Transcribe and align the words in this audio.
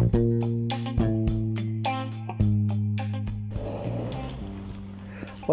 Bye. 0.00 0.39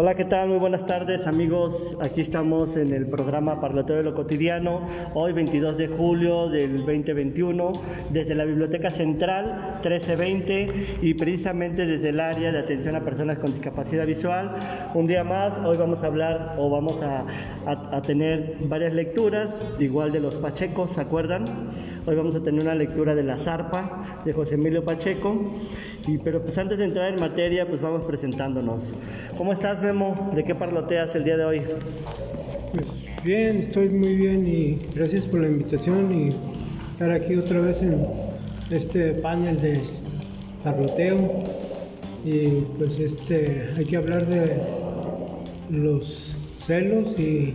Hola, 0.00 0.14
¿qué 0.14 0.24
tal? 0.24 0.50
Muy 0.50 0.58
buenas 0.58 0.86
tardes 0.86 1.26
amigos. 1.26 1.98
Aquí 2.00 2.20
estamos 2.20 2.76
en 2.76 2.92
el 2.92 3.08
programa 3.08 3.60
Parlateo 3.60 3.96
de 3.96 4.04
lo 4.04 4.14
Cotidiano, 4.14 4.88
hoy 5.12 5.32
22 5.32 5.76
de 5.76 5.88
julio 5.88 6.48
del 6.48 6.86
2021, 6.86 7.72
desde 8.10 8.36
la 8.36 8.44
Biblioteca 8.44 8.90
Central 8.90 9.72
1320 9.82 10.98
y 11.02 11.14
precisamente 11.14 11.84
desde 11.84 12.10
el 12.10 12.20
área 12.20 12.52
de 12.52 12.60
atención 12.60 12.94
a 12.94 13.00
personas 13.00 13.40
con 13.40 13.50
discapacidad 13.50 14.06
visual. 14.06 14.54
Un 14.94 15.08
día 15.08 15.24
más, 15.24 15.58
hoy 15.64 15.76
vamos 15.76 16.04
a 16.04 16.06
hablar 16.06 16.54
o 16.58 16.70
vamos 16.70 17.02
a, 17.02 17.26
a 17.66 18.00
tener 18.00 18.54
varias 18.68 18.94
lecturas, 18.94 19.60
igual 19.80 20.12
de 20.12 20.20
los 20.20 20.36
Pachecos, 20.36 20.92
¿se 20.92 21.00
acuerdan? 21.00 21.44
Hoy 22.06 22.14
vamos 22.14 22.36
a 22.36 22.40
tener 22.40 22.62
una 22.62 22.74
lectura 22.76 23.16
de 23.16 23.24
La 23.24 23.36
Zarpa 23.36 24.22
de 24.24 24.32
José 24.32 24.54
Emilio 24.54 24.84
Pacheco, 24.84 25.44
y, 26.06 26.16
pero 26.16 26.40
pues 26.40 26.56
antes 26.56 26.78
de 26.78 26.84
entrar 26.84 27.12
en 27.12 27.20
materia, 27.20 27.68
pues 27.68 27.82
vamos 27.82 28.04
presentándonos. 28.06 28.94
¿Cómo 29.36 29.52
estás, 29.52 29.82
Memo? 29.88 30.30
¿De 30.34 30.44
qué 30.44 30.54
parloteas 30.54 31.14
el 31.14 31.24
día 31.24 31.38
de 31.38 31.44
hoy? 31.46 31.62
Pues 32.72 33.24
bien, 33.24 33.56
estoy 33.56 33.88
muy 33.88 34.16
bien 34.16 34.46
y 34.46 34.78
gracias 34.94 35.26
por 35.26 35.40
la 35.40 35.48
invitación 35.48 36.12
y 36.12 36.28
estar 36.92 37.10
aquí 37.10 37.36
otra 37.36 37.60
vez 37.60 37.80
en 37.80 38.04
este 38.70 39.14
panel 39.14 39.58
de 39.62 39.80
parloteo. 40.62 41.16
Y 42.22 42.48
pues 42.76 43.00
este, 43.00 43.70
hay 43.78 43.84
que 43.86 43.96
hablar 43.96 44.26
de 44.26 44.58
los 45.70 46.36
celos 46.58 47.18
y 47.18 47.54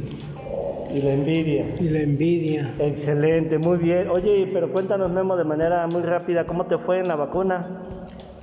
y 0.94 1.02
la 1.02 1.14
envidia. 1.14 1.66
Y 1.80 1.90
la 1.90 2.00
envidia. 2.02 2.74
Excelente, 2.80 3.58
muy 3.58 3.78
bien. 3.78 4.10
Oye, 4.10 4.48
pero 4.54 4.72
cuéntanos, 4.72 5.12
Memo, 5.12 5.36
de 5.36 5.44
manera 5.44 5.88
muy 5.88 6.04
rápida, 6.04 6.46
¿cómo 6.46 6.68
te 6.68 6.78
fue 6.78 7.00
en 7.00 7.08
la 7.08 7.16
vacuna? 7.16 7.82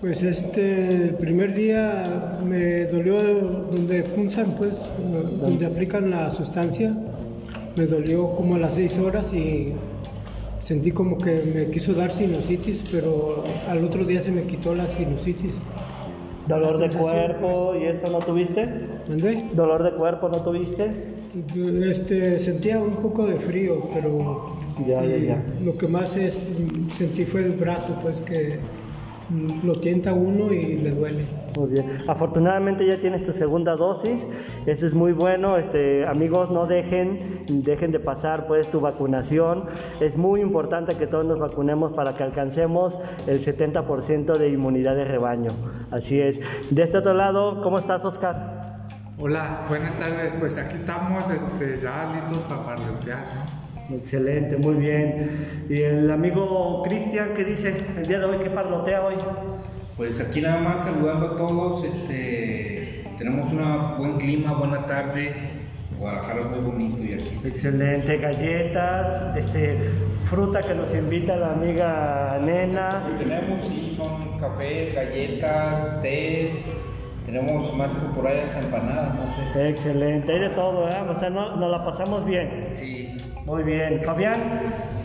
Pues 0.00 0.22
este, 0.22 1.08
el 1.08 1.14
primer 1.16 1.52
día 1.52 2.38
me 2.42 2.86
dolió 2.86 3.22
donde 3.70 4.02
punzan, 4.02 4.52
pues, 4.56 4.72
donde 5.38 5.66
aplican 5.66 6.10
la 6.10 6.30
sustancia. 6.30 6.94
Me 7.76 7.84
dolió 7.84 8.30
como 8.30 8.54
a 8.54 8.58
las 8.58 8.74
seis 8.74 8.98
horas 8.98 9.30
y 9.34 9.74
sentí 10.62 10.90
como 10.90 11.18
que 11.18 11.42
me 11.54 11.70
quiso 11.70 11.92
dar 11.92 12.10
sinusitis, 12.10 12.82
pero 12.90 13.44
al 13.68 13.84
otro 13.84 14.06
día 14.06 14.22
se 14.22 14.30
me 14.32 14.44
quitó 14.44 14.74
la 14.74 14.88
sinusitis. 14.88 15.52
¿Dolor 16.48 16.78
de 16.78 16.88
cuerpo 16.88 17.74
y 17.78 17.84
eso 17.84 18.08
no 18.08 18.20
tuviste? 18.20 18.68
¿Dónde? 19.06 19.44
¿Dolor 19.52 19.82
de 19.82 19.92
cuerpo 19.92 20.30
no 20.30 20.38
tuviste? 20.38 20.90
Este, 21.88 22.38
sentía 22.38 22.80
un 22.80 22.96
poco 22.96 23.26
de 23.26 23.36
frío, 23.36 23.82
pero 23.92 24.56
ya, 24.86 25.04
ya, 25.04 25.18
ya. 25.18 25.44
lo 25.62 25.76
que 25.76 25.86
más 25.86 26.16
es, 26.16 26.42
sentí 26.94 27.26
fue 27.26 27.42
el 27.42 27.52
brazo, 27.52 27.96
pues 28.02 28.22
que 28.22 28.58
lo 29.62 29.78
tienta 29.80 30.12
uno 30.12 30.52
y 30.52 30.76
le 30.76 30.90
duele. 30.90 31.24
Muy 31.56 31.68
bien. 31.70 32.00
Afortunadamente 32.08 32.86
ya 32.86 32.98
tienes 32.98 33.24
tu 33.24 33.32
segunda 33.32 33.76
dosis. 33.76 34.26
Eso 34.66 34.86
es 34.86 34.94
muy 34.94 35.12
bueno. 35.12 35.56
Este, 35.56 36.06
amigos, 36.06 36.50
no 36.50 36.66
dejen, 36.66 37.44
dejen 37.48 37.92
de 37.92 38.00
pasar 38.00 38.46
pues 38.46 38.66
su 38.66 38.80
vacunación. 38.80 39.64
Es 40.00 40.16
muy 40.16 40.40
importante 40.40 40.96
que 40.96 41.06
todos 41.06 41.24
nos 41.24 41.38
vacunemos 41.38 41.92
para 41.92 42.16
que 42.16 42.22
alcancemos 42.22 42.98
el 43.26 43.44
70% 43.44 44.36
de 44.36 44.48
inmunidad 44.48 44.96
de 44.96 45.04
rebaño. 45.04 45.50
Así 45.90 46.20
es. 46.20 46.40
De 46.70 46.82
este 46.82 46.98
otro 46.98 47.14
lado, 47.14 47.60
¿cómo 47.62 47.78
estás, 47.78 48.04
Oscar? 48.04 48.60
Hola, 49.18 49.66
buenas 49.68 49.92
tardes. 49.98 50.34
Pues 50.40 50.56
aquí 50.56 50.76
estamos 50.76 51.24
este, 51.30 51.78
ya 51.78 52.10
listos 52.14 52.42
para 52.44 52.64
parlotear, 52.64 53.18
Excelente, 53.92 54.56
muy 54.56 54.74
bien. 54.74 55.46
¿Y 55.68 55.82
el 55.82 56.10
amigo 56.10 56.82
Cristian 56.84 57.30
qué 57.34 57.44
dice 57.44 57.74
el 57.96 58.06
día 58.06 58.20
de 58.20 58.24
hoy? 58.24 58.38
¿Qué 58.38 58.50
parlotea 58.50 59.04
hoy? 59.04 59.14
Pues 59.96 60.20
aquí 60.20 60.40
nada 60.40 60.58
más 60.60 60.84
saludando 60.84 61.26
a 61.26 61.36
todos. 61.36 61.84
Este, 61.84 63.04
tenemos 63.18 63.50
un 63.52 63.98
buen 63.98 64.16
clima, 64.18 64.52
buena 64.54 64.86
tarde. 64.86 65.32
Guadalajara 65.98 66.40
es 66.40 66.46
muy 66.46 66.60
bonito 66.60 67.04
y 67.04 67.14
aquí. 67.14 67.40
Excelente, 67.44 68.16
galletas, 68.16 69.36
este, 69.36 69.76
fruta 70.24 70.62
que 70.62 70.74
nos 70.74 70.94
invita 70.94 71.36
la 71.36 71.52
amiga 71.52 72.40
Nena. 72.42 73.02
tenemos, 73.18 73.66
sí, 73.68 73.94
son 73.96 74.38
café, 74.38 74.92
galletas, 74.94 76.00
tés 76.00 76.64
tenemos 77.26 77.76
más 77.76 77.92
por 78.14 78.26
ahí 78.26 78.40
empanadas, 78.58 79.14
no 79.14 79.52
sé. 79.52 79.68
Excelente, 79.68 80.32
hay 80.32 80.40
de 80.40 80.48
todo, 80.50 80.88
¿eh? 80.88 81.00
O 81.08 81.20
sea, 81.20 81.30
no, 81.30 81.56
nos 81.56 81.70
la 81.70 81.84
pasamos 81.84 82.24
bien. 82.24 82.70
Sí. 82.72 83.14
Muy 83.50 83.64
bien. 83.64 84.00
Fabián. 84.04 84.40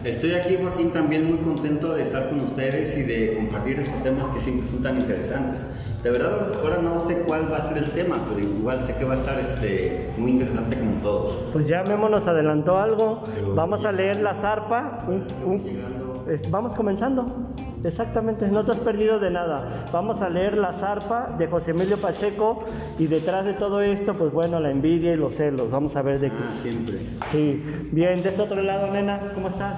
Estoy 0.03 0.35
aquí, 0.35 0.55
Joaquín, 0.61 0.91
también 0.91 1.25
muy 1.25 1.39
contento 1.39 1.95
de 1.95 2.03
estar 2.03 2.29
con 2.29 2.41
ustedes 2.41 2.95
y 2.95 3.01
de 3.01 3.37
compartir 3.37 3.79
estos 3.79 4.03
temas 4.03 4.27
que 4.35 4.39
siempre 4.39 4.69
son 4.69 4.83
tan 4.83 4.99
interesantes. 4.99 5.61
De 6.03 6.11
verdad, 6.11 6.51
ahora 6.61 6.77
no 6.77 7.07
sé 7.07 7.23
cuál 7.27 7.51
va 7.51 7.57
a 7.57 7.67
ser 7.67 7.79
el 7.79 7.89
tema, 7.89 8.17
pero 8.29 8.39
igual 8.39 8.83
sé 8.83 8.95
que 8.97 9.03
va 9.03 9.15
a 9.15 9.17
estar 9.17 9.39
este, 9.39 10.11
muy 10.17 10.31
interesante 10.33 10.77
como 10.77 10.91
todos. 11.01 11.37
Pues 11.53 11.67
ya 11.67 11.83
Memo 11.85 12.07
nos 12.07 12.27
adelantó 12.27 12.77
algo. 12.77 13.23
Vamos 13.55 13.83
a 13.83 13.91
leer 13.91 14.17
la 14.17 14.35
zarpa. 14.35 14.99
Vamos 16.51 16.75
comenzando. 16.75 17.25
Exactamente, 17.85 18.47
no 18.47 18.65
te 18.65 18.71
has 18.71 18.79
perdido 18.79 19.19
de 19.19 19.29
nada. 19.29 19.85
Vamos 19.91 20.19
a 20.21 20.29
leer 20.29 20.57
La 20.57 20.73
zarpa 20.73 21.35
de 21.37 21.47
José 21.47 21.71
Emilio 21.71 21.97
Pacheco 21.97 22.63
y 22.97 23.05
detrás 23.05 23.45
de 23.45 23.53
todo 23.53 23.81
esto, 23.81 24.15
pues 24.15 24.31
bueno, 24.31 24.59
la 24.59 24.71
envidia 24.71 25.13
y 25.13 25.17
los 25.17 25.35
celos. 25.35 25.69
Vamos 25.69 25.95
a 25.95 26.01
ver 26.01 26.19
de 26.19 26.29
qué. 26.29 26.35
Ah, 26.37 26.59
siempre. 26.63 26.97
Sí. 27.31 27.63
Bien, 27.91 28.23
de 28.23 28.29
este 28.29 28.41
otro 28.41 28.61
lado, 28.63 28.87
nena, 28.91 29.31
¿cómo 29.35 29.49
estás? 29.49 29.77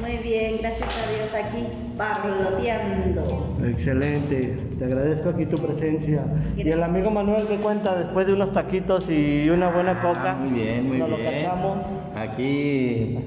Muy 0.00 0.18
bien, 0.18 0.58
gracias 0.60 0.88
a 0.88 1.10
Dios 1.10 1.34
aquí 1.34 1.66
parloteando. 1.96 3.56
Excelente, 3.66 4.58
te 4.78 4.84
agradezco 4.84 5.30
aquí 5.30 5.46
tu 5.46 5.56
presencia. 5.56 6.24
Y 6.56 6.68
el 6.68 6.82
amigo 6.82 7.10
Manuel 7.10 7.46
que 7.46 7.56
cuenta 7.56 7.96
después 7.96 8.26
de 8.26 8.34
unos 8.34 8.52
taquitos 8.52 9.08
y 9.08 9.48
una 9.48 9.70
buena 9.70 9.92
ah, 9.92 10.02
coca. 10.02 10.34
muy 10.34 10.50
bien, 10.50 10.88
muy 10.88 10.98
nos 10.98 11.08
bien. 11.08 11.24
lo 11.24 11.30
cachamos. 11.30 11.84
Aquí 12.14 13.18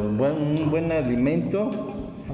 un 0.00 0.16
buen, 0.16 0.32
un 0.32 0.70
buen 0.70 0.92
alimento 0.92 1.70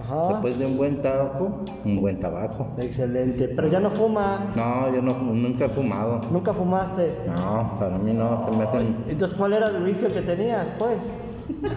Después 0.09 0.59
de 0.59 0.67
un 0.67 0.77
buen 0.77 1.03
tabaco, 1.03 1.65
un 1.85 2.01
buen 2.01 2.19
tabaco. 2.19 2.69
Excelente. 2.79 3.49
Pero 3.49 3.69
ya 3.69 3.81
no 3.81 3.91
fumas. 3.91 4.57
No, 4.57 4.95
yo 4.95 5.03
no, 5.03 5.15
nunca 5.15 5.67
he 5.67 5.69
fumado. 5.69 6.21
¿Nunca 6.31 6.53
fumaste? 6.53 7.15
No, 7.27 7.77
para 7.79 7.99
mí 7.99 8.13
no. 8.15 8.49
Se 8.51 8.57
me 8.57 8.65
hacen... 8.65 8.97
Entonces, 9.09 9.37
¿cuál 9.37 9.53
era 9.53 9.69
el 9.69 9.85
vicio 9.85 10.13
que 10.13 10.23
tenías, 10.23 10.67
pues? 10.79 10.99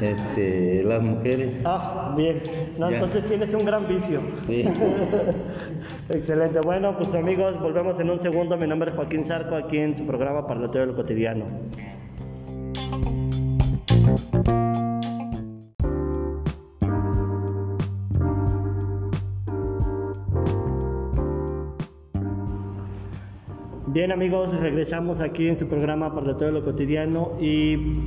Este, 0.01 0.83
las 0.83 1.01
mujeres. 1.01 1.61
Ah, 1.65 2.13
bien. 2.15 2.41
No, 2.77 2.89
entonces 2.89 3.25
tienes 3.25 3.53
un 3.53 3.65
gran 3.65 3.87
vicio. 3.87 4.19
Sí. 4.47 4.63
Excelente. 6.09 6.59
Bueno, 6.61 6.97
pues 6.97 7.13
amigos, 7.15 7.59
volvemos 7.59 7.99
en 7.99 8.09
un 8.09 8.19
segundo. 8.19 8.57
Mi 8.57 8.67
nombre 8.67 8.91
es 8.91 8.95
Joaquín 8.95 9.25
Zarco, 9.25 9.55
aquí 9.55 9.77
en 9.77 9.95
su 9.95 10.05
programa 10.05 10.45
Parlateo 10.47 10.85
del 10.85 10.95
Cotidiano. 10.95 11.45
Bien 23.93 24.13
amigos, 24.13 24.57
regresamos 24.57 25.19
aquí 25.19 25.49
en 25.49 25.57
su 25.57 25.67
programa 25.67 26.15
para 26.15 26.37
todo 26.37 26.49
lo 26.49 26.63
cotidiano 26.63 27.33
y 27.41 27.97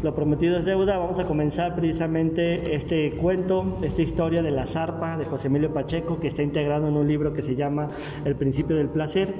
lo 0.00 0.14
prometido 0.14 0.58
es 0.58 0.64
deuda. 0.64 0.96
Vamos 0.96 1.18
a 1.18 1.24
comenzar 1.24 1.74
precisamente 1.74 2.76
este 2.76 3.10
cuento, 3.16 3.78
esta 3.82 4.00
historia 4.00 4.44
de 4.44 4.52
la 4.52 4.68
zarpa 4.68 5.18
de 5.18 5.24
José 5.24 5.48
Emilio 5.48 5.74
Pacheco 5.74 6.20
que 6.20 6.28
está 6.28 6.44
integrado 6.44 6.86
en 6.86 6.96
un 6.96 7.08
libro 7.08 7.32
que 7.32 7.42
se 7.42 7.56
llama 7.56 7.90
El 8.24 8.36
principio 8.36 8.76
del 8.76 8.90
placer. 8.90 9.34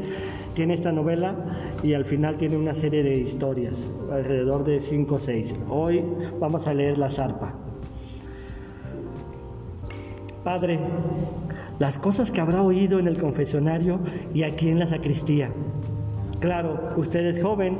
Tiene 0.55 0.75
esta 0.75 0.91
novela 0.91 1.37
y 1.84 1.94
al 1.94 2.05
final 2.05 2.38
tiene 2.38 2.56
una 2.56 2.75
serie 2.75 3.05
de 3.05 3.15
historias, 3.15 3.75
alrededor 4.11 4.65
de 4.65 4.81
5 4.81 5.15
o 5.15 5.21
6. 5.21 5.55
Hoy 5.69 6.03
vamos 6.41 6.66
a 6.66 6.75
leer 6.75 6.99
la 6.99 7.09
zarpa. 7.09 7.55
Padre, 10.43 10.81
las 11.79 11.99
cosas 11.99 12.32
que 12.32 12.40
habrá 12.40 12.62
oído 12.62 12.99
en 12.99 13.06
el 13.06 13.17
confesionario 13.17 14.00
y 14.35 14.43
aquí 14.43 14.69
en 14.70 14.81
la 14.81 14.88
sacristía 14.88 15.52
Claro, 16.44 16.91
usted 16.99 17.25
es 17.25 17.43
joven, 17.43 17.79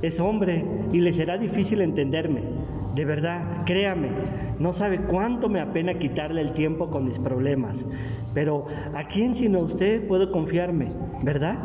es 0.00 0.18
hombre 0.20 0.64
y 0.90 1.02
le 1.02 1.12
será 1.12 1.36
difícil 1.36 1.82
entenderme. 1.82 2.40
De 2.94 3.04
verdad, 3.04 3.66
créame, 3.66 4.08
no 4.58 4.72
sabe 4.72 5.00
cuánto 5.00 5.50
me 5.50 5.60
apena 5.60 5.98
quitarle 5.98 6.40
el 6.40 6.54
tiempo 6.54 6.86
con 6.86 7.04
mis 7.04 7.18
problemas. 7.18 7.84
Pero 8.32 8.68
¿a 8.94 9.04
quién 9.04 9.36
sino 9.36 9.58
a 9.58 9.64
usted 9.64 10.06
puedo 10.08 10.32
confiarme? 10.32 10.88
¿Verdad? 11.22 11.58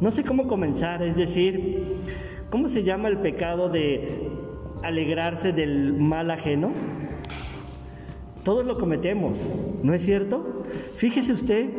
No 0.00 0.12
sé 0.12 0.22
cómo 0.22 0.46
comenzar, 0.46 1.02
es 1.02 1.16
decir, 1.16 1.96
¿cómo 2.48 2.68
se 2.68 2.84
llama 2.84 3.08
el 3.08 3.18
pecado 3.18 3.70
de 3.70 4.30
alegrarse 4.84 5.52
del 5.52 5.94
mal 5.94 6.30
ajeno? 6.30 6.70
Todos 8.44 8.64
lo 8.64 8.78
cometemos, 8.78 9.36
¿no 9.82 9.94
es 9.94 10.04
cierto? 10.04 10.62
Fíjese 10.94 11.32
usted 11.32 11.70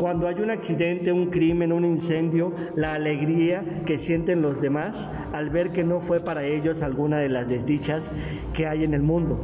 cuando 0.00 0.26
hay 0.26 0.36
un 0.36 0.50
accidente, 0.50 1.12
un 1.12 1.26
crimen, 1.26 1.74
un 1.74 1.84
incendio, 1.84 2.54
la 2.74 2.94
alegría 2.94 3.62
que 3.84 3.98
sienten 3.98 4.40
los 4.40 4.58
demás 4.58 5.06
al 5.34 5.50
ver 5.50 5.72
que 5.72 5.84
no 5.84 6.00
fue 6.00 6.20
para 6.20 6.42
ellos 6.46 6.80
alguna 6.80 7.18
de 7.18 7.28
las 7.28 7.46
desdichas 7.46 8.10
que 8.54 8.66
hay 8.66 8.82
en 8.84 8.94
el 8.94 9.02
mundo. 9.02 9.38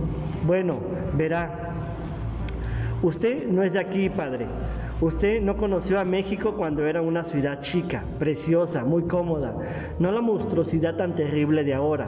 Bueno, 0.46 0.78
verá, 1.12 1.66
Usted 3.02 3.46
no 3.48 3.62
es 3.62 3.74
de 3.74 3.78
aquí, 3.78 4.08
padre. 4.08 4.46
Usted 5.02 5.42
no 5.42 5.58
conoció 5.58 6.00
a 6.00 6.04
México 6.04 6.54
cuando 6.56 6.86
era 6.86 7.02
una 7.02 7.24
ciudad 7.24 7.60
chica, 7.60 8.02
preciosa, 8.18 8.82
muy 8.82 9.02
cómoda, 9.02 9.54
no 9.98 10.10
la 10.10 10.22
monstruosidad 10.22 10.96
tan 10.96 11.14
terrible 11.14 11.64
de 11.64 11.74
ahora. 11.74 12.06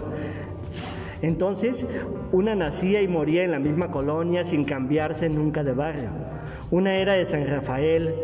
Entonces, 1.20 1.84
una 2.32 2.54
nacía 2.54 3.02
y 3.02 3.08
moría 3.08 3.44
en 3.44 3.50
la 3.50 3.58
misma 3.58 3.90
colonia 3.90 4.46
sin 4.46 4.64
cambiarse 4.64 5.28
nunca 5.28 5.62
de 5.62 5.74
barrio. 5.74 6.08
Una 6.70 6.96
era 6.96 7.14
de 7.14 7.26
San 7.26 7.46
Rafael, 7.46 8.14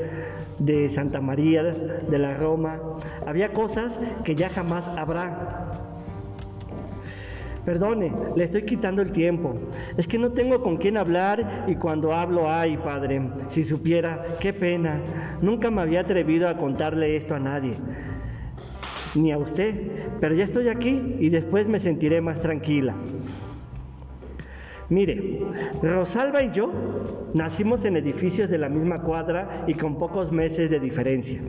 de 0.58 0.88
Santa 0.88 1.20
María, 1.20 1.62
de 1.62 2.18
la 2.18 2.34
Roma. 2.34 2.80
Había 3.26 3.52
cosas 3.52 3.98
que 4.24 4.34
ya 4.34 4.48
jamás 4.48 4.86
habrá. 4.88 5.70
Perdone, 7.64 8.12
le 8.36 8.44
estoy 8.44 8.62
quitando 8.62 9.00
el 9.00 9.10
tiempo. 9.12 9.54
Es 9.96 10.06
que 10.06 10.18
no 10.18 10.32
tengo 10.32 10.62
con 10.62 10.76
quién 10.76 10.98
hablar 10.98 11.64
y 11.66 11.76
cuando 11.76 12.12
hablo, 12.12 12.50
ay, 12.50 12.76
padre, 12.76 13.30
si 13.48 13.64
supiera, 13.64 14.22
qué 14.38 14.52
pena. 14.52 15.00
Nunca 15.40 15.70
me 15.70 15.80
había 15.80 16.00
atrevido 16.00 16.48
a 16.48 16.58
contarle 16.58 17.16
esto 17.16 17.34
a 17.34 17.38
nadie, 17.38 17.76
ni 19.14 19.32
a 19.32 19.38
usted, 19.38 19.80
pero 20.20 20.34
ya 20.34 20.44
estoy 20.44 20.68
aquí 20.68 21.16
y 21.18 21.30
después 21.30 21.66
me 21.66 21.80
sentiré 21.80 22.20
más 22.20 22.40
tranquila. 22.40 22.94
Mire, 24.90 25.40
Rosalba 25.82 26.42
y 26.42 26.50
yo 26.52 26.70
nacimos 27.32 27.84
en 27.86 27.96
edificios 27.96 28.50
de 28.50 28.58
la 28.58 28.68
misma 28.68 29.00
cuadra 29.00 29.64
y 29.66 29.74
con 29.74 29.96
pocos 29.96 30.30
meses 30.30 30.68
de 30.68 30.78
diferencia. 30.78 31.40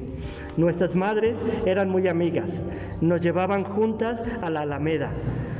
Nuestras 0.55 0.95
madres 0.95 1.37
eran 1.65 1.89
muy 1.89 2.07
amigas, 2.07 2.61
nos 3.01 3.19
llevaban 3.19 3.65
juntas 3.65 4.21
a 4.41 4.49
la 4.49 4.61
Alameda, 4.61 5.11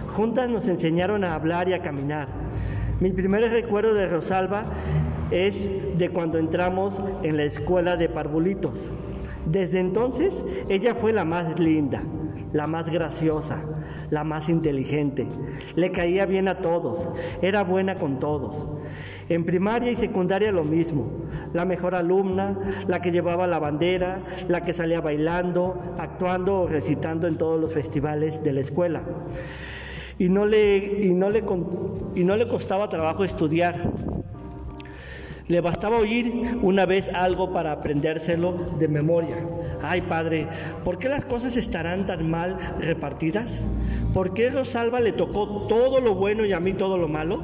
juntas 0.08 0.50
nos 0.50 0.68
enseñaron 0.68 1.26
a 1.26 1.36
hablar 1.36 1.68
y 1.68 1.74
a 1.74 1.82
caminar. 1.82 2.30
Mi 3.02 3.12
primer 3.12 3.52
recuerdo 3.52 3.94
de 3.94 4.08
Rosalba 4.08 4.64
es 5.32 5.70
de 5.98 6.10
cuando 6.10 6.38
entramos 6.38 7.02
en 7.24 7.36
la 7.36 7.44
escuela 7.44 7.98
de 7.98 8.08
parvulitos. 8.08 8.90
Desde 9.46 9.82
entonces 9.82 10.34
ella 10.70 10.96
fue 10.96 11.12
la 11.12 11.26
más 11.26 11.60
linda, 11.60 12.02
la 12.54 12.68
más 12.68 12.90
graciosa, 12.90 13.62
la 14.10 14.24
más 14.24 14.50
inteligente. 14.50 15.28
Le 15.76 15.92
caía 15.92 16.26
bien 16.26 16.48
a 16.48 16.60
todos, 16.60 17.10
era 17.42 17.64
buena 17.64 17.98
con 17.98 18.18
todos. 18.18 18.68
En 19.30 19.44
primaria 19.44 19.92
y 19.92 19.96
secundaria 19.96 20.52
lo 20.52 20.64
mismo. 20.64 21.26
La 21.54 21.66
mejor 21.66 21.96
alumna, 21.96 22.58
la 22.88 23.02
que 23.02 23.12
llevaba 23.12 23.48
la 23.48 23.60
bandera, 23.60 24.22
la 24.48 24.62
que 24.62 24.74
salía 24.74 25.02
bailando, 25.02 25.96
actuando 25.98 26.62
o 26.62 26.68
recitando 26.68 27.28
en 27.28 27.38
todos 27.38 27.60
los 27.60 27.74
festivales 27.74 28.44
de 28.44 28.54
la 28.54 28.62
escuela. 28.62 29.04
Y 30.20 30.30
no 30.30 30.46
le, 30.46 30.78
y 30.78 31.14
no 31.14 31.30
le, 31.30 31.44
y 32.16 32.24
no 32.24 32.38
le 32.38 32.48
costaba 32.48 32.90
trabajo 32.90 33.24
estudiar. 33.24 33.92
Le 35.48 35.62
bastaba 35.62 35.98
oír 35.98 36.58
una 36.64 36.88
vez 36.88 37.08
algo 37.14 37.54
para 37.54 37.72
aprendérselo 37.72 38.54
de 38.80 38.88
memoria. 38.88 39.48
Ay, 39.82 40.02
padre, 40.02 40.48
¿por 40.84 40.98
qué 40.98 41.08
las 41.08 41.24
cosas 41.26 41.56
estarán 41.56 42.08
tan 42.08 42.28
mal 42.28 42.58
repartidas? 42.80 43.64
¿Por 44.12 44.34
qué 44.34 44.50
Rosalba 44.50 45.00
le 45.02 45.12
tocó 45.12 45.68
todo 45.68 46.02
lo 46.02 46.16
bueno 46.16 46.46
y 46.46 46.54
a 46.54 46.60
mí 46.60 46.74
todo 46.74 46.98
lo 46.98 47.08
malo? 47.08 47.40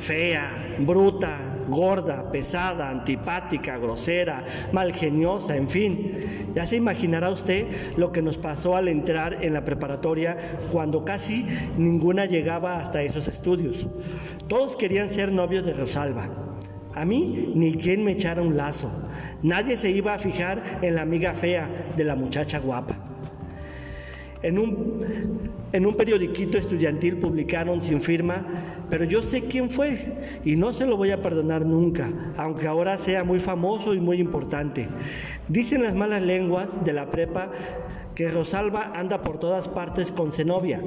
Fea, 0.00 0.76
bruta, 0.80 1.38
gorda, 1.68 2.28
pesada, 2.32 2.90
antipática, 2.90 3.78
grosera, 3.78 4.44
malgeniosa, 4.72 5.56
en 5.56 5.68
fin. 5.68 6.48
Ya 6.54 6.66
se 6.66 6.74
imaginará 6.74 7.30
usted 7.30 7.66
lo 7.96 8.10
que 8.10 8.20
nos 8.20 8.36
pasó 8.36 8.74
al 8.74 8.88
entrar 8.88 9.44
en 9.44 9.52
la 9.52 9.64
preparatoria 9.64 10.36
cuando 10.72 11.04
casi 11.04 11.46
ninguna 11.76 12.24
llegaba 12.24 12.78
hasta 12.78 13.02
esos 13.02 13.28
estudios. 13.28 13.86
Todos 14.48 14.74
querían 14.74 15.12
ser 15.12 15.30
novios 15.30 15.64
de 15.64 15.74
Rosalba. 15.74 16.48
A 16.94 17.04
mí 17.04 17.52
ni 17.54 17.74
quien 17.74 18.04
me 18.04 18.12
echara 18.12 18.42
un 18.42 18.56
lazo. 18.56 18.90
Nadie 19.42 19.76
se 19.76 19.90
iba 19.90 20.14
a 20.14 20.18
fijar 20.18 20.80
en 20.82 20.94
la 20.94 21.02
amiga 21.02 21.32
fea 21.32 21.68
de 21.96 22.04
la 22.04 22.14
muchacha 22.14 22.58
guapa. 22.58 22.96
En 24.42 24.58
un, 24.58 25.04
en 25.72 25.86
un 25.86 25.96
periodiquito 25.96 26.58
estudiantil 26.58 27.16
publicaron 27.16 27.80
sin 27.80 28.00
firma, 28.00 28.46
pero 28.88 29.04
yo 29.04 29.22
sé 29.22 29.42
quién 29.42 29.68
fue 29.68 30.40
y 30.44 30.56
no 30.56 30.72
se 30.72 30.86
lo 30.86 30.96
voy 30.96 31.10
a 31.10 31.20
perdonar 31.20 31.66
nunca, 31.66 32.08
aunque 32.36 32.68
ahora 32.68 32.98
sea 32.98 33.24
muy 33.24 33.40
famoso 33.40 33.94
y 33.94 34.00
muy 34.00 34.20
importante. 34.20 34.88
Dicen 35.48 35.82
las 35.82 35.94
malas 35.94 36.22
lenguas 36.22 36.84
de 36.84 36.92
la 36.92 37.10
prepa 37.10 37.50
que 38.14 38.28
Rosalba 38.28 38.92
anda 38.94 39.22
por 39.22 39.38
todas 39.38 39.68
partes 39.68 40.10
con 40.10 40.32
Zenobia, 40.32 40.80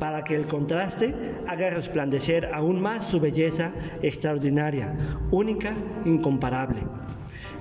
para 0.00 0.24
que 0.24 0.34
el 0.34 0.48
contraste 0.48 1.14
haga 1.46 1.70
resplandecer 1.70 2.50
aún 2.52 2.80
más 2.80 3.06
su 3.06 3.20
belleza 3.20 3.70
extraordinaria, 4.02 4.96
única, 5.30 5.74
incomparable. 6.04 6.80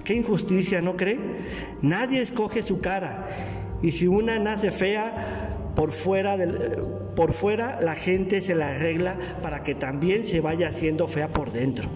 Qué 0.06 0.16
injusticia, 0.16 0.82
¿no 0.82 0.96
cree? 0.96 1.20
Nadie 1.84 2.22
escoge 2.22 2.64
su 2.64 2.80
cara 2.80 3.28
y 3.84 3.92
si 3.92 4.08
una 4.08 4.40
nace 4.40 4.72
fea, 4.72 5.74
por 5.76 5.92
fuera, 5.92 6.38
por 7.16 7.34
fuera 7.34 7.80
la 7.82 7.96
gente 7.96 8.42
se 8.42 8.56
la 8.56 8.70
arregla 8.70 9.18
para 9.42 9.62
que 9.62 9.76
también 9.76 10.26
se 10.26 10.40
vaya 10.40 10.70
haciendo 10.70 11.08
fea 11.08 11.28
por 11.28 11.52
dentro. 11.52 11.90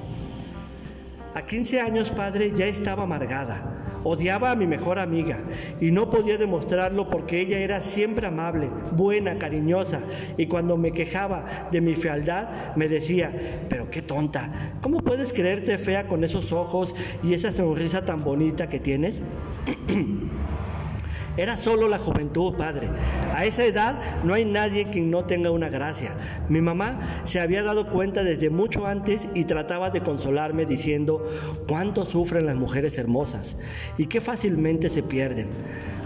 A 1.34 1.42
15 1.42 1.82
años, 1.82 2.12
padre, 2.12 2.52
ya 2.54 2.68
estaba 2.68 3.04
amargada 3.04 3.73
Odiaba 4.04 4.52
a 4.52 4.56
mi 4.56 4.68
mejor 4.68 5.00
amiga 5.00 5.40
y 5.80 5.92
no 5.92 6.10
podía 6.10 6.38
demostrarlo 6.38 7.10
porque 7.10 7.40
ella 7.40 7.60
era 7.60 7.82
siempre 7.82 8.28
amable, 8.28 8.70
buena, 8.92 9.38
cariñosa 9.38 10.02
y 10.38 10.48
cuando 10.48 10.78
me 10.78 10.92
quejaba 10.92 11.68
de 11.72 11.82
mi 11.82 11.96
fealdad 11.96 12.76
me 12.76 12.88
decía, 12.88 13.32
pero 13.70 13.90
qué 13.90 14.02
tonta, 14.02 14.74
¿cómo 14.82 15.00
puedes 15.00 15.34
creerte 15.34 15.78
fea 15.78 16.08
con 16.08 16.24
esos 16.24 16.52
ojos 16.52 16.96
y 17.24 17.34
esa 17.34 17.52
sonrisa 17.52 18.06
tan 18.06 18.24
bonita 18.24 18.70
que 18.70 18.80
tienes? 18.80 19.22
Era 21.36 21.58
solo 21.58 21.90
la 21.90 21.98
juventud, 21.98 22.54
padre. 22.54 22.90
A 23.34 23.46
esa 23.46 23.66
edad 23.66 23.96
no 24.24 24.36
hay 24.36 24.46
nadie 24.46 24.86
quien 24.86 25.10
no 25.10 25.26
tenga 25.26 25.50
una 25.50 25.70
gracia. 25.70 26.12
Mi 26.48 26.62
mamá 26.62 27.22
se 27.24 27.40
había 27.40 27.64
dado 27.64 27.90
cuenta 27.90 28.24
desde 28.24 28.52
mucho 28.52 28.86
antes 28.86 29.28
y 29.34 29.46
trataba 29.46 29.90
de 29.90 30.02
consolarme 30.02 30.66
diciendo 30.66 31.26
cuánto 31.68 32.06
sufren 32.06 32.46
las 32.46 32.56
mujeres 32.56 32.98
hermosas 33.00 33.56
y 33.98 34.06
qué 34.06 34.22
fácilmente 34.22 34.90
se 34.90 35.02
pierden. 35.02 35.48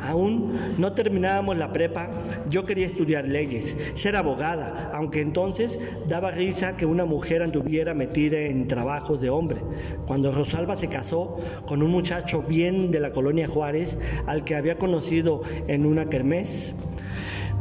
Aún 0.07 0.53
no 0.77 0.93
terminábamos 0.93 1.57
la 1.57 1.73
prepa, 1.73 2.09
yo 2.49 2.63
quería 2.63 2.85
estudiar 2.85 3.27
leyes, 3.27 3.75
ser 3.95 4.15
abogada, 4.15 4.89
aunque 4.93 5.19
entonces 5.19 5.79
daba 6.07 6.31
risa 6.31 6.77
que 6.77 6.85
una 6.85 7.03
mujer 7.03 7.43
anduviera 7.43 7.93
metida 7.93 8.39
en 8.39 8.69
trabajos 8.69 9.19
de 9.19 9.29
hombre. 9.29 9.59
Cuando 10.05 10.31
Rosalba 10.31 10.77
se 10.77 10.87
casó 10.87 11.37
con 11.65 11.83
un 11.83 11.91
muchacho 11.91 12.41
bien 12.41 12.89
de 12.89 13.01
la 13.01 13.11
colonia 13.11 13.49
Juárez, 13.49 13.97
al 14.27 14.45
que 14.45 14.55
había 14.55 14.75
conocido 14.75 15.41
en 15.67 15.85
una 15.85 16.05
kermés, 16.05 16.73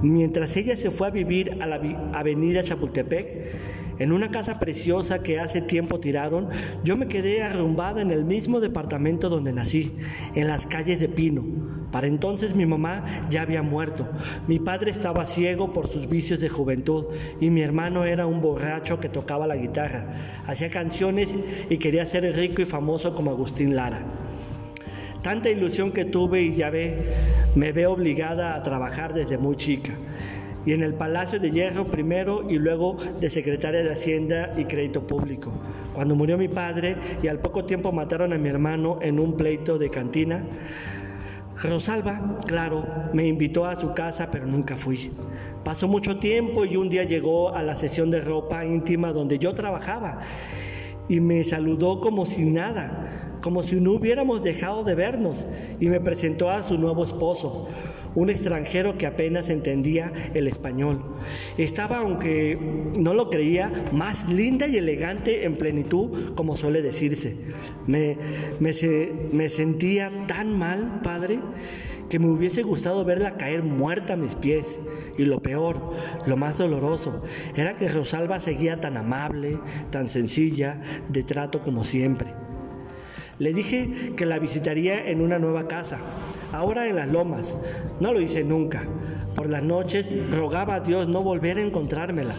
mientras 0.03 0.57
ella 0.57 0.77
se 0.77 0.93
fue 0.93 1.09
a 1.09 1.11
vivir 1.11 1.59
a 1.61 1.67
la 1.67 1.81
avenida 2.13 2.63
Chapultepec, 2.63 3.77
en 3.99 4.13
una 4.13 4.31
casa 4.31 4.59
preciosa 4.59 5.23
que 5.23 5.41
hace 5.41 5.63
tiempo 5.63 5.99
tiraron, 5.99 6.49
yo 6.85 6.97
me 6.97 7.09
quedé 7.09 7.43
arrumbada 7.43 8.03
en 8.03 8.11
el 8.11 8.25
mismo 8.25 8.61
departamento 8.61 9.29
donde 9.29 9.53
nací, 9.53 9.97
en 10.35 10.49
las 10.49 10.67
calles 10.67 11.01
de 11.01 11.09
Pino. 11.09 11.66
Para 11.91 12.07
entonces 12.07 12.55
mi 12.55 12.67
mamá 12.67 13.27
ya 13.31 13.43
había 13.43 13.63
muerto, 13.63 14.09
mi 14.49 14.59
padre 14.59 14.91
estaba 14.91 15.25
ciego 15.25 15.73
por 15.73 15.89
sus 15.89 16.09
vicios 16.09 16.41
de 16.41 16.49
juventud 16.49 17.07
y 17.41 17.51
mi 17.51 17.63
hermano 17.63 18.05
era 18.05 18.27
un 18.27 18.41
borracho 18.41 19.01
que 19.01 19.09
tocaba 19.09 19.47
la 19.47 19.57
guitarra, 19.57 20.43
hacía 20.47 20.69
canciones 20.69 21.35
y 21.71 21.79
quería 21.79 22.05
ser 22.05 22.25
rico 22.37 22.63
y 22.63 22.65
famoso 22.65 23.15
como 23.15 23.31
Agustín 23.31 23.77
Lara. 23.77 24.03
Tanta 25.23 25.51
ilusión 25.51 25.93
que 25.93 26.05
tuve 26.05 26.43
y 26.43 26.55
ya 26.55 26.71
ve, 26.71 27.15
me 27.55 27.73
veo 27.73 27.93
obligada 27.93 28.55
a 28.55 28.63
trabajar 28.63 29.15
desde 29.15 29.39
muy 29.39 29.57
chica 29.57 29.95
y 30.67 30.73
en 30.73 30.83
el 30.83 30.95
Palacio 30.95 31.39
de 31.39 31.53
Hierro 31.53 31.87
primero 31.87 32.45
y 32.51 32.59
luego 32.59 32.97
de 33.21 33.31
secretaria 33.31 33.85
de 33.85 33.91
Hacienda 33.91 34.53
y 34.57 34.65
Crédito 34.65 35.07
Público. 35.07 35.53
Cuando 35.95 36.17
murió 36.17 36.37
mi 36.37 36.49
padre 36.49 36.97
y 37.23 37.29
al 37.29 37.39
poco 37.39 37.65
tiempo 37.65 37.93
mataron 37.93 38.33
a 38.33 38.39
mi 38.39 38.49
hermano 38.49 38.99
en 39.01 39.21
un 39.21 39.37
pleito 39.37 39.79
de 39.79 39.89
cantina, 39.89 40.45
Rosalba, 41.63 42.37
claro, 42.47 42.85
me 43.15 43.27
invitó 43.27 43.65
a 43.65 43.77
su 43.77 43.95
casa, 43.95 44.31
pero 44.31 44.47
nunca 44.47 44.77
fui. 44.77 45.11
Pasó 45.65 45.89
mucho 45.89 46.19
tiempo 46.19 46.65
y 46.65 46.77
un 46.77 46.89
día 46.89 47.05
llegó 47.05 47.55
a 47.55 47.63
la 47.63 47.77
sesión 47.77 48.11
de 48.11 48.21
ropa 48.21 48.65
íntima 48.65 49.13
donde 49.13 49.39
yo 49.39 49.55
trabajaba 49.55 50.21
y 51.09 51.21
me 51.21 51.43
saludó 51.45 52.01
como 52.01 52.27
si 52.27 52.45
nada, 52.45 53.39
como 53.41 53.63
si 53.63 53.81
no 53.81 53.93
hubiéramos 53.93 54.43
dejado 54.43 54.85
de 54.85 54.95
vernos 54.95 55.47
y 55.81 55.87
me 55.87 56.01
presentó 56.01 56.51
a 56.51 56.63
su 56.63 56.79
nuevo 56.79 57.05
esposo, 57.05 57.69
un 58.17 58.31
extranjero 58.31 58.99
que 58.99 59.07
apenas 59.07 59.49
entendía 59.51 60.13
el 60.35 60.49
español. 60.49 61.05
Estaba, 61.59 61.99
aunque 61.99 62.59
no 62.99 63.15
lo 63.15 63.31
creía, 63.31 63.73
más 63.93 64.29
linda 64.29 64.67
y 64.67 64.77
elegante 64.77 65.45
en 65.45 65.57
plenitud, 65.57 66.35
como 66.35 66.57
suele 66.57 66.83
decirse. 66.83 67.37
Me, 67.87 68.17
me, 68.59 68.75
me 69.33 69.49
sentía 69.49 70.11
tan 70.27 70.59
mal, 70.59 71.01
padre, 71.03 71.39
que 72.09 72.19
me 72.19 72.29
hubiese 72.29 72.63
gustado 72.63 73.05
verla 73.05 73.37
caer 73.37 73.63
muerta 73.63 74.15
a 74.15 74.17
mis 74.17 74.35
pies. 74.35 74.79
Y 75.19 75.25
lo 75.25 75.41
peor, 75.41 75.95
lo 76.27 76.37
más 76.37 76.59
doloroso, 76.59 77.23
era 77.55 77.75
que 77.75 77.89
Rosalba 77.89 78.41
seguía 78.41 78.81
tan 78.81 78.97
amable, 78.97 79.59
tan 79.91 80.09
sencilla, 80.09 80.83
de 81.09 81.23
trato 81.23 81.63
como 81.63 81.85
siempre. 81.85 82.46
Le 83.39 83.53
dije 83.53 84.15
que 84.17 84.25
la 84.25 84.39
visitaría 84.39 85.11
en 85.11 85.21
una 85.21 85.39
nueva 85.39 85.69
casa, 85.69 85.99
ahora 86.53 86.89
en 86.89 86.97
las 86.97 87.09
lomas. 87.09 87.57
No 88.01 88.15
lo 88.15 88.21
hice 88.23 88.43
nunca. 88.45 88.85
Por 89.35 89.51
las 89.51 89.63
noches 89.63 90.11
rogaba 90.31 90.77
a 90.77 90.81
Dios 90.81 91.07
no 91.07 91.23
volver 91.23 91.59
a 91.59 91.61
encontrármela. 91.61 92.35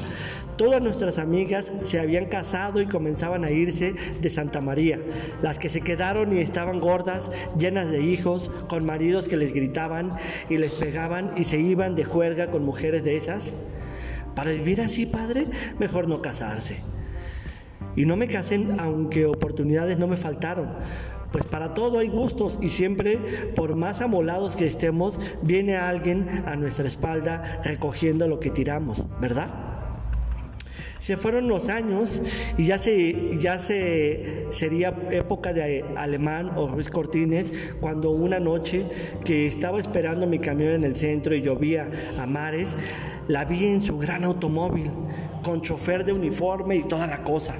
Todas 0.58 0.82
nuestras 0.82 1.20
amigas 1.20 1.72
se 1.82 2.00
habían 2.00 2.26
casado 2.26 2.82
y 2.82 2.88
comenzaban 2.88 3.44
a 3.44 3.52
irse 3.52 3.94
de 4.20 4.30
Santa 4.32 4.60
María. 4.60 5.00
Las 5.44 5.60
que 5.60 5.70
se 5.70 5.82
quedaron 5.82 6.36
y 6.36 6.40
estaban 6.40 6.80
gordas, 6.80 7.30
llenas 7.60 7.92
de 7.92 8.02
hijos, 8.02 8.50
con 8.68 8.84
maridos 8.84 9.28
que 9.28 9.38
les 9.38 9.54
gritaban 9.54 10.10
y 10.50 10.58
les 10.58 10.74
pegaban 10.74 11.30
y 11.38 11.44
se 11.44 11.60
iban 11.60 11.94
de 11.94 12.06
juerga 12.06 12.50
con 12.50 12.66
mujeres 12.66 13.04
de 13.04 13.18
esas. 13.18 13.54
Para 14.34 14.52
vivir 14.52 14.82
así, 14.82 15.06
padre, 15.06 15.46
mejor 15.78 16.08
no 16.08 16.24
casarse. 16.24 16.78
Y 17.98 18.06
no 18.06 18.16
me 18.16 18.28
casen 18.28 18.80
aunque 18.80 19.26
oportunidades 19.26 20.00
no 20.00 20.08
me 20.08 20.16
faltaron. 20.16 20.70
Pues 21.32 21.44
para 21.44 21.74
todo 21.74 22.00
hay 22.00 22.08
gustos 22.08 22.58
y 22.62 22.70
siempre, 22.70 23.18
por 23.56 23.76
más 23.76 24.00
amolados 24.00 24.56
que 24.56 24.66
estemos, 24.66 25.20
viene 25.42 25.76
alguien 25.76 26.44
a 26.46 26.56
nuestra 26.56 26.86
espalda 26.86 27.62
recogiendo 27.66 28.28
lo 28.28 28.40
que 28.40 28.50
tiramos, 28.50 29.04
¿verdad? 29.20 29.50
Se 31.00 31.18
fueron 31.18 31.48
los 31.48 31.70
años 31.70 32.22
y 32.58 32.66
ya 32.66 32.78
se, 32.78 33.38
ya 33.40 33.60
se 33.60 34.46
sería 34.52 34.94
época 35.12 35.54
de 35.54 35.84
Alemán 35.96 36.52
o 36.56 36.68
Ruiz 36.68 36.90
Cortines 36.90 37.52
cuando 37.80 38.12
una 38.12 38.40
noche 38.40 38.86
que 39.24 39.48
estaba 39.48 39.80
esperando 39.80 40.28
mi 40.28 40.40
camión 40.40 40.74
en 40.74 40.84
el 40.84 40.96
centro 40.96 41.36
y 41.36 41.42
llovía 41.42 41.90
a 42.20 42.26
mares, 42.26 42.76
la 43.28 43.46
vi 43.46 43.66
en 43.66 43.82
su 43.82 43.98
gran 43.98 44.24
automóvil 44.24 44.92
con 45.44 45.62
chofer 45.62 46.04
de 46.04 46.14
uniforme 46.14 46.76
y 46.76 46.84
toda 46.84 47.08
la 47.08 47.24
cosa. 47.24 47.56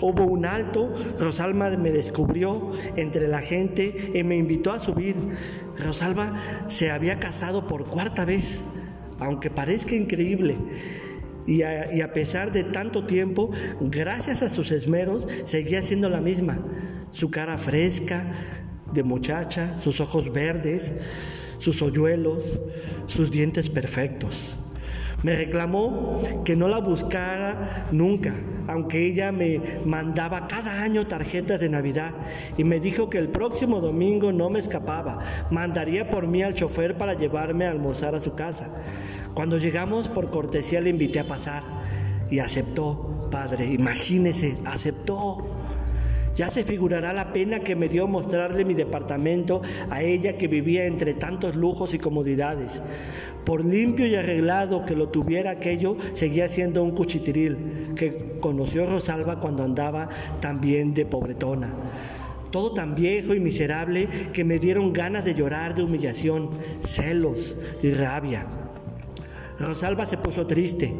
Hubo 0.00 0.24
un 0.24 0.46
alto, 0.46 0.94
Rosalba 1.18 1.70
me 1.70 1.90
descubrió 1.90 2.72
entre 2.96 3.28
la 3.28 3.40
gente 3.40 4.12
y 4.14 4.22
me 4.24 4.36
invitó 4.36 4.72
a 4.72 4.80
subir. 4.80 5.14
Rosalba 5.76 6.40
se 6.68 6.90
había 6.90 7.18
casado 7.18 7.66
por 7.66 7.86
cuarta 7.86 8.24
vez, 8.24 8.62
aunque 9.18 9.50
parezca 9.50 9.94
increíble. 9.94 10.56
Y 11.46 11.62
a, 11.62 11.92
y 11.92 12.00
a, 12.00 12.12
pesar 12.12 12.52
de 12.52 12.64
tanto 12.64 13.06
tiempo, 13.06 13.50
gracias 13.80 14.42
a 14.42 14.50
sus 14.50 14.70
esmeros, 14.70 15.26
seguía 15.44 15.82
siendo 15.82 16.08
la 16.08 16.20
misma. 16.20 16.58
Su 17.12 17.30
cara 17.30 17.58
fresca, 17.58 18.24
de 18.92 19.02
muchacha, 19.02 19.76
sus 19.78 20.00
ojos 20.00 20.32
verdes, 20.32 20.92
sus 21.58 21.82
hoyuelos, 21.82 22.58
sus 23.06 23.30
dientes 23.30 23.70
perfectos. 23.70 24.56
Me 25.22 25.36
reclamó 25.36 26.22
que 26.44 26.56
no 26.56 26.66
la 26.66 26.78
buscara 26.78 27.86
nunca, 27.92 28.34
aunque 28.68 29.04
ella 29.04 29.32
me 29.32 29.60
mandaba 29.84 30.48
cada 30.48 30.82
año 30.82 31.06
tarjetas 31.06 31.60
de 31.60 31.68
Navidad 31.68 32.12
y 32.56 32.64
me 32.64 32.80
dijo 32.80 33.10
que 33.10 33.18
el 33.18 33.28
próximo 33.28 33.80
domingo 33.80 34.32
no 34.32 34.48
me 34.48 34.60
escapaba, 34.60 35.18
mandaría 35.50 36.08
por 36.08 36.26
mí 36.26 36.42
al 36.42 36.54
chofer 36.54 36.96
para 36.96 37.14
llevarme 37.14 37.66
a 37.66 37.70
almorzar 37.70 38.14
a 38.14 38.20
su 38.20 38.34
casa. 38.34 38.70
Cuando 39.34 39.58
llegamos 39.58 40.08
por 40.08 40.30
cortesía 40.30 40.80
le 40.80 40.90
invité 40.90 41.20
a 41.20 41.28
pasar 41.28 41.64
y 42.30 42.38
aceptó, 42.38 43.28
padre, 43.30 43.66
imagínese, 43.66 44.56
aceptó. 44.64 45.46
Ya 46.34 46.48
se 46.48 46.64
figurará 46.64 47.12
la 47.12 47.32
pena 47.32 47.60
que 47.60 47.74
me 47.76 47.88
dio 47.88 48.06
mostrarle 48.06 48.64
mi 48.64 48.72
departamento 48.72 49.60
a 49.90 50.00
ella 50.00 50.36
que 50.36 50.46
vivía 50.46 50.86
entre 50.86 51.14
tantos 51.14 51.56
lujos 51.56 51.92
y 51.92 51.98
comodidades. 51.98 52.80
Por 53.44 53.64
limpio 53.64 54.06
y 54.06 54.14
arreglado 54.14 54.84
que 54.84 54.94
lo 54.94 55.08
tuviera 55.08 55.52
aquello, 55.52 55.96
seguía 56.14 56.48
siendo 56.48 56.82
un 56.82 56.92
cuchitril 56.92 57.92
que 57.96 58.36
conoció 58.40 58.86
Rosalba 58.86 59.40
cuando 59.40 59.62
andaba 59.64 60.08
también 60.40 60.94
de 60.94 61.06
pobretona. 61.06 61.70
Todo 62.50 62.74
tan 62.74 62.94
viejo 62.94 63.34
y 63.34 63.40
miserable 63.40 64.08
que 64.32 64.44
me 64.44 64.58
dieron 64.58 64.92
ganas 64.92 65.24
de 65.24 65.34
llorar 65.34 65.74
de 65.74 65.84
humillación, 65.84 66.50
celos 66.84 67.56
y 67.82 67.92
rabia. 67.92 68.46
Rosalba 69.60 70.06
se 70.06 70.16
puso 70.16 70.46
triste. 70.46 70.92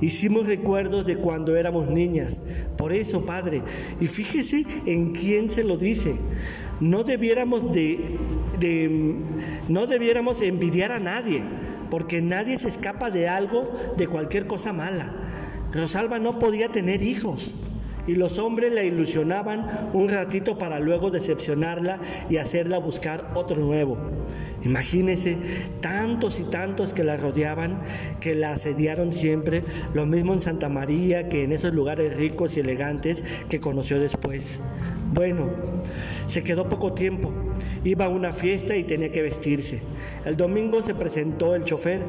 Hicimos 0.00 0.46
recuerdos 0.46 1.06
de 1.06 1.16
cuando 1.16 1.56
éramos 1.56 1.88
niñas. 1.88 2.36
Por 2.76 2.92
eso, 2.92 3.24
padre, 3.24 3.62
y 4.00 4.06
fíjese 4.06 4.66
en 4.86 5.12
quién 5.12 5.48
se 5.48 5.64
lo 5.64 5.76
dice. 5.76 6.14
No 6.80 7.02
debiéramos 7.02 7.72
de, 7.72 7.98
de 8.60 9.14
no 9.68 9.86
debiéramos 9.86 10.42
envidiar 10.42 10.92
a 10.92 10.98
nadie, 10.98 11.42
porque 11.94 12.20
nadie 12.20 12.58
se 12.58 12.66
escapa 12.66 13.08
de 13.12 13.28
algo, 13.28 13.72
de 13.96 14.08
cualquier 14.08 14.48
cosa 14.48 14.72
mala. 14.72 15.12
Rosalba 15.72 16.18
no 16.18 16.40
podía 16.40 16.72
tener 16.72 17.02
hijos 17.02 17.54
y 18.08 18.16
los 18.16 18.40
hombres 18.40 18.72
la 18.72 18.82
ilusionaban 18.82 19.90
un 19.92 20.08
ratito 20.08 20.58
para 20.58 20.80
luego 20.80 21.12
decepcionarla 21.12 22.00
y 22.28 22.38
hacerla 22.38 22.78
buscar 22.78 23.30
otro 23.36 23.58
nuevo. 23.58 23.96
Imagínense 24.64 25.36
tantos 25.80 26.40
y 26.40 26.42
tantos 26.42 26.92
que 26.92 27.04
la 27.04 27.16
rodeaban, 27.16 27.80
que 28.18 28.34
la 28.34 28.50
asediaron 28.50 29.12
siempre, 29.12 29.62
lo 29.94 30.04
mismo 30.04 30.32
en 30.32 30.40
Santa 30.40 30.68
María 30.68 31.28
que 31.28 31.44
en 31.44 31.52
esos 31.52 31.72
lugares 31.72 32.16
ricos 32.16 32.56
y 32.56 32.60
elegantes 32.60 33.22
que 33.48 33.60
conoció 33.60 34.00
después. 34.00 34.58
Bueno, 35.14 35.46
se 36.26 36.42
quedó 36.42 36.68
poco 36.68 36.92
tiempo, 36.92 37.32
iba 37.84 38.06
a 38.06 38.08
una 38.08 38.32
fiesta 38.32 38.74
y 38.74 38.82
tenía 38.82 39.12
que 39.12 39.22
vestirse. 39.22 39.80
El 40.24 40.36
domingo 40.36 40.82
se 40.82 40.96
presentó 40.96 41.54
el 41.54 41.62
chofer, 41.62 42.00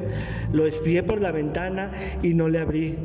lo 0.52 0.66
espié 0.66 1.04
por 1.04 1.22
la 1.22 1.32
ventana 1.32 1.92
y 2.24 2.34
no 2.34 2.50
le 2.50 2.58
abrí. 2.58 2.98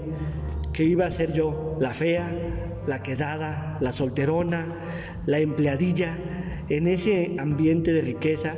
¿Qué 0.73 0.85
iba 0.85 1.05
a 1.05 1.13
ser 1.13 1.35
yo? 1.35 1.77
La 1.81 1.93
fea, 1.93 2.33
la 2.87 3.03
quedada, 3.03 3.77
la 3.81 3.93
solterona, 3.93 4.69
la 5.27 5.39
empleadilla, 5.39 6.17
en 6.71 6.89
ese 6.89 7.37
ambiente 7.39 7.93
de 7.93 8.01
riqueza 8.01 8.55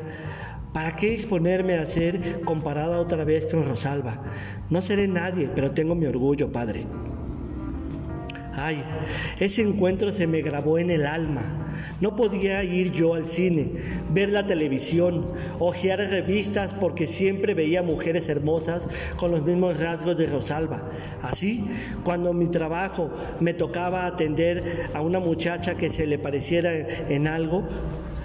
¿Para 0.73 0.97
qué 0.97 1.13
exponerme 1.13 1.75
a 1.75 1.85
ser 1.85 2.41
comparada 2.43 2.99
otra 2.99 3.25
vez 3.25 3.45
con 3.45 3.63
Rosalba? 3.63 4.23
No 4.71 4.81
seré 4.81 5.07
nadie, 5.07 5.51
pero 5.55 5.73
tengo 5.73 5.95
mi 5.95 6.07
orgullo, 6.07 6.51
Padre. 6.51 6.87
Ay, 8.55 8.85
ese 9.41 9.63
encuentro 9.63 10.13
se 10.13 10.27
me 10.27 10.43
grabó 10.43 10.79
en 10.79 10.91
el 10.91 11.07
alma. 11.07 11.43
No 12.01 12.15
podía 12.17 12.63
ir 12.63 12.93
yo 12.93 13.15
al 13.15 13.29
cine, 13.29 13.71
ver 14.11 14.31
la 14.31 14.47
televisión, 14.47 15.27
hojear 15.59 15.99
revistas 16.01 16.75
porque 16.75 17.07
siempre 17.07 17.55
veía 17.55 17.83
mujeres 17.83 18.29
hermosas 18.29 18.89
con 19.17 19.31
los 19.31 19.43
mismos 19.43 19.79
rasgos 19.79 20.19
de 20.19 20.27
Rosalba. 20.27 20.83
Así, 21.23 21.65
cuando 22.05 22.35
mi 22.35 22.49
trabajo 22.49 23.11
me 23.41 23.55
tocaba 23.55 24.07
atender 24.07 24.91
a 24.93 25.01
una 25.01 25.19
muchacha 25.19 25.77
que 25.77 25.89
se 25.89 26.07
le 26.07 26.19
pareciera 26.19 26.75
en 27.09 27.27
algo, 27.27 27.67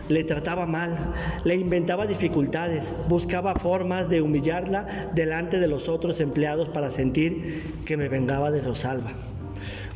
le 0.09 0.23
trataba 0.23 0.65
mal, 0.65 1.13
le 1.43 1.55
inventaba 1.55 2.05
dificultades, 2.05 2.93
buscaba 3.07 3.55
formas 3.55 4.09
de 4.09 4.21
humillarla 4.21 5.09
delante 5.13 5.59
de 5.59 5.67
los 5.67 5.89
otros 5.89 6.19
empleados 6.19 6.69
para 6.69 6.91
sentir 6.91 7.81
que 7.85 7.97
me 7.97 8.09
vengaba 8.09 8.51
de 8.51 8.61
Rosalba. 8.61 9.11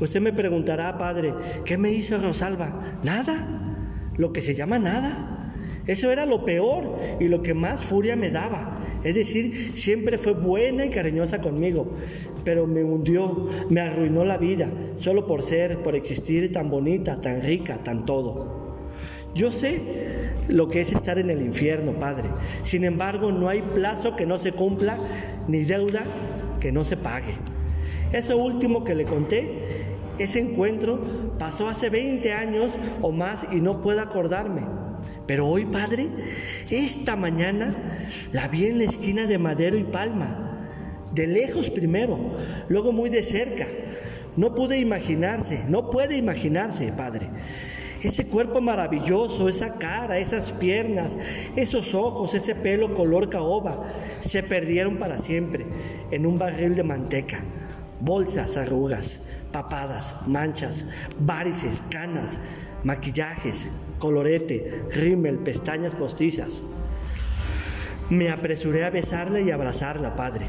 Usted 0.01 0.20
me 0.20 0.34
preguntará, 0.34 0.98
padre, 0.98 1.34
¿qué 1.63 1.77
me 1.77 1.91
hizo 1.91 2.17
Rosalba? 2.17 2.98
Nada, 3.03 4.12
lo 4.17 4.34
que 4.34 4.41
se 4.41 4.55
llama 4.55 4.79
nada. 4.79 5.53
Eso 5.86 6.12
era 6.12 6.25
lo 6.25 6.43
peor 6.43 6.98
y 7.20 7.27
lo 7.27 7.41
que 7.43 7.53
más 7.53 7.86
furia 7.86 8.15
me 8.15 8.31
daba. 8.31 8.79
Es 9.03 9.13
decir, 9.13 9.74
siempre 9.75 10.17
fue 10.17 10.34
buena 10.34 10.86
y 10.86 10.89
cariñosa 10.89 11.39
conmigo, 11.39 11.96
pero 12.43 12.65
me 12.65 12.84
hundió, 12.84 13.48
me 13.70 13.81
arruinó 13.81 14.25
la 14.25 14.38
vida, 14.38 14.72
solo 14.96 15.27
por 15.27 15.43
ser, 15.43 15.84
por 15.84 15.96
existir 15.96 16.51
tan 16.51 16.70
bonita, 16.70 17.22
tan 17.22 17.41
rica, 17.41 17.77
tan 17.84 18.05
todo. 18.05 18.77
Yo 19.36 19.51
sé 19.51 19.81
lo 20.50 20.67
que 20.67 20.81
es 20.81 20.91
estar 20.91 21.20
en 21.20 21.29
el 21.29 21.41
infierno, 21.41 21.93
Padre. 21.93 22.29
Sin 22.63 22.84
embargo, 22.84 23.31
no 23.31 23.50
hay 23.50 23.62
plazo 23.62 24.15
que 24.15 24.25
no 24.25 24.39
se 24.39 24.51
cumpla 24.51 24.98
ni 25.48 25.63
deuda 25.63 26.03
que 26.60 26.72
no 26.72 26.84
se 26.84 26.98
pague. 26.98 27.34
Eso 28.12 28.38
último 28.38 28.84
que 28.84 28.93
le 28.93 29.05
conté, 29.05 29.48
ese 30.24 30.40
encuentro 30.40 31.00
pasó 31.38 31.68
hace 31.68 31.90
20 31.90 32.34
años 32.34 32.78
o 33.01 33.12
más 33.12 33.46
y 33.51 33.62
no 33.62 33.82
puedo 33.82 34.01
acordarme. 34.01 34.62
Pero 35.25 35.48
hoy, 35.48 35.66
Padre, 35.66 36.08
esta 36.70 37.16
mañana 37.16 38.08
la 38.32 38.48
vi 38.48 38.66
en 38.66 38.80
la 38.80 38.86
esquina 38.86 39.25
de 39.25 39.38
Madero 39.38 39.78
y 39.78 39.84
Palma. 39.84 40.48
De 41.13 41.28
lejos 41.28 41.70
primero, 41.70 42.18
luego 42.70 42.92
muy 42.92 43.10
de 43.10 43.24
cerca. 43.24 43.68
No 44.38 44.56
pude 44.56 44.80
imaginarse, 44.80 45.66
no 45.68 45.90
puede 45.90 46.18
imaginarse, 46.18 46.92
Padre. 46.94 47.30
Ese 48.01 48.25
cuerpo 48.25 48.62
maravilloso, 48.62 49.48
esa 49.48 49.75
cara, 49.75 50.18
esas 50.18 50.54
piernas, 50.54 51.12
esos 51.56 51.94
ojos, 51.94 52.34
ese 52.34 52.56
pelo 52.56 52.94
color 52.94 53.30
caoba, 53.30 53.94
se 54.22 54.42
perdieron 54.42 54.98
para 54.98 55.20
siempre 55.20 55.66
en 56.10 56.25
un 56.25 56.40
barril 56.40 56.75
de 56.75 56.84
manteca. 56.84 57.42
Bolsas, 58.00 58.58
arrugas, 58.58 59.22
papadas, 59.51 60.17
manchas, 60.27 60.86
varices, 61.20 61.81
canas, 61.89 62.39
maquillajes, 62.84 63.70
colorete, 64.00 64.84
rímel, 64.91 65.39
pestañas 65.39 65.96
postizas. 65.96 66.63
Me 68.10 68.29
apresuré 68.29 68.84
a 68.86 68.89
besarla 68.89 69.39
y 69.39 69.51
abrazarla, 69.51 70.15
padre. 70.15 70.46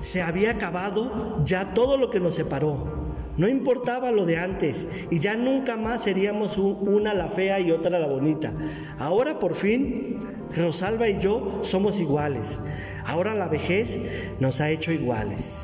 Se 0.00 0.20
había 0.20 0.50
acabado 0.50 1.42
ya 1.44 1.74
todo 1.74 1.96
lo 1.96 2.10
que 2.10 2.18
nos 2.18 2.34
separó 2.34 3.02
No 3.36 3.48
importaba 3.48 4.10
lo 4.10 4.26
de 4.26 4.36
antes 4.36 4.84
y 5.10 5.20
ya 5.20 5.36
nunca 5.36 5.76
más 5.76 6.02
seríamos 6.02 6.58
una 6.58 7.14
la 7.14 7.28
fea 7.28 7.60
y 7.60 7.70
otra 7.70 7.98
la 7.98 8.06
bonita. 8.06 8.52
Ahora 8.98 9.38
por 9.38 9.54
fin, 9.54 10.16
Rosalba 10.54 11.08
y 11.08 11.18
yo 11.20 11.60
somos 11.62 11.98
iguales. 11.98 12.58
Ahora 13.06 13.34
la 13.34 13.48
vejez 13.48 13.98
nos 14.38 14.60
ha 14.60 14.68
hecho 14.68 14.92
iguales. 14.92 15.61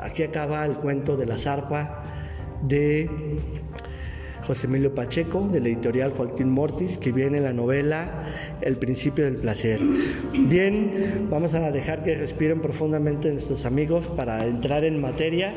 Aquí 0.00 0.22
acaba 0.22 0.64
el 0.64 0.76
cuento 0.76 1.16
de 1.16 1.26
la 1.26 1.36
zarpa 1.36 2.04
de 2.62 3.08
José 4.46 4.66
Emilio 4.66 4.94
Pacheco, 4.94 5.48
de 5.48 5.60
la 5.60 5.68
editorial 5.68 6.12
Joaquín 6.12 6.50
Mortis, 6.50 6.98
que 6.98 7.10
viene 7.10 7.38
en 7.38 7.44
la 7.44 7.52
novela 7.52 8.28
El 8.60 8.76
principio 8.76 9.24
del 9.24 9.36
placer. 9.36 9.80
Bien, 10.32 11.26
vamos 11.30 11.54
a 11.54 11.70
dejar 11.72 12.04
que 12.04 12.16
respiren 12.16 12.60
profundamente 12.60 13.32
nuestros 13.32 13.66
amigos 13.66 14.06
para 14.06 14.46
entrar 14.46 14.84
en 14.84 15.00
materia. 15.00 15.52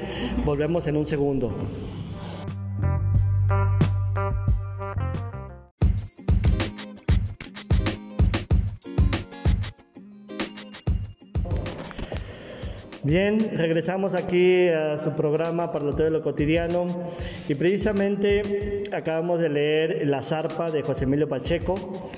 Volvemos 0.46 0.88
en 0.88 0.98
un 0.98 1.06
segundo. 1.06 1.54
Bien, 13.10 13.40
regresamos 13.56 14.14
aquí 14.14 14.68
a 14.68 15.00
su 15.00 15.14
programa 15.14 15.72
Parloteo 15.72 16.06
de 16.06 16.12
lo 16.12 16.22
Cotidiano 16.22 16.86
y 17.48 17.56
precisamente 17.56 18.84
acabamos 18.92 19.40
de 19.40 19.50
leer 19.50 20.06
La 20.06 20.22
zarpa 20.22 20.70
de 20.70 20.84
José 20.84 21.06
Emilio 21.06 21.28
Pacheco, 21.28 22.12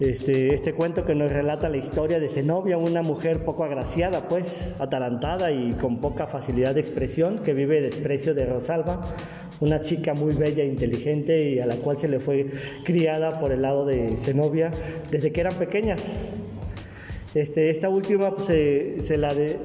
este, 0.00 0.54
este 0.54 0.72
cuento 0.72 1.04
que 1.04 1.14
nos 1.14 1.30
relata 1.30 1.68
la 1.68 1.76
historia 1.76 2.18
de 2.18 2.26
Zenobia, 2.26 2.78
una 2.78 3.02
mujer 3.02 3.44
poco 3.44 3.64
agraciada, 3.64 4.30
pues, 4.30 4.72
atalantada 4.78 5.52
y 5.52 5.72
con 5.72 6.00
poca 6.00 6.26
facilidad 6.26 6.74
de 6.74 6.80
expresión, 6.80 7.40
que 7.40 7.52
vive 7.52 7.82
desprecio 7.82 8.32
de 8.32 8.46
Rosalba, 8.46 9.14
una 9.60 9.82
chica 9.82 10.14
muy 10.14 10.32
bella 10.32 10.62
e 10.62 10.66
inteligente 10.68 11.50
y 11.50 11.58
a 11.58 11.66
la 11.66 11.76
cual 11.76 11.98
se 11.98 12.08
le 12.08 12.18
fue 12.18 12.46
criada 12.86 13.40
por 13.40 13.52
el 13.52 13.60
lado 13.60 13.84
de 13.84 14.16
Zenobia 14.16 14.70
desde 15.10 15.32
que 15.32 15.42
eran 15.42 15.56
pequeñas. 15.56 16.00
Este, 17.34 17.70
esta 17.70 17.88
última 17.88 18.34
pues, 18.34 18.46
se, 18.46 19.16
la 19.16 19.34
de, 19.34 19.58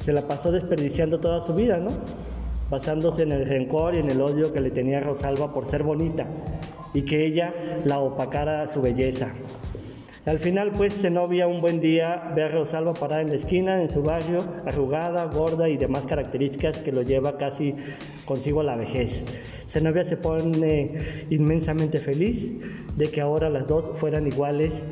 se 0.00 0.12
la 0.12 0.26
pasó 0.26 0.52
desperdiciando 0.52 1.20
toda 1.20 1.42
su 1.42 1.54
vida, 1.54 1.78
¿no? 1.78 1.90
Basándose 2.70 3.22
en 3.22 3.32
el 3.32 3.46
rencor 3.46 3.94
y 3.94 3.98
en 3.98 4.10
el 4.10 4.20
odio 4.20 4.52
que 4.52 4.60
le 4.60 4.70
tenía 4.70 5.00
Rosalba 5.00 5.52
por 5.52 5.66
ser 5.66 5.82
bonita 5.82 6.26
y 6.92 7.02
que 7.02 7.26
ella 7.26 7.52
la 7.84 7.98
opacara 7.98 8.66
su 8.68 8.80
belleza. 8.80 9.32
Al 10.26 10.38
final, 10.38 10.72
pues, 10.72 10.94
Zenobia 10.94 11.46
un 11.46 11.60
buen 11.60 11.80
día 11.80 12.32
ve 12.34 12.44
a 12.44 12.48
Rosalba 12.48 12.94
parada 12.94 13.20
en 13.20 13.28
la 13.28 13.34
esquina, 13.34 13.82
en 13.82 13.90
su 13.90 14.02
barrio, 14.02 14.42
arrugada, 14.64 15.26
gorda 15.26 15.68
y 15.68 15.76
demás 15.76 16.06
características 16.06 16.78
que 16.78 16.92
lo 16.92 17.02
lleva 17.02 17.36
casi 17.36 17.74
consigo 18.24 18.60
a 18.60 18.64
la 18.64 18.74
vejez. 18.74 19.26
Zenobia 19.68 20.02
se 20.02 20.16
pone 20.16 21.26
inmensamente 21.28 21.98
feliz 21.98 22.52
de 22.96 23.10
que 23.10 23.20
ahora 23.20 23.50
las 23.50 23.66
dos 23.66 23.90
fueran 23.94 24.26
iguales 24.26 24.82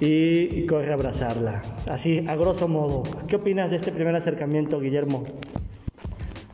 y, 0.00 0.66
corre 0.66 0.90
a 0.90 0.94
abrazarla. 0.94 1.62
Así, 1.86 2.24
a 2.26 2.34
grosso 2.36 2.68
modo. 2.68 3.02
¿Qué 3.28 3.36
opinas 3.36 3.70
de 3.70 3.76
este 3.76 3.92
primer 3.92 4.14
acercamiento, 4.14 4.80
Guillermo? 4.80 5.24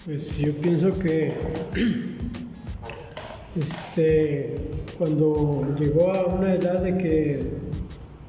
Pues 0.04 0.36
yo 0.38 0.54
pienso 0.56 0.98
que 0.98 1.32
este, 3.58 4.54
cuando 4.98 5.76
llegó 5.78 6.12
a 6.12 6.26
una 6.26 6.54
edad 6.54 6.82
de 6.82 6.96
que 6.98 7.40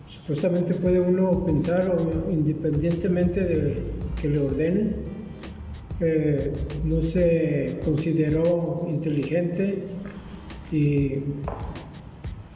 supuestamente 0.06 0.74
puede 0.76 1.00
uno 1.00 1.46
pensar 1.46 1.98
independientemente 2.30 3.42
de 3.42 3.84
que 4.22 4.30
le 4.30 4.40
ordenen, 4.40 4.96
eh, 6.00 6.54
no 6.84 7.02
se 7.02 7.80
consideró 7.84 8.86
inteligente 8.88 9.84
y 10.72 11.24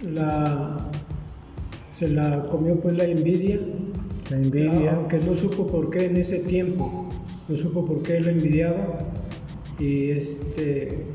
la 0.04 0.92
se 2.02 2.08
la 2.08 2.42
comió 2.50 2.80
pues 2.80 2.98
la 2.98 3.04
envidia. 3.04 3.60
La 4.32 4.38
envidia. 4.38 4.96
Aunque 4.96 5.20
no 5.20 5.36
supo 5.36 5.68
por 5.68 5.92
qué 5.92 6.06
en 6.06 6.18
ese 6.18 6.40
tiempo, 6.40 7.10
no 7.48 7.56
supo 7.56 7.86
por 7.86 8.02
qué 8.02 8.20
la 8.20 8.32
envidiaba. 8.32 8.98
Y 9.78 10.10
este. 10.10 11.06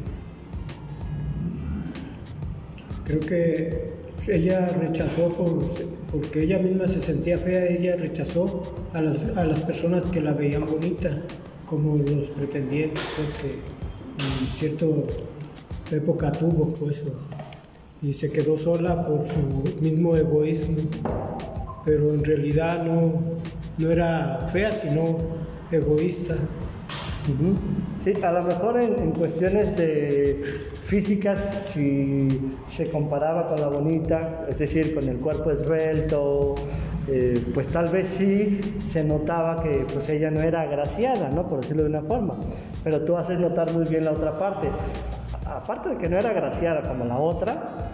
Creo 3.04 3.18
que 3.18 3.86
ella 4.28 4.68
rechazó 4.80 5.28
por, 5.30 5.58
porque 6.12 6.44
ella 6.44 6.60
misma 6.60 6.86
se 6.86 7.00
sentía 7.00 7.38
fea, 7.38 7.66
ella 7.66 7.96
rechazó 7.96 8.62
a 8.92 9.00
las, 9.00 9.36
a 9.36 9.44
las 9.44 9.60
personas 9.62 10.06
que 10.06 10.20
la 10.20 10.34
veían 10.34 10.66
bonita, 10.66 11.20
como 11.68 11.96
los 11.96 12.28
pretendientes, 12.28 13.02
pues 13.16 13.28
que 13.40 13.50
en 14.24 14.56
cierta 14.56 14.86
época 15.90 16.30
tuvo, 16.30 16.68
pues 16.74 17.04
y 18.06 18.14
se 18.14 18.30
quedó 18.30 18.56
sola 18.56 19.04
por 19.04 19.26
su 19.26 19.80
mismo 19.80 20.16
egoísmo, 20.16 20.76
pero 21.84 22.14
en 22.14 22.24
realidad 22.24 22.84
no, 22.84 23.20
no 23.78 23.90
era 23.90 24.48
fea, 24.52 24.70
sino 24.72 25.18
egoísta. 25.72 26.36
Sí, 28.04 28.12
a 28.22 28.30
lo 28.30 28.44
mejor 28.44 28.80
en, 28.80 29.10
cuestiones 29.10 29.76
de 29.76 30.40
físicas, 30.84 31.36
si 31.72 32.28
se 32.70 32.88
comparaba 32.90 33.48
con 33.48 33.60
la 33.60 33.66
bonita, 33.66 34.46
es 34.48 34.58
decir, 34.58 34.94
con 34.94 35.08
el 35.08 35.16
cuerpo 35.16 35.50
esbelto, 35.50 36.54
eh, 37.08 37.42
pues 37.52 37.66
tal 37.68 37.88
vez 37.88 38.06
sí 38.16 38.60
se 38.92 39.02
notaba 39.02 39.60
que 39.64 39.84
pues 39.92 40.08
ella 40.08 40.30
no 40.30 40.40
era 40.40 40.60
agraciada, 40.60 41.28
¿no? 41.30 41.48
Por 41.48 41.62
decirlo 41.62 41.82
de 41.82 41.88
una 41.88 42.02
forma. 42.02 42.36
Pero 42.84 43.00
tú 43.00 43.16
haces 43.16 43.40
notar 43.40 43.72
muy 43.72 43.84
bien 43.86 44.04
la 44.04 44.12
otra 44.12 44.38
parte 44.38 44.68
aparte 45.46 45.90
de 45.90 45.96
que 45.96 46.08
no 46.08 46.18
era 46.18 46.32
graciada 46.32 46.82
como 46.82 47.04
la 47.04 47.18
otra, 47.18 47.85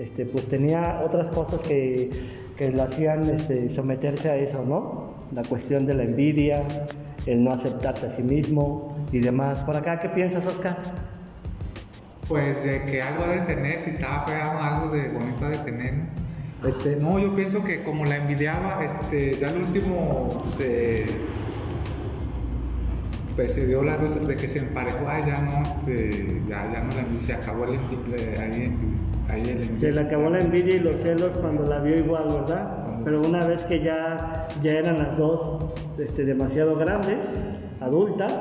este, 0.00 0.24
pues 0.24 0.48
tenía 0.48 1.02
otras 1.04 1.28
cosas 1.28 1.60
que, 1.60 2.10
que 2.56 2.70
le 2.70 2.82
hacían 2.82 3.28
este, 3.28 3.68
someterse 3.68 4.30
a 4.30 4.36
eso, 4.36 4.64
¿no? 4.64 5.14
La 5.34 5.42
cuestión 5.42 5.84
de 5.84 5.92
la 5.92 6.04
envidia, 6.04 6.62
el 7.26 7.44
no 7.44 7.52
aceptarse 7.52 8.06
a 8.06 8.16
sí 8.16 8.22
mismo 8.22 8.96
y 9.12 9.18
demás. 9.18 9.58
Por 9.60 9.76
acá, 9.76 10.00
¿qué 10.00 10.08
piensas, 10.08 10.46
Oscar? 10.46 10.78
Pues 12.28 12.64
de 12.64 12.86
que 12.86 13.02
algo 13.02 13.26
de 13.26 13.40
tener, 13.40 13.82
si 13.82 13.90
estaba 13.90 14.24
fea 14.26 14.74
algo 14.74 14.94
de 14.94 15.10
bonito 15.10 15.48
de 15.48 15.58
tener. 15.58 15.94
Este, 16.66 16.96
no, 16.96 17.18
yo 17.18 17.34
pienso 17.36 17.62
que 17.62 17.82
como 17.82 18.06
la 18.06 18.16
envidiaba, 18.16 18.82
este, 18.82 19.38
ya 19.38 19.50
el 19.50 19.62
último 19.62 20.44
se 20.56 21.04
pues 23.36 23.54
se 23.54 23.66
dio 23.66 23.82
la 23.82 23.96
cosa 23.96 24.18
de 24.18 24.36
que 24.36 24.48
se 24.48 24.58
emparejó, 24.58 25.06
ya 25.26 25.40
no, 25.40 25.62
este, 25.62 26.42
ya, 26.48 26.70
ya 26.72 26.82
no 26.82 26.94
la 26.94 27.20
se 27.20 27.32
acabó 27.32 27.64
el, 27.64 27.70
ahí, 27.70 28.36
ahí 28.38 28.62
el 28.64 29.09
Se 29.30 29.92
le 29.92 30.00
acabó 30.00 30.30
la 30.30 30.40
envidia 30.40 30.76
y 30.76 30.80
los 30.80 31.00
celos 31.00 31.36
cuando 31.36 31.64
la 31.64 31.80
vio 31.80 31.98
igual, 31.98 32.24
¿verdad? 32.28 33.02
Pero 33.04 33.20
una 33.22 33.46
vez 33.46 33.64
que 33.64 33.82
ya, 33.82 34.48
ya 34.62 34.72
eran 34.72 34.98
las 34.98 35.16
dos 35.16 35.72
este, 35.98 36.24
demasiado 36.24 36.76
grandes, 36.76 37.18
adultas, 37.80 38.32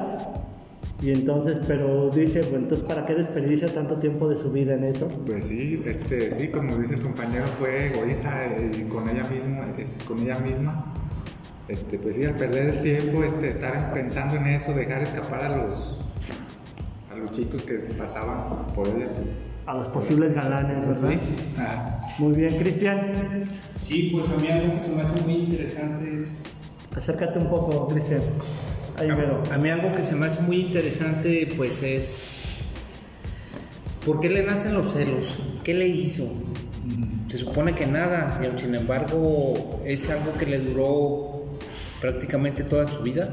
y 1.01 1.11
entonces, 1.11 1.59
pero 1.65 2.09
dice, 2.09 2.41
bueno, 2.41 2.57
entonces, 2.57 2.85
¿para 2.85 3.05
qué 3.05 3.15
desperdicia 3.15 3.73
tanto 3.73 3.95
tiempo 3.97 4.27
de 4.27 4.35
su 4.35 4.51
vida 4.51 4.73
en 4.73 4.83
eso? 4.83 5.07
Pues 5.25 5.45
sí, 5.45 5.81
este, 5.85 6.31
sí, 6.31 6.49
como 6.49 6.75
dice 6.75 6.95
el 6.95 6.99
compañero, 6.99 7.45
fue 7.57 7.87
egoísta 7.87 8.45
eh, 8.45 8.71
y 8.77 8.81
con 8.83 9.07
ella 9.07 9.23
misma, 9.23 9.67
este, 9.77 10.05
con 10.05 10.19
ella 10.19 10.37
misma 10.39 10.93
este, 11.69 11.99
pues 11.99 12.15
sí, 12.15 12.25
al 12.25 12.35
perder 12.35 12.69
el 12.69 12.81
tiempo, 12.81 13.23
este, 13.23 13.49
estar 13.49 13.93
pensando 13.93 14.35
en 14.37 14.47
eso, 14.47 14.73
dejar 14.73 15.03
escapar 15.03 15.43
a 15.43 15.57
los, 15.57 15.99
a 17.11 17.15
los 17.15 17.31
chicos 17.31 17.63
que 17.63 17.75
pasaban 17.95 18.65
por 18.73 18.87
él. 18.87 19.07
A 19.69 19.73
los 19.75 19.87
posibles 19.89 20.33
galanes, 20.33 20.87
¿verdad? 20.87 21.11
Sí. 21.11 21.19
Ah. 21.59 22.01
Muy 22.17 22.33
bien, 22.33 22.57
Cristian. 22.57 23.11
Sí, 23.85 24.09
pues 24.11 24.27
a 24.27 24.35
mí 24.37 24.47
algo 24.47 24.73
que 24.73 24.83
se 24.83 24.89
me 24.95 25.03
hace 25.03 25.21
muy 25.21 25.33
interesante 25.35 26.19
es... 26.19 26.41
Acércate 26.97 27.37
un 27.37 27.49
poco, 27.51 27.87
Cristian. 27.87 28.21
Ahí 28.97 29.09
a, 29.09 29.53
a 29.53 29.57
mí 29.59 29.69
algo 29.69 29.93
que 29.95 30.03
se 30.03 30.15
me 30.15 30.25
hace 30.25 30.41
muy 30.41 30.61
interesante, 30.61 31.47
pues 31.55 31.83
es... 31.83 32.41
¿Por 34.03 34.19
qué 34.21 34.29
le 34.29 34.43
nacen 34.43 34.73
los 34.73 34.91
celos? 34.91 35.39
¿Qué 35.63 35.75
le 35.75 35.87
hizo? 35.87 36.27
Se 37.27 37.37
supone 37.37 37.75
que 37.75 37.85
nada, 37.85 38.41
y 38.41 38.59
sin 38.59 38.73
embargo 38.73 39.81
es 39.85 40.09
algo 40.09 40.33
que 40.33 40.47
le 40.47 40.61
duró 40.61 41.45
prácticamente 42.01 42.63
toda 42.63 42.87
su 42.87 43.03
vida. 43.03 43.29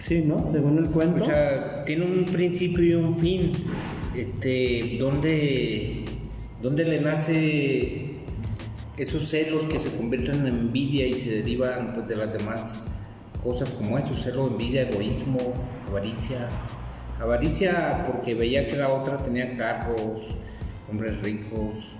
Sí, 0.00 0.22
¿no? 0.22 0.50
Según 0.50 0.78
el 0.78 0.86
cuento. 0.86 1.22
O 1.22 1.24
sea, 1.24 1.84
tiene 1.84 2.04
un 2.04 2.24
principio 2.24 2.82
y 2.82 2.94
un 2.94 3.16
fin. 3.16 3.52
Este, 4.20 4.98
donde 4.98 6.84
le 6.84 7.00
nace 7.00 8.16
esos 8.98 9.30
celos 9.30 9.62
que 9.62 9.80
se 9.80 9.96
convierten 9.96 10.46
en 10.46 10.58
envidia 10.58 11.06
y 11.06 11.18
se 11.18 11.30
derivan 11.36 11.94
pues, 11.94 12.06
de 12.06 12.16
las 12.16 12.30
demás 12.30 12.86
cosas 13.42 13.70
como 13.70 13.96
eso, 13.96 14.14
celo, 14.14 14.48
envidia, 14.48 14.82
egoísmo, 14.82 15.38
avaricia. 15.88 16.50
Avaricia 17.18 18.04
porque 18.06 18.34
veía 18.34 18.66
que 18.66 18.76
la 18.76 18.90
otra 18.90 19.22
tenía 19.22 19.56
cargos, 19.56 20.26
hombres 20.90 21.18
ricos, 21.22 21.90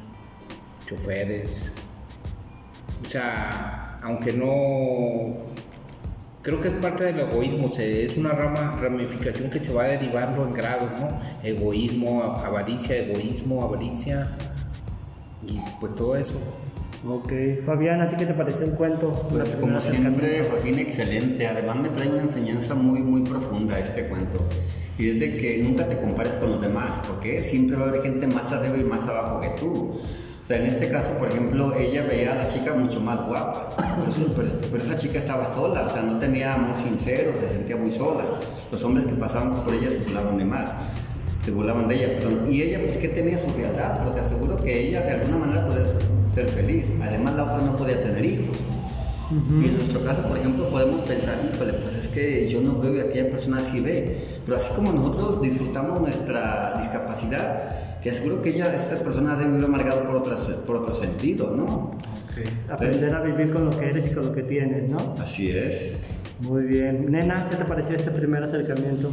choferes. 0.87 1.73
O 3.03 3.09
sea, 3.09 3.99
aunque 4.03 4.35
no 4.35 5.50
creo 6.43 6.61
que 6.61 6.69
es 6.69 6.75
parte 6.75 7.05
del 7.05 7.21
egoísmo, 7.21 7.69
se- 7.71 8.07
es 8.07 8.17
una 8.17 8.33
rama, 8.33 8.79
ramificación 8.81 9.51
que 9.51 9.61
se 9.61 9.73
va 9.73 9.85
derivando 9.85 10.47
en 10.47 10.55
grados, 10.55 10.89
¿no? 10.99 11.19
Egoísmo, 11.43 12.23
avaricia, 12.23 12.97
egoísmo, 12.97 13.63
avaricia, 13.63 14.29
y 15.47 15.59
pues 15.81 15.95
todo 15.95 16.17
eso. 16.17 16.39
Ok, 17.07 17.33
Fabián, 17.65 18.03
¿a 18.03 18.11
ti 18.11 18.17
qué 18.19 18.27
te 18.27 18.35
pareció 18.35 18.67
el 18.67 18.73
cuento? 18.73 19.27
Pues 19.31 19.57
como 19.57 19.81
siempre. 19.81 20.45
Joaquín, 20.45 20.79
excelente. 20.79 21.47
Además 21.47 21.77
me 21.77 21.89
trae 21.89 22.09
una 22.09 22.23
enseñanza 22.23 22.75
muy, 22.75 23.01
muy 23.01 23.23
profunda 23.23 23.79
este 23.79 24.07
cuento. 24.07 24.47
Y 24.99 25.09
es 25.09 25.19
de 25.21 25.31
que 25.31 25.63
nunca 25.63 25.89
te 25.89 25.97
compares 25.99 26.33
con 26.35 26.51
los 26.51 26.61
demás, 26.61 27.01
porque 27.09 27.43
siempre 27.43 27.77
va 27.77 27.87
a 27.87 27.89
haber 27.89 28.03
gente 28.03 28.27
más 28.27 28.53
arriba 28.53 28.77
y 28.77 28.85
más 28.85 29.09
abajo 29.09 29.41
que 29.41 29.49
tú. 29.59 29.99
Sea, 30.51 30.59
en 30.59 30.67
este 30.67 30.89
caso, 30.89 31.13
por 31.13 31.29
ejemplo, 31.29 31.73
ella 31.77 32.03
veía 32.03 32.33
a 32.33 32.35
la 32.35 32.49
chica 32.49 32.75
mucho 32.75 32.99
más 32.99 33.25
guapa, 33.25 33.73
pero, 34.37 34.51
pero 34.73 34.83
esa 34.83 34.97
chica 34.97 35.21
estaba 35.21 35.47
sola, 35.55 35.83
o 35.87 35.91
sea, 35.91 36.03
no 36.03 36.19
tenía 36.19 36.55
amor 36.55 36.77
sincero, 36.77 37.31
se 37.41 37.51
sentía 37.51 37.77
muy 37.77 37.93
sola. 37.93 38.25
Los 38.73 38.83
hombres 38.83 39.07
que 39.07 39.15
pasaban 39.15 39.63
por 39.63 39.73
ella 39.73 39.91
se 39.91 39.99
burlaban 39.99 40.39
de 40.39 40.45
más, 40.45 40.71
se 41.45 41.53
burlaban 41.53 41.87
de 41.87 41.95
ella, 41.95 42.19
perdón. 42.19 42.53
Y 42.53 42.63
ella, 42.63 42.81
pues, 42.83 42.97
que 42.97 43.11
tenía 43.11 43.39
su 43.39 43.49
fealdad, 43.51 43.99
pero 43.99 44.11
te 44.11 44.23
aseguro 44.23 44.57
que 44.57 44.89
ella 44.89 45.03
de 45.03 45.13
alguna 45.13 45.37
manera 45.37 45.69
podía 45.69 45.87
ser 46.35 46.49
feliz. 46.49 46.87
Además, 47.01 47.35
la 47.35 47.45
otra 47.45 47.59
no 47.59 47.77
podía 47.77 48.03
tener 48.03 48.25
hijos. 48.25 48.59
Y 49.31 49.65
en 49.65 49.77
nuestro 49.77 50.03
caso, 50.03 50.23
por 50.23 50.37
ejemplo, 50.37 50.69
podemos 50.69 51.03
pensar, 51.03 51.39
híjole, 51.55 51.73
pues 51.75 51.95
es 51.95 52.09
que 52.09 52.49
yo 52.49 52.61
no 52.61 52.81
veo 52.81 52.97
y 52.97 53.01
aquella 53.01 53.31
persona 53.31 53.61
sí 53.61 53.81
ve. 53.81 54.19
Pero 54.45 54.59
así 54.59 54.69
como 54.75 54.93
nosotros 54.93 55.41
disfrutamos 55.41 56.01
nuestra 56.01 56.75
discapacidad, 56.79 58.01
te 58.03 58.11
aseguro 58.11 58.43
que 58.43 58.51
ella, 58.51 58.75
esta 58.75 58.97
persona 58.97 59.37
debe 59.37 59.51
vivir 59.51 59.67
amargado 59.67 60.03
por, 60.03 60.17
otras, 60.17 60.43
por 60.67 60.77
otro 60.77 60.97
sentido, 60.97 61.55
¿no? 61.57 61.93
Aprender 62.69 63.15
a 63.15 63.23
vivir 63.23 63.53
con 63.53 63.67
lo 63.67 63.71
que 63.71 63.91
eres 63.91 64.11
y 64.11 64.15
con 64.15 64.27
lo 64.27 64.33
que 64.33 64.43
tienes, 64.43 64.89
¿no? 64.89 65.17
Así 65.21 65.51
es. 65.51 65.97
Muy 66.41 66.65
bien. 66.65 67.13
Nena, 67.13 67.49
¿qué 67.51 67.57
te 67.57 67.65
pareció 67.65 67.97
este 67.97 68.11
primer 68.11 68.43
acercamiento? 68.43 69.11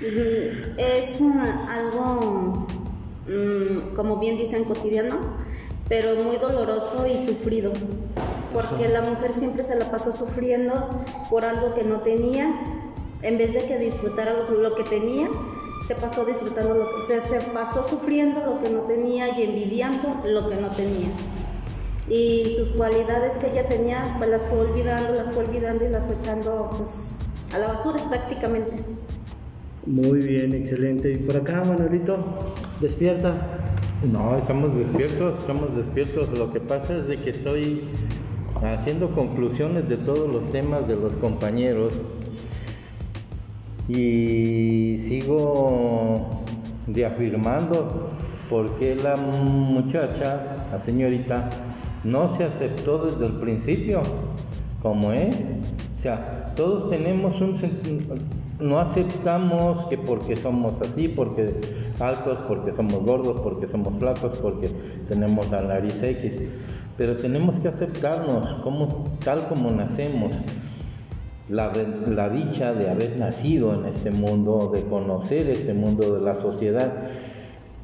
Es 0.00 1.18
ah, 1.20 1.66
algo, 1.70 2.66
mm, 3.26 3.94
como 3.94 4.18
bien 4.20 4.36
dicen, 4.36 4.64
cotidiano, 4.64 5.18
pero 5.88 6.22
muy 6.22 6.36
doloroso 6.36 7.06
y 7.06 7.26
sufrido, 7.26 7.72
porque 8.56 8.88
la 8.88 9.02
mujer 9.02 9.34
siempre 9.34 9.62
se 9.62 9.76
la 9.76 9.90
pasó 9.90 10.12
sufriendo 10.12 10.88
por 11.28 11.44
algo 11.44 11.74
que 11.74 11.84
no 11.84 12.00
tenía, 12.00 12.54
en 13.20 13.36
vez 13.36 13.52
de 13.52 13.66
que 13.66 13.78
disfrutara 13.78 14.32
lo, 14.32 14.74
que 14.74 14.82
tenía, 14.84 15.28
se 15.84 15.94
pasó 15.94 16.24
disfrutando 16.24 16.74
lo 16.74 16.86
que, 16.86 17.20
se, 17.20 17.20
se 17.20 17.40
pasó 17.50 17.86
sufriendo 17.86 18.40
lo 18.46 18.58
que 18.60 18.70
no 18.70 18.80
tenía 18.82 19.38
y 19.38 19.42
envidiando 19.42 20.22
lo 20.24 20.48
que 20.48 20.56
no 20.56 20.70
tenía. 20.70 21.08
Y 22.08 22.54
sus 22.56 22.70
cualidades 22.70 23.36
que 23.36 23.50
ella 23.50 23.68
tenía, 23.68 24.14
pues 24.16 24.30
las 24.30 24.42
fue 24.44 24.60
olvidando, 24.60 25.14
las 25.14 25.34
fue 25.34 25.44
olvidando 25.44 25.84
y 25.84 25.88
las 25.88 26.06
fue 26.06 26.14
echando 26.14 26.70
pues, 26.78 27.12
a 27.52 27.58
la 27.58 27.68
basura 27.68 28.08
prácticamente. 28.08 28.78
Muy 29.84 30.20
bien, 30.20 30.54
excelente. 30.54 31.12
Y 31.12 31.16
por 31.18 31.36
acá, 31.36 31.62
Manuelito, 31.62 32.16
despierta. 32.80 33.34
No, 34.10 34.38
estamos 34.38 34.74
despiertos, 34.76 35.38
estamos 35.40 35.76
despiertos. 35.76 36.38
Lo 36.38 36.52
que 36.52 36.60
pasa 36.60 36.96
es 36.96 37.06
de 37.06 37.20
que 37.20 37.30
estoy 37.30 37.88
haciendo 38.62 39.10
conclusiones 39.10 39.88
de 39.88 39.96
todos 39.96 40.32
los 40.32 40.50
temas 40.50 40.86
de 40.88 40.96
los 40.96 41.12
compañeros 41.14 41.92
y 43.88 44.98
sigo 45.06 46.42
reafirmando 46.88 48.10
por 48.48 48.70
qué 48.78 48.94
la 48.94 49.16
muchacha, 49.16 50.68
la 50.72 50.80
señorita, 50.80 51.50
no 52.04 52.28
se 52.36 52.44
aceptó 52.44 53.06
desde 53.06 53.26
el 53.26 53.40
principio 53.40 54.02
como 54.82 55.12
es. 55.12 55.36
O 55.36 55.98
sea, 55.98 56.52
todos 56.54 56.90
tenemos 56.90 57.40
un 57.40 57.56
no 58.60 58.78
aceptamos 58.78 59.86
que 59.88 59.98
porque 59.98 60.36
somos 60.36 60.80
así, 60.80 61.08
porque 61.08 61.60
altos, 62.00 62.38
porque 62.48 62.72
somos 62.72 63.04
gordos, 63.04 63.40
porque 63.42 63.66
somos 63.68 63.98
flacos, 63.98 64.38
porque 64.38 64.70
tenemos 65.08 65.50
la 65.50 65.62
nariz 65.62 66.02
X, 66.02 66.34
pero 66.96 67.16
tenemos 67.16 67.58
que 67.58 67.68
aceptarnos 67.68 68.62
como 68.62 69.04
tal 69.24 69.48
como 69.48 69.70
nacemos. 69.70 70.32
La, 71.48 71.72
la 72.08 72.28
dicha 72.28 72.72
de 72.74 72.90
haber 72.90 73.16
nacido 73.16 73.72
en 73.74 73.86
este 73.86 74.10
mundo, 74.10 74.72
de 74.74 74.82
conocer 74.82 75.48
este 75.48 75.74
mundo 75.74 76.16
de 76.16 76.24
la 76.24 76.34
sociedad. 76.34 76.92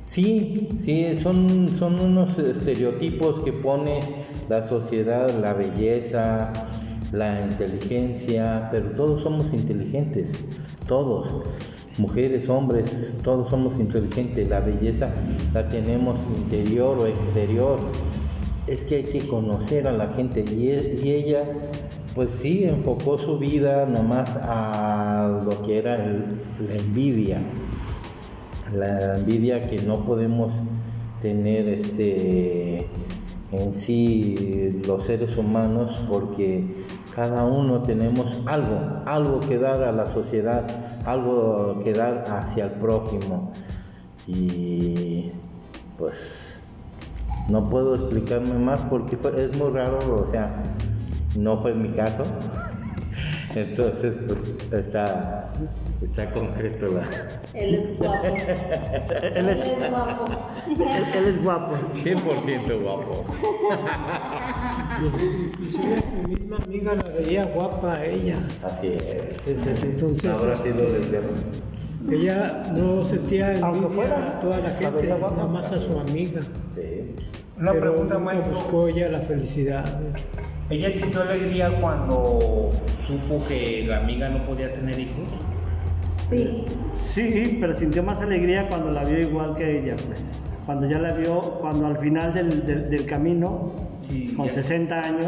Sí, 0.05 0.69
sí, 0.77 1.17
son, 1.23 1.79
son 1.79 2.01
unos 2.01 2.37
estereotipos 2.39 3.43
que 3.45 3.53
pone 3.53 4.01
la 4.49 4.69
sociedad, 4.69 5.31
la 5.41 5.55
belleza, 5.55 6.53
la 7.13 7.47
inteligencia, 7.47 8.69
pero 8.73 8.91
todos 8.91 9.23
somos 9.23 9.53
inteligentes, 9.53 10.29
todos, 10.89 11.45
mujeres, 11.99 12.49
hombres, 12.49 13.19
todos 13.23 13.51
somos 13.51 13.79
inteligentes, 13.79 14.49
la 14.49 14.61
belleza 14.61 15.11
la 15.53 15.69
tenemos 15.69 16.19
interior 16.37 16.99
o 16.99 17.07
exterior, 17.07 17.79
es 18.67 18.85
que 18.85 18.97
hay 18.97 19.03
que 19.05 19.27
conocer 19.27 19.89
a 19.89 19.93
la 19.93 20.09
gente. 20.09 20.45
Y, 20.49 21.07
y 21.07 21.13
ella 21.13 21.45
pues 22.15 22.31
sí 22.31 22.65
enfocó 22.65 23.19
su 23.19 23.39
vida 23.39 23.87
nomás 23.87 24.37
a 24.37 25.43
lo 25.45 25.63
que 25.63 25.79
era 25.79 25.97
la 25.97 26.75
envidia, 26.75 27.41
la 28.75 29.17
envidia 29.17 29.69
que 29.69 29.81
no 29.83 30.05
podemos 30.05 30.53
tener 31.21 31.69
este 31.69 32.87
en 33.53 33.75
sí 33.75 34.81
los 34.87 35.05
seres 35.05 35.37
humanos 35.37 35.93
porque 36.09 36.65
cada 37.15 37.45
uno 37.45 37.83
tenemos 37.83 38.41
algo, 38.47 39.03
algo 39.05 39.41
que 39.41 39.59
dar 39.59 39.83
a 39.83 39.93
la 39.93 40.11
sociedad, 40.13 40.67
algo 41.05 41.81
que 41.85 41.93
dar 41.93 42.25
hacia 42.29 42.65
el 42.65 42.71
prójimo. 42.73 43.53
Y 44.27 45.27
pues 45.99 46.42
no 47.49 47.63
puedo 47.69 47.95
explicarme 47.95 48.55
más 48.55 48.81
porque 48.91 49.17
fue- 49.17 49.45
es 49.45 49.57
muy 49.57 49.71
raro, 49.71 50.25
o 50.27 50.31
sea, 50.31 50.63
no 51.37 51.61
fue 51.63 51.75
mi 51.75 51.91
caso. 51.91 52.25
Entonces, 53.55 54.17
pues 54.27 54.41
está, 54.73 55.51
está 56.03 56.31
concreto 56.33 56.89
la... 56.89 57.05
Él 57.53 57.75
es 57.75 57.99
guapo. 57.99 58.25
Él 59.35 59.49
es 59.51 59.91
guapo. 59.91 60.25
Él, 60.71 61.05
él 61.15 61.25
es 61.27 61.43
guapo. 61.43 61.75
100% 61.97 62.83
guapo. 62.83 63.25
Inclusive 65.05 65.51
su 66.01 66.29
misma 66.29 66.57
amiga 66.65 66.95
la 66.95 67.03
veía 67.11 67.45
guapa 67.45 67.93
a 67.95 68.05
ella. 68.07 68.37
Así 68.65 68.87
es. 68.89 69.83
Entonces, 69.83 70.31
Habrá 70.31 70.55
este, 70.55 70.73
sido 70.73 70.89
lesbiana. 70.89 71.27
Ella 72.11 72.67
no 72.75 73.05
sentía 73.05 73.59
envidia 73.59 73.89
fuera, 73.89 74.17
a 74.27 74.41
toda 74.41 74.57
la 74.59 74.69
la 74.71 74.77
gente, 74.77 75.07
guapa. 75.07 75.37
nada 75.37 75.49
más 75.49 75.71
a 75.73 75.79
su 75.79 75.99
amiga. 75.99 76.41
Sí. 76.75 77.15
Una 77.59 77.73
pero 77.73 77.93
pregunta, 77.93 78.19
maestro. 78.19 78.53
buscó 78.55 78.89
ella 78.89 79.09
la 79.09 79.21
felicidad. 79.21 79.85
¿Ella 80.71 80.91
sintió 80.91 81.23
alegría 81.23 81.71
cuando 81.81 82.71
supo 83.07 83.39
que 83.47 83.85
la 83.87 83.99
amiga 83.99 84.29
no 84.31 84.39
podía 84.47 84.73
tener 84.73 84.99
hijos? 84.99 85.29
Sí, 86.31 86.65
Sí, 86.95 87.59
pero 87.61 87.77
sintió 87.77 88.03
más 88.03 88.21
alegría 88.21 88.67
cuando 88.69 88.91
la 88.91 89.05
vio 89.05 89.21
igual 89.21 89.55
que 89.55 89.81
ella, 89.81 89.97
pues. 89.97 90.19
Cuando 90.65 90.89
ya 90.89 90.99
la 90.99 91.13
vio, 91.13 91.41
cuando 91.61 91.87
al 91.87 91.99
final 91.99 92.33
del, 92.33 92.65
del- 92.65 92.89
del 92.89 93.07
camino, 93.07 93.73
Sí, 94.01 94.33
con 94.37 94.47
ya. 94.47 94.55
60 94.55 94.99
años, 95.01 95.27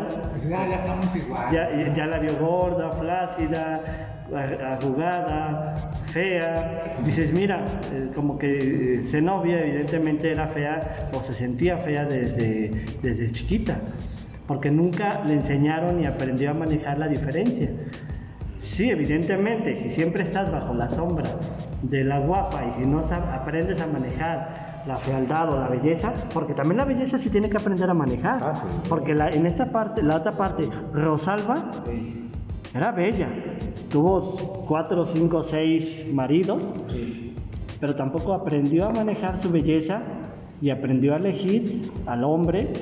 ya, 0.49 0.67
ya 0.69 0.77
estamos 0.77 1.15
igual. 1.17 1.53
ya, 1.53 1.93
ya 1.95 2.07
la 2.07 2.19
vio 2.19 2.37
gorda, 2.39 2.91
flácida, 2.93 4.14
arrugada, 4.33 5.75
fea. 6.07 6.97
Dices, 7.05 7.33
mira, 7.33 7.65
eh, 7.93 8.11
como 8.15 8.39
que 8.39 9.03
Zenobia 9.07 9.61
evidentemente 9.65 10.31
era 10.33 10.47
fea 10.49 11.09
o 11.13 11.23
se 11.23 11.35
sentía 11.35 11.77
fea 11.79 12.05
desde, 12.05 12.71
desde 13.03 13.33
chiquita, 13.33 13.79
porque 14.47 14.71
nunca 14.71 15.23
le 15.27 15.35
enseñaron 15.35 15.99
ni 15.99 16.07
aprendió 16.07 16.51
a 16.51 16.55
manejar 16.55 16.99
la 16.99 17.09
diferencia. 17.09 17.71
Sí, 18.61 18.91
evidentemente, 18.91 19.77
si 19.83 19.91
siempre 19.91 20.23
estás 20.23 20.51
bajo 20.51 20.75
la 20.75 20.89
sombra 20.89 21.29
de 21.83 22.03
la 22.03 22.19
guapa 22.19 22.65
y 22.65 22.81
si 22.81 22.87
no 22.89 23.01
aprendes 23.01 23.81
a 23.81 23.87
manejar 23.87 24.83
la 24.87 24.97
fealdad 24.97 25.51
o 25.53 25.61
la 25.61 25.69
belleza, 25.69 26.13
porque 26.33 26.55
también 26.55 26.79
la 26.79 26.85
belleza 26.85 27.19
sí 27.19 27.29
tiene 27.31 27.49
que 27.49 27.57
aprender 27.57 27.89
a 27.89 27.95
manejar, 27.95 28.43
Ah, 28.43 28.55
sí. 28.55 28.67
porque 28.89 29.15
la- 29.15 29.31
en 29.31 29.47
esta 29.47 29.67
parte, 29.71 30.03
la 30.03 30.17
otra 30.17 30.33
parte, 30.33 30.69
Rosalba 30.93 31.73
era 32.75 32.91
bella, 32.91 33.29
tuvo 33.89 34.21
cuatro, 34.67 35.07
cinco, 35.07 35.45
seis 35.45 36.07
maridos, 36.13 36.61
pero 37.79 37.95
tampoco 37.95 38.33
aprendió 38.33 38.87
a 38.87 38.91
manejar 38.91 39.41
su 39.41 39.49
belleza 39.49 40.03
y 40.61 40.71
aprendió 40.71 41.15
a 41.15 41.19
elegir 41.19 41.89
al 42.07 42.25
hombre, 42.25 42.73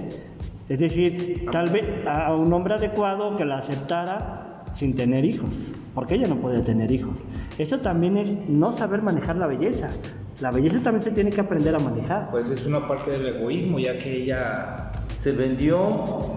es 0.70 0.78
decir, 0.78 1.46
tal 1.52 1.68
vez 1.68 1.84
a 2.06 2.34
un 2.34 2.50
hombre 2.54 2.74
adecuado 2.74 3.36
que 3.36 3.44
la 3.44 3.58
aceptara 3.58 4.64
sin 4.72 4.96
tener 4.96 5.26
hijos, 5.26 5.50
porque 5.94 6.14
ella 6.14 6.26
no 6.26 6.36
puede 6.36 6.62
tener 6.62 6.90
hijos. 6.90 7.14
Eso 7.58 7.80
también 7.80 8.16
es 8.16 8.30
no 8.48 8.72
saber 8.72 9.02
manejar 9.02 9.36
la 9.36 9.46
belleza. 9.46 9.90
La 10.40 10.50
belleza 10.50 10.82
también 10.82 11.04
se 11.04 11.10
tiene 11.10 11.30
que 11.30 11.42
aprender 11.42 11.74
a 11.74 11.78
manejar. 11.78 12.30
Pues 12.30 12.48
es 12.48 12.64
una 12.64 12.88
parte 12.88 13.10
del 13.10 13.26
egoísmo, 13.26 13.78
ya 13.78 13.98
que 13.98 14.22
ella 14.22 14.90
Se 15.20 15.32
vendió, 15.32 16.32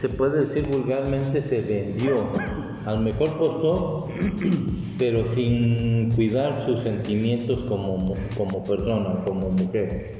se 0.00 0.08
puede 0.08 0.46
decir 0.46 0.68
vulgarmente, 0.68 1.42
se 1.42 1.60
vendió 1.60 2.28
a 2.86 2.92
lo 2.92 3.00
mejor 3.00 3.36
postó, 3.38 4.04
pero 4.98 5.26
sin 5.34 6.10
cuidar 6.14 6.64
sus 6.66 6.82
sentimientos 6.82 7.60
como, 7.68 8.14
como 8.36 8.64
persona, 8.64 9.16
como 9.26 9.50
mujer. 9.50 10.14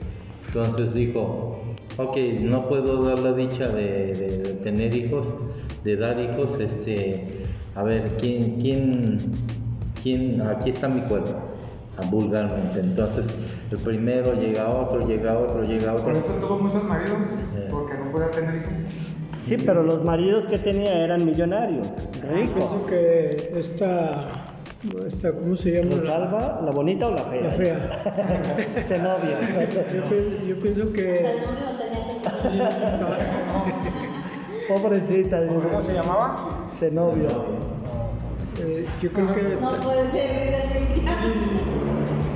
Entonces 0.49 0.93
dijo, 0.95 1.59
ok, 1.97 2.17
no 2.41 2.63
puedo 2.69 3.03
dar 3.05 3.19
la 3.21 3.33
dicha 3.33 3.69
de, 3.69 4.15
de- 4.15 4.39
de 4.39 4.53
tener 4.63 4.95
hijos, 4.95 5.27
de 5.85 5.97
dar 5.97 6.19
hijos, 6.21 6.61
este, 6.61 7.27
a 7.75 7.83
ver, 7.83 8.17
¿quién, 8.21 8.61
quién, 8.61 9.19
quién, 10.03 10.43
aquí 10.43 10.71
está 10.71 10.89
mi 10.89 11.01
cuerpo? 11.03 11.33
Ah, 11.99 12.03
vulgarmente. 12.11 12.81
Entonces, 12.81 13.27
el 13.71 13.79
primero 13.79 14.33
llega 14.35 14.69
otro, 14.69 15.07
llega 15.07 15.39
otro, 15.39 15.63
llega 15.63 15.93
otro. 15.93 16.05
Por 16.07 16.17
eso 16.17 16.33
tuvo 16.41 16.59
muchos 16.59 16.83
maridos, 16.85 17.19
Eh. 17.57 17.69
porque 17.71 17.95
no 17.99 18.11
podía 18.11 18.31
tener 18.31 18.57
hijos. 18.57 18.73
Sí, 19.45 19.57
pero 19.57 19.83
los 19.83 20.05
maridos 20.05 20.47
que 20.47 20.59
tenía 20.59 21.05
eran 21.05 21.25
millonarios, 21.25 21.87
ricos. 22.33 22.55
Pienso 22.55 22.87
que 22.87 23.53
esta, 23.57 24.29
esta, 25.07 25.33
¿cómo 25.33 25.57
se 25.57 25.73
llama? 25.73 25.97
Rosalba, 25.97 26.61
¿la 26.65 26.71
bonita 26.71 27.09
o 27.09 27.11
la 27.13 27.25
fea? 27.25 27.41
La 27.43 27.51
fea. 27.51 27.77
Zenobia. 28.87 29.39
Yo, 29.95 30.03
pi- 30.05 30.47
yo 30.49 30.57
pienso 30.61 30.93
que 30.93 31.19
El 31.19 31.25
novio 31.25 31.43
tenía 31.79 32.69
que 32.69 32.93
Pobrecita, 34.73 35.39
¿Cómo 35.47 35.61
digo, 35.61 35.83
se 35.83 35.93
llamaba? 35.93 36.69
Zenobia. 36.79 37.29
eh, 38.61 38.87
yo 39.03 39.11
creo 39.13 39.33
que 39.33 39.43
No 39.61 39.71
puede 39.81 40.07
ser, 40.09 40.31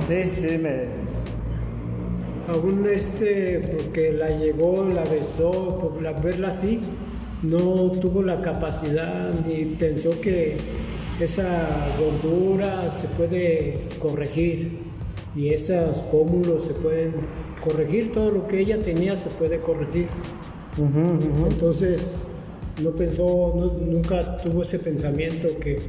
dice 0.09 0.29
Sí, 0.29 0.47
sí, 0.49 0.57
me... 0.57 0.87
aún 2.53 2.85
este, 2.93 3.59
porque 3.59 4.11
la 4.13 4.29
llegó, 4.29 4.85
la 4.93 5.03
besó, 5.05 5.51
por 5.79 6.01
la- 6.01 6.11
verla 6.13 6.49
así, 6.49 6.81
no 7.43 7.91
tuvo 8.01 8.23
la 8.23 8.41
capacidad 8.41 9.31
ni 9.47 9.65
pensó 9.65 10.19
que 10.21 10.57
esa 11.19 11.65
gordura 11.99 12.89
se 12.91 13.07
puede 13.09 13.77
corregir 13.99 14.79
y 15.35 15.53
esos 15.53 15.99
pómulos 16.01 16.65
se 16.65 16.73
pueden 16.73 17.13
corregir, 17.63 18.11
todo 18.13 18.31
lo 18.31 18.47
que 18.47 18.59
ella 18.61 18.79
tenía 18.79 19.15
se 19.15 19.29
puede 19.29 19.59
corregir. 19.59 20.07
Entonces, 21.49 22.17
no 22.83 22.91
pensó, 22.91 23.23
no- 23.55 23.73
nunca 23.85 24.37
tuvo 24.37 24.61
ese 24.63 24.79
pensamiento 24.79 25.47
que 25.59 25.79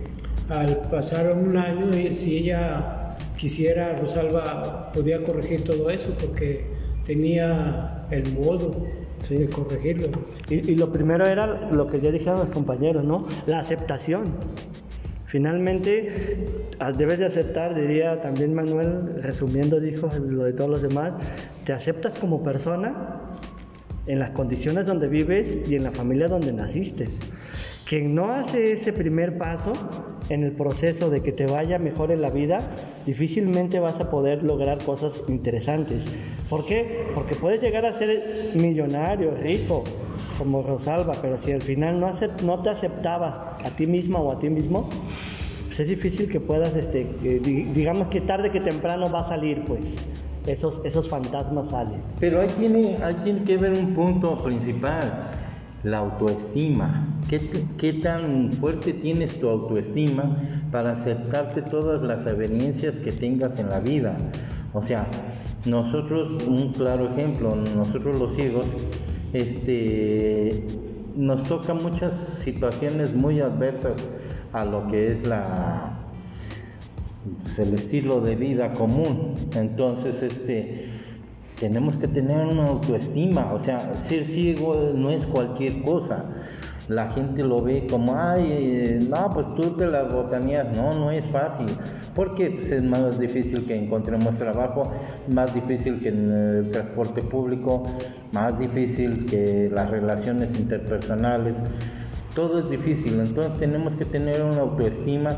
al 0.49 0.77
pasar 0.91 1.31
un 1.33 1.57
año, 1.57 1.93
eh, 1.93 2.15
si 2.15 2.39
ella 2.39 3.17
quisiera, 3.37 3.99
Rosalba 4.01 4.91
podía 4.93 5.23
corregir 5.23 5.63
todo 5.65 5.91
eso 5.91 6.09
porque 6.19 6.65
tenía 7.05 8.07
el 8.11 8.33
modo 8.33 8.75
de 9.37 9.49
corregirlo. 9.49 10.09
Y, 10.49 10.73
y 10.73 10.75
lo 10.77 10.91
primero 10.91 11.27
era 11.27 11.71
lo 11.71 11.87
que 11.87 12.01
ya 12.01 12.11
dijeron 12.11 12.39
los 12.41 12.51
compañeros, 12.51 13.05
¿no? 13.05 13.27
La 13.47 13.59
aceptación. 13.59 14.25
Finalmente, 15.29 16.47
ah, 16.79 16.91
debes 16.91 17.19
de 17.19 17.27
aceptar, 17.27 17.75
diría 17.75 18.23
también 18.23 18.55
Manuel, 18.55 19.23
resumiendo, 19.23 19.79
dijo 19.79 20.11
lo 20.27 20.45
de 20.45 20.55
todos 20.55 20.71
los 20.71 20.83
demás, 20.83 21.13
te 21.67 21.75
aceptas 21.75 22.19
como 22.19 22.43
persona 22.43 22.95
en 24.07 24.19
las 24.19 24.31
condiciones 24.31 24.87
donde 24.87 25.07
vives 25.07 25.69
y 25.69 25.75
en 25.75 25.85
la 25.85 25.91
familia 25.91 26.29
donde 26.29 26.51
naciste. 26.51 27.09
Quien 27.89 28.15
no 28.15 28.35
hace 28.35 28.73
ese 28.73 28.93
primer 28.93 29.39
paso 29.39 29.73
en 30.29 30.45
el 30.45 30.53
proceso 30.53 31.09
de 31.09 31.23
que 31.23 31.33
te 31.33 31.47
vaya 31.47 31.79
mejor 31.79 32.11
en 32.11 32.21
la 32.21 32.29
vida, 32.29 32.61
difícilmente 33.07 33.81
vas 33.81 33.99
a 33.99 34.11
poder 34.11 34.43
lograr 34.43 34.77
cosas 34.85 35.23
interesantes. 35.27 36.05
¿Por 36.51 36.67
qué? 36.67 37.07
Porque 37.15 37.35
puedes 37.35 37.63
llegar 37.63 37.87
a 37.87 37.95
ser 37.95 38.51
millonario, 38.55 39.31
rico, 39.31 39.85
como 40.37 40.63
Rosalba, 40.63 41.15
pero 41.23 41.39
si 41.39 41.53
al 41.53 41.63
final 41.63 41.99
no, 41.99 42.13
no 42.45 42.63
te 42.63 42.69
aceptabas 42.69 43.39
a 43.65 43.71
ti 43.75 43.87
misma 43.87 44.19
o 44.19 44.33
a 44.33 44.39
ti 44.39 44.51
mismo, 44.51 44.91
pues 45.65 45.81
es 45.81 45.89
difícil 45.89 46.29
que 46.29 46.41
puedas, 46.41 46.77
este, 46.77 47.07
digamos 47.73 48.09
que 48.09 48.21
tarde 48.21 48.51
que 48.51 48.61
temprano 48.61 49.11
va 49.11 49.21
a 49.21 49.29
salir, 49.29 49.65
pues, 49.65 49.95
esos, 50.47 50.83
esos 50.85 51.09
fantasmas 51.09 51.71
salen. 51.71 52.03
Pero 52.21 52.43
ahí 52.43 53.43
que 53.47 53.57
ver 53.57 53.73
un 53.73 53.95
punto 53.95 54.37
principal, 54.43 55.31
la 55.83 55.99
autoestima. 55.99 57.07
¿Qué, 57.29 57.41
qué 57.77 57.93
tan 57.93 58.53
fuerte 58.53 58.93
tienes 58.93 59.39
tu 59.39 59.49
autoestima 59.49 60.37
para 60.71 60.93
aceptarte 60.93 61.63
todas 61.63 62.03
las 62.03 62.27
aveniencias 62.27 62.99
que 62.99 63.13
tengas 63.13 63.59
en 63.59 63.69
la 63.69 63.81
vida? 63.81 64.17
O 64.73 64.83
sea, 64.83 65.07
nosotros, 65.65 66.43
un 66.45 66.73
claro 66.73 67.11
ejemplo, 67.11 67.55
nosotros 67.55 68.19
los 68.19 68.35
ciegos, 68.35 68.67
este, 69.33 70.65
nos 71.17 71.43
tocan 71.45 71.83
muchas 71.83 72.13
situaciones 72.43 73.15
muy 73.15 73.41
adversas 73.41 73.95
a 74.53 74.65
lo 74.65 74.89
que 74.89 75.13
es 75.13 75.27
la, 75.27 75.99
pues, 77.43 77.59
el 77.59 77.75
estilo 77.75 78.21
de 78.21 78.37
vida 78.37 78.73
común. 78.73 79.35
Entonces, 79.55 80.23
este, 80.23 80.98
tenemos 81.59 81.97
que 81.97 82.09
tener 82.09 82.47
una 82.47 82.67
autoestima, 82.67 83.53
o 83.53 83.63
sea, 83.63 83.95
ser 83.95 84.25
ciego 84.25 84.93
no 84.95 85.11
es 85.11 85.25
cualquier 85.25 85.83
cosa. 85.83 86.25
La 86.89 87.11
gente 87.11 87.43
lo 87.43 87.61
ve 87.61 87.87
como, 87.91 88.17
ay, 88.17 88.47
eh, 88.51 89.07
no, 89.07 89.31
pues 89.35 89.47
tú 89.57 89.77
te 89.77 89.87
las 89.87 90.11
botanías. 90.11 90.75
No, 90.75 90.95
no 90.95 91.11
es 91.11 91.27
fácil, 91.27 91.67
porque 92.15 92.51
pues, 92.51 92.71
es 92.71 92.83
más 92.83 93.19
difícil 93.19 93.67
que 93.67 93.77
encontremos 93.77 94.39
trabajo, 94.39 94.91
más 95.29 95.55
difícil 95.55 96.01
que 96.01 96.09
el 96.09 96.71
transporte 96.73 97.21
público, 97.21 97.83
más 98.33 98.59
difícil 98.59 99.27
que 99.27 99.69
las 99.71 99.91
relaciones 99.91 100.59
interpersonales. 100.59 101.57
Todo 102.35 102.61
es 102.61 102.71
difícil, 102.71 103.21
entonces 103.21 103.59
tenemos 103.59 103.95
que 103.95 104.07
tener 104.07 104.43
una 104.43 104.61
autoestima 104.61 105.37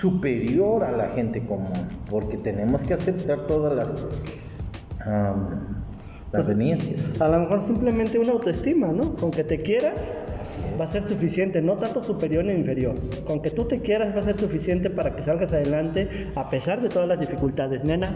superior 0.00 0.82
a 0.82 0.90
la 0.90 1.08
gente 1.10 1.46
común, 1.46 1.86
porque 2.10 2.38
tenemos 2.38 2.80
que 2.82 2.94
aceptar 2.94 3.46
todas 3.46 3.76
las, 3.76 4.06
am, 5.04 5.84
las 6.32 6.46
veniencias. 6.46 7.20
A 7.20 7.28
lo 7.28 7.40
mejor 7.40 7.62
simplemente 7.62 8.18
una 8.18 8.32
autoestima, 8.32 8.88
¿no? 8.88 9.14
Con 9.16 9.30
que 9.30 9.44
te 9.44 9.58
quieras 9.58 9.96
va 10.80 10.84
a 10.84 10.92
ser 10.92 11.04
suficiente, 11.04 11.60
no 11.60 11.74
tanto 11.74 12.02
superior 12.02 12.44
ni 12.44 12.52
inferior. 12.52 12.94
Con 13.26 13.42
que 13.42 13.50
tú 13.50 13.64
te 13.64 13.80
quieras 13.80 14.14
va 14.14 14.20
a 14.20 14.24
ser 14.24 14.38
suficiente 14.38 14.90
para 14.90 15.14
que 15.14 15.22
salgas 15.22 15.52
adelante 15.52 16.30
a 16.34 16.48
pesar 16.48 16.80
de 16.80 16.88
todas 16.88 17.08
las 17.08 17.20
dificultades, 17.20 17.84
nena. 17.84 18.14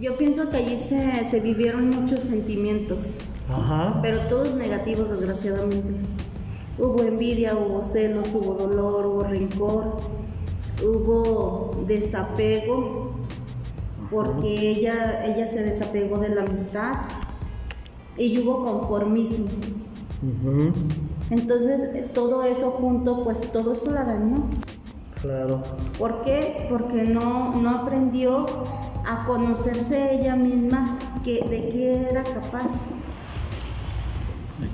Yo 0.00 0.16
pienso 0.16 0.50
que 0.50 0.56
allí 0.58 0.78
se, 0.78 1.24
se 1.24 1.40
vivieron 1.40 1.90
muchos 1.90 2.20
sentimientos, 2.20 3.18
Ajá. 3.48 4.00
pero 4.02 4.20
todos 4.26 4.54
negativos 4.54 5.10
desgraciadamente. 5.10 5.92
Hubo 6.78 7.02
envidia, 7.02 7.54
hubo 7.54 7.82
celos, 7.82 8.34
hubo 8.34 8.54
dolor, 8.54 9.06
hubo 9.06 9.22
rencor, 9.24 9.96
hubo 10.82 11.84
desapego, 11.86 13.11
porque 14.12 14.70
ella, 14.70 15.24
ella 15.24 15.46
se 15.46 15.62
desapegó 15.62 16.18
de 16.18 16.28
la 16.28 16.42
amistad 16.42 16.92
y 18.16 18.38
hubo 18.38 18.64
conformismo. 18.64 19.48
Entonces 21.30 22.12
todo 22.12 22.44
eso 22.44 22.70
junto, 22.72 23.24
pues 23.24 23.40
todo 23.52 23.72
eso 23.72 23.90
la 23.90 24.04
dañó. 24.04 24.44
Claro. 25.20 25.62
¿Por 25.98 26.22
qué? 26.22 26.66
Porque 26.68 27.04
no, 27.04 27.54
no 27.54 27.70
aprendió 27.70 28.46
a 29.06 29.24
conocerse 29.26 30.14
ella 30.14 30.36
misma 30.36 30.98
que, 31.24 31.44
de 31.48 31.68
qué 31.70 32.08
era 32.10 32.22
capaz. 32.22 32.70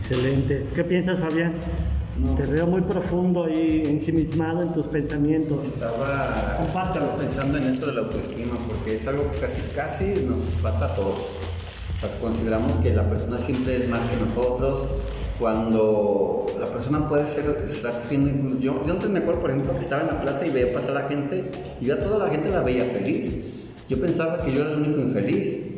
Excelente. 0.01 0.67
¿Qué 0.75 0.85
piensas, 0.85 1.21
Fabián? 1.21 1.53
Te 2.37 2.47
veo 2.47 2.67
muy 2.67 2.81
profundo 2.81 3.49
y 3.49 3.83
ensimismado 3.87 4.63
en 4.63 4.73
tus 4.73 4.87
pensamientos. 4.87 5.59
Estaba 5.65 6.57
Compártelo. 6.59 7.11
pensando 7.17 7.59
en 7.59 7.65
esto 7.65 7.87
de 7.87 7.93
la 7.93 8.01
autoestima 8.01 8.55
porque 8.67 8.97
es 8.97 9.07
algo 9.07 9.31
que 9.33 9.39
casi 9.39 9.61
casi 9.75 10.27
nos 10.27 10.39
pasa 10.61 10.87
a 10.87 10.95
todos. 10.97 11.15
O 11.17 12.01
sea, 12.01 12.11
consideramos 12.21 12.73
que 12.83 12.93
la 12.95 13.09
persona 13.09 13.39
siempre 13.39 13.77
es 13.77 13.89
más 13.89 14.01
que 14.07 14.17
nosotros. 14.25 14.89
Cuando 15.39 16.47
la 16.59 16.67
persona 16.67 17.09
puede 17.09 17.29
ser, 17.29 17.69
estar 17.71 17.93
sufriendo, 17.95 18.31
incluso- 18.31 18.59
yo, 18.61 18.85
yo 18.85 18.93
antes 18.93 19.09
me 19.11 19.21
acuerdo, 19.21 19.41
por 19.41 19.51
ejemplo, 19.51 19.73
que 19.75 19.83
estaba 19.85 20.03
en 20.03 20.09
la 20.09 20.21
plaza 20.21 20.45
y 20.45 20.51
veía 20.51 20.73
pasar 20.75 20.91
a 20.97 21.03
la 21.03 21.09
gente 21.09 21.51
y 21.81 21.85
yo 21.85 21.95
a 21.95 21.99
toda 21.99 22.19
la 22.27 22.31
gente 22.31 22.51
la 22.51 22.63
veía 22.63 22.85
feliz. 22.87 23.31
Yo 23.89 24.01
pensaba 24.01 24.39
que 24.43 24.53
yo 24.53 24.63
era 24.63 24.73
el 24.73 24.79
único 24.83 25.01
infeliz. 25.03 25.75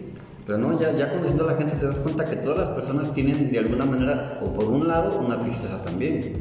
Pero 0.51 0.63
no, 0.63 0.81
ya, 0.81 0.91
ya 0.97 1.09
conociendo 1.13 1.45
a 1.49 1.53
la 1.53 1.59
gente 1.59 1.77
te 1.77 1.87
das 1.87 1.95
cuenta 2.01 2.25
que 2.25 2.35
todas 2.35 2.59
las 2.59 2.69
personas 2.71 3.15
tienen 3.15 3.53
de 3.53 3.59
alguna 3.61 3.85
manera, 3.85 4.41
o 4.43 4.47
por 4.53 4.65
un 4.65 4.89
lado, 4.89 5.21
una 5.21 5.39
tristeza 5.39 5.81
también. 5.85 6.33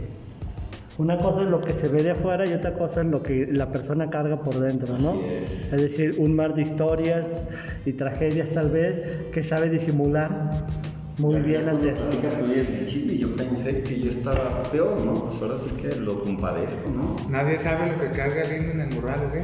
Una 0.97 1.15
cosa 1.19 1.43
es 1.43 1.47
lo 1.47 1.61
que 1.61 1.73
se 1.73 1.89
ve 1.89 2.01
de 2.01 2.09
afuera 2.09 2.43
y 2.47 2.53
otra 2.53 2.73
cosa 2.73 3.01
es 3.01 3.05
lo 3.05 3.21
que 3.21 3.47
la 3.51 3.71
persona 3.71 4.09
carga 4.09 4.41
por 4.41 4.59
dentro, 4.59 4.97
¿no? 4.97 5.13
Es 5.71 5.79
decir, 5.79 6.15
un 6.17 6.35
mar 6.35 6.55
de 6.55 6.63
historias 6.63 7.23
y 7.85 7.93
tragedias 7.93 8.49
tal 8.51 8.71
vez 8.71 9.27
que 9.31 9.43
sabe 9.43 9.69
disimular 9.69 10.53
muy 11.19 11.35
Ya- 11.35 11.39
bien 11.41 11.69
ante... 11.69 11.93
sí, 12.89 13.15
yo 13.19 13.31
pensé 13.35 13.83
que 13.83 13.99
yo 13.99 14.09
estaba 14.09 14.63
peor, 14.71 14.99
¿no? 15.05 15.13
Pues 15.25 15.39
ahora 15.43 15.55
sí 15.63 15.69
que 15.79 15.95
lo 15.99 16.23
compadezco, 16.23 16.89
¿no? 16.89 17.15
Nadie 17.29 17.59
sabe 17.59 17.91
lo 17.91 18.01
que 18.01 18.09
carga 18.17 18.41
el 18.41 18.71
en 18.71 18.79
el 18.81 18.89
mural, 18.95 19.19
¿ok? 19.19 19.35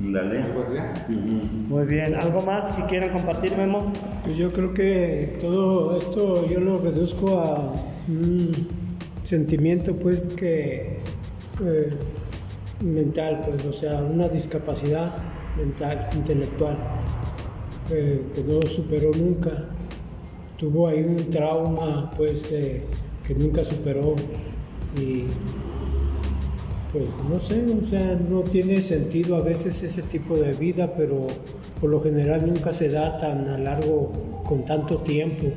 Dale. 0.00 0.44
Pues 0.54 0.74
ya. 0.74 1.06
Muy 1.08 1.84
bien, 1.86 2.14
¿algo 2.14 2.40
más 2.42 2.72
que 2.74 2.84
quieran 2.84 3.12
compartir, 3.12 3.56
Memo? 3.56 3.92
Pues 4.22 4.36
yo 4.36 4.52
creo 4.52 4.72
que 4.72 5.38
todo 5.40 5.98
esto 5.98 6.48
yo 6.48 6.60
lo 6.60 6.78
reduzco 6.78 7.38
a 7.38 7.72
un 8.08 8.52
sentimiento 9.24 9.94
pues 9.96 10.28
que 10.28 10.98
eh, 11.64 11.90
mental, 12.80 13.42
pues, 13.44 13.64
o 13.64 13.72
sea, 13.72 14.00
una 14.02 14.28
discapacidad 14.28 15.16
mental, 15.56 16.08
intelectual, 16.14 16.76
eh, 17.90 18.22
que 18.34 18.42
no 18.44 18.62
superó 18.62 19.10
nunca. 19.12 19.66
Tuvo 20.56 20.88
ahí 20.88 21.02
un 21.02 21.30
trauma, 21.30 22.10
pues, 22.16 22.50
eh, 22.52 22.82
que 23.26 23.34
nunca 23.34 23.64
superó 23.64 24.14
y 24.96 25.24
pues 26.92 27.04
no 27.28 27.38
sé, 27.40 27.64
o 27.64 27.86
sea, 27.86 28.18
no 28.28 28.40
tiene 28.42 28.80
sentido 28.80 29.36
a 29.36 29.42
veces 29.42 29.82
ese 29.82 30.02
tipo 30.02 30.36
de 30.36 30.52
vida, 30.52 30.94
pero 30.96 31.26
por 31.80 31.90
lo 31.90 32.00
general 32.00 32.46
nunca 32.46 32.72
se 32.72 32.88
da 32.88 33.18
tan 33.18 33.48
a 33.48 33.58
largo, 33.58 34.42
con 34.44 34.64
tanto 34.64 34.98
tiempo. 34.98 35.48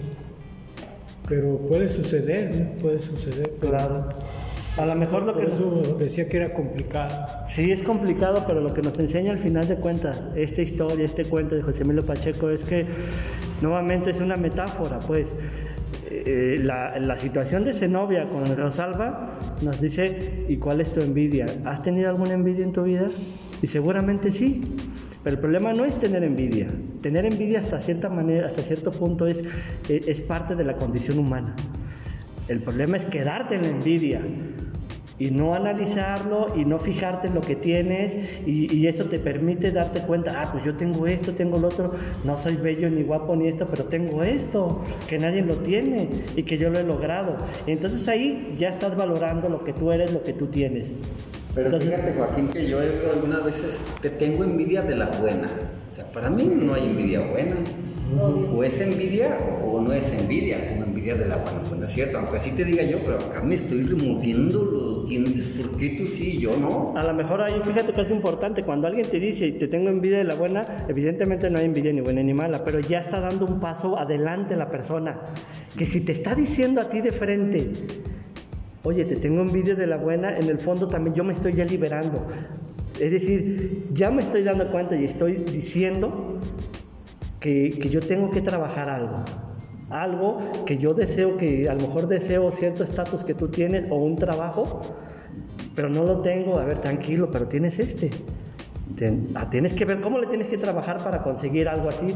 Pero 1.27 1.57
puede 1.59 1.87
suceder, 1.87 2.55
¿no? 2.55 2.77
puede 2.79 2.99
suceder. 2.99 3.51
Claro. 3.61 4.09
A 4.77 4.85
lo 4.85 4.95
mejor 4.95 5.23
lo 5.23 5.33
por 5.33 5.43
que... 5.43 5.53
eso 5.53 5.95
decía 5.97 6.27
que 6.27 6.37
era 6.37 6.53
complicado. 6.53 7.27
Sí, 7.47 7.71
es 7.71 7.81
complicado, 7.83 8.43
pero 8.47 8.61
lo 8.61 8.73
que 8.73 8.81
nos 8.81 8.97
enseña 8.99 9.31
al 9.31 9.39
final 9.39 9.67
de 9.67 9.75
cuentas 9.75 10.21
esta 10.35 10.61
historia, 10.61 11.05
este 11.05 11.25
cuento 11.25 11.55
de 11.55 11.61
José 11.61 11.83
Emilio 11.83 12.05
Pacheco 12.05 12.49
es 12.49 12.63
que 12.63 12.85
nuevamente 13.61 14.11
es 14.11 14.19
una 14.19 14.35
metáfora, 14.35 14.99
pues. 14.99 15.27
Eh, 16.09 16.59
la, 16.61 16.97
la 16.99 17.15
situación 17.17 17.63
de 17.63 17.73
Zenobia 17.73 18.27
con 18.29 18.45
Rosalba 18.55 19.37
nos 19.61 19.79
dice, 19.79 20.45
¿y 20.47 20.57
cuál 20.57 20.81
es 20.81 20.91
tu 20.93 21.01
envidia? 21.01 21.45
¿Has 21.65 21.83
tenido 21.83 22.09
alguna 22.09 22.33
envidia 22.33 22.65
en 22.65 22.73
tu 22.73 22.83
vida? 22.83 23.07
Y 23.61 23.67
seguramente 23.67 24.31
sí. 24.31 24.61
Pero 25.23 25.35
el 25.35 25.39
problema 25.39 25.73
no 25.73 25.85
es 25.85 25.99
tener 25.99 26.23
envidia. 26.23 26.67
Tener 27.01 27.25
envidia 27.25 27.61
hasta 27.61 27.79
cierta 27.79 28.09
manera, 28.09 28.47
hasta 28.47 28.61
cierto 28.63 28.91
punto 28.91 29.27
es, 29.27 29.43
es, 29.87 30.07
es 30.07 30.21
parte 30.21 30.55
de 30.55 30.63
la 30.63 30.75
condición 30.75 31.19
humana. 31.19 31.55
El 32.47 32.59
problema 32.59 32.97
es 32.97 33.05
quedarte 33.05 33.55
en 33.55 33.61
la 33.61 33.67
envidia 33.69 34.21
y 35.21 35.29
no 35.29 35.53
analizarlo 35.53 36.47
y 36.55 36.65
no 36.65 36.79
fijarte 36.79 37.27
en 37.27 37.35
lo 37.35 37.41
que 37.41 37.55
tienes 37.55 38.11
y, 38.47 38.75
y 38.75 38.87
eso 38.87 39.05
te 39.05 39.19
permite 39.19 39.69
darte 39.71 40.01
cuenta, 40.01 40.41
ah, 40.41 40.49
pues 40.51 40.63
yo 40.63 40.75
tengo 40.75 41.05
esto, 41.05 41.33
tengo 41.33 41.59
lo 41.59 41.67
otro, 41.67 41.91
no 42.23 42.39
soy 42.39 42.55
bello 42.55 42.89
ni 42.89 43.03
guapo 43.03 43.35
ni 43.35 43.47
esto, 43.47 43.67
pero 43.69 43.83
tengo 43.83 44.23
esto, 44.23 44.81
que 45.07 45.19
nadie 45.19 45.43
lo 45.43 45.57
tiene 45.57 46.09
y 46.35 46.41
que 46.41 46.57
yo 46.57 46.71
lo 46.71 46.79
he 46.79 46.83
logrado. 46.83 47.37
Entonces 47.67 48.07
ahí 48.07 48.55
ya 48.57 48.69
estás 48.69 48.97
valorando 48.97 49.47
lo 49.47 49.63
que 49.63 49.73
tú 49.73 49.91
eres, 49.91 50.11
lo 50.11 50.23
que 50.23 50.33
tú 50.33 50.47
tienes. 50.47 50.91
Pero 51.53 51.67
Entonces- 51.67 51.91
fíjate, 51.91 52.13
Joaquín, 52.17 52.47
que 52.47 52.67
yo 52.67 52.79
algunas 53.13 53.45
veces 53.45 53.77
te 54.01 54.09
tengo 54.09 54.43
envidia 54.43 54.81
de 54.81 54.95
la 54.95 55.05
buena. 55.05 55.49
Para 56.13 56.29
mí 56.29 56.43
no 56.43 56.73
hay 56.73 56.85
envidia 56.85 57.21
buena. 57.21 57.55
O 58.53 58.61
es 58.61 58.81
envidia 58.81 59.37
o 59.65 59.79
no 59.79 59.93
es 59.93 60.05
envidia, 60.11 60.67
como 60.67 60.83
envidia 60.83 61.15
de 61.15 61.27
la 61.29 61.37
buena. 61.37 61.59
Pues 61.61 61.79
no 61.79 61.85
es 61.85 61.93
cierto, 61.93 62.17
aunque 62.17 62.37
así 62.37 62.51
te 62.51 62.65
diga 62.65 62.83
yo, 62.83 62.99
pero 63.05 63.17
acá 63.19 63.41
me 63.41 63.55
estoy 63.55 63.83
removiendo 63.83 64.65
los 64.65 65.07
dientes. 65.07 65.45
¿Por 65.47 65.77
qué 65.77 65.91
tú 65.91 66.07
sí 66.07 66.33
y 66.35 66.39
yo 66.39 66.57
no? 66.57 66.93
A 66.97 67.03
lo 67.03 67.13
mejor 67.13 67.41
ahí, 67.41 67.53
fíjate 67.63 67.93
que 67.93 68.01
es 68.01 68.11
importante, 68.11 68.63
cuando 68.63 68.87
alguien 68.87 69.07
te 69.07 69.19
dice, 69.21 69.53
te 69.53 69.69
tengo 69.69 69.89
envidia 69.89 70.17
de 70.17 70.25
la 70.25 70.35
buena, 70.35 70.85
evidentemente 70.89 71.49
no 71.49 71.59
hay 71.59 71.65
envidia 71.65 71.93
ni 71.93 72.01
buena 72.01 72.21
ni 72.21 72.33
mala, 72.33 72.65
pero 72.65 72.81
ya 72.81 72.99
está 72.99 73.21
dando 73.21 73.45
un 73.45 73.61
paso 73.61 73.97
adelante 73.97 74.57
la 74.57 74.69
persona. 74.69 75.17
Que 75.77 75.85
si 75.85 76.01
te 76.01 76.11
está 76.11 76.35
diciendo 76.35 76.81
a 76.81 76.89
ti 76.89 76.99
de 76.99 77.13
frente, 77.13 77.71
oye, 78.83 79.05
te 79.05 79.15
tengo 79.15 79.41
envidia 79.41 79.75
de 79.75 79.87
la 79.87 79.95
buena, 79.95 80.37
en 80.37 80.49
el 80.49 80.57
fondo 80.59 80.89
también 80.89 81.15
yo 81.15 81.23
me 81.23 81.31
estoy 81.31 81.53
ya 81.53 81.63
liberando. 81.63 82.27
Es 83.01 83.09
decir, 83.09 83.87
ya 83.93 84.11
me 84.11 84.21
estoy 84.21 84.43
dando 84.43 84.69
cuenta 84.69 84.95
y 84.95 85.05
estoy 85.05 85.37
diciendo 85.37 86.37
que, 87.39 87.71
que 87.81 87.89
yo 87.89 87.99
tengo 87.99 88.29
que 88.29 88.41
trabajar 88.41 88.91
algo. 88.91 89.23
Algo 89.89 90.39
que 90.67 90.77
yo 90.77 90.93
deseo, 90.93 91.35
que 91.35 91.67
a 91.67 91.73
lo 91.73 91.81
mejor 91.81 92.07
deseo 92.07 92.51
cierto 92.51 92.83
estatus 92.83 93.23
que 93.23 93.33
tú 93.33 93.47
tienes 93.47 93.85
o 93.89 93.95
un 93.95 94.17
trabajo, 94.17 94.81
pero 95.75 95.89
no 95.89 96.03
lo 96.03 96.21
tengo. 96.21 96.59
A 96.59 96.63
ver, 96.63 96.77
tranquilo, 96.77 97.31
pero 97.31 97.47
tienes 97.47 97.79
este. 97.79 98.11
Ah, 99.33 99.49
tienes 99.49 99.73
que 99.73 99.85
ver 99.85 99.99
cómo 99.99 100.19
le 100.19 100.27
tienes 100.27 100.47
que 100.47 100.59
trabajar 100.59 101.03
para 101.03 101.23
conseguir 101.23 101.69
algo 101.69 101.89
así. 101.89 102.15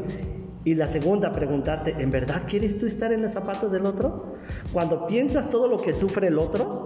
Y 0.65 0.75
la 0.75 0.87
segunda, 0.87 1.31
preguntarte, 1.31 1.95
¿en 1.97 2.11
verdad 2.11 2.43
quieres 2.47 2.77
tú 2.77 2.85
estar 2.85 3.11
en 3.11 3.23
los 3.23 3.31
zapatos 3.31 3.71
del 3.71 3.87
otro? 3.87 4.35
Cuando 4.71 5.07
piensas 5.07 5.49
todo 5.49 5.67
lo 5.67 5.77
que 5.77 5.95
sufre 5.95 6.27
el 6.27 6.37
otro, 6.37 6.85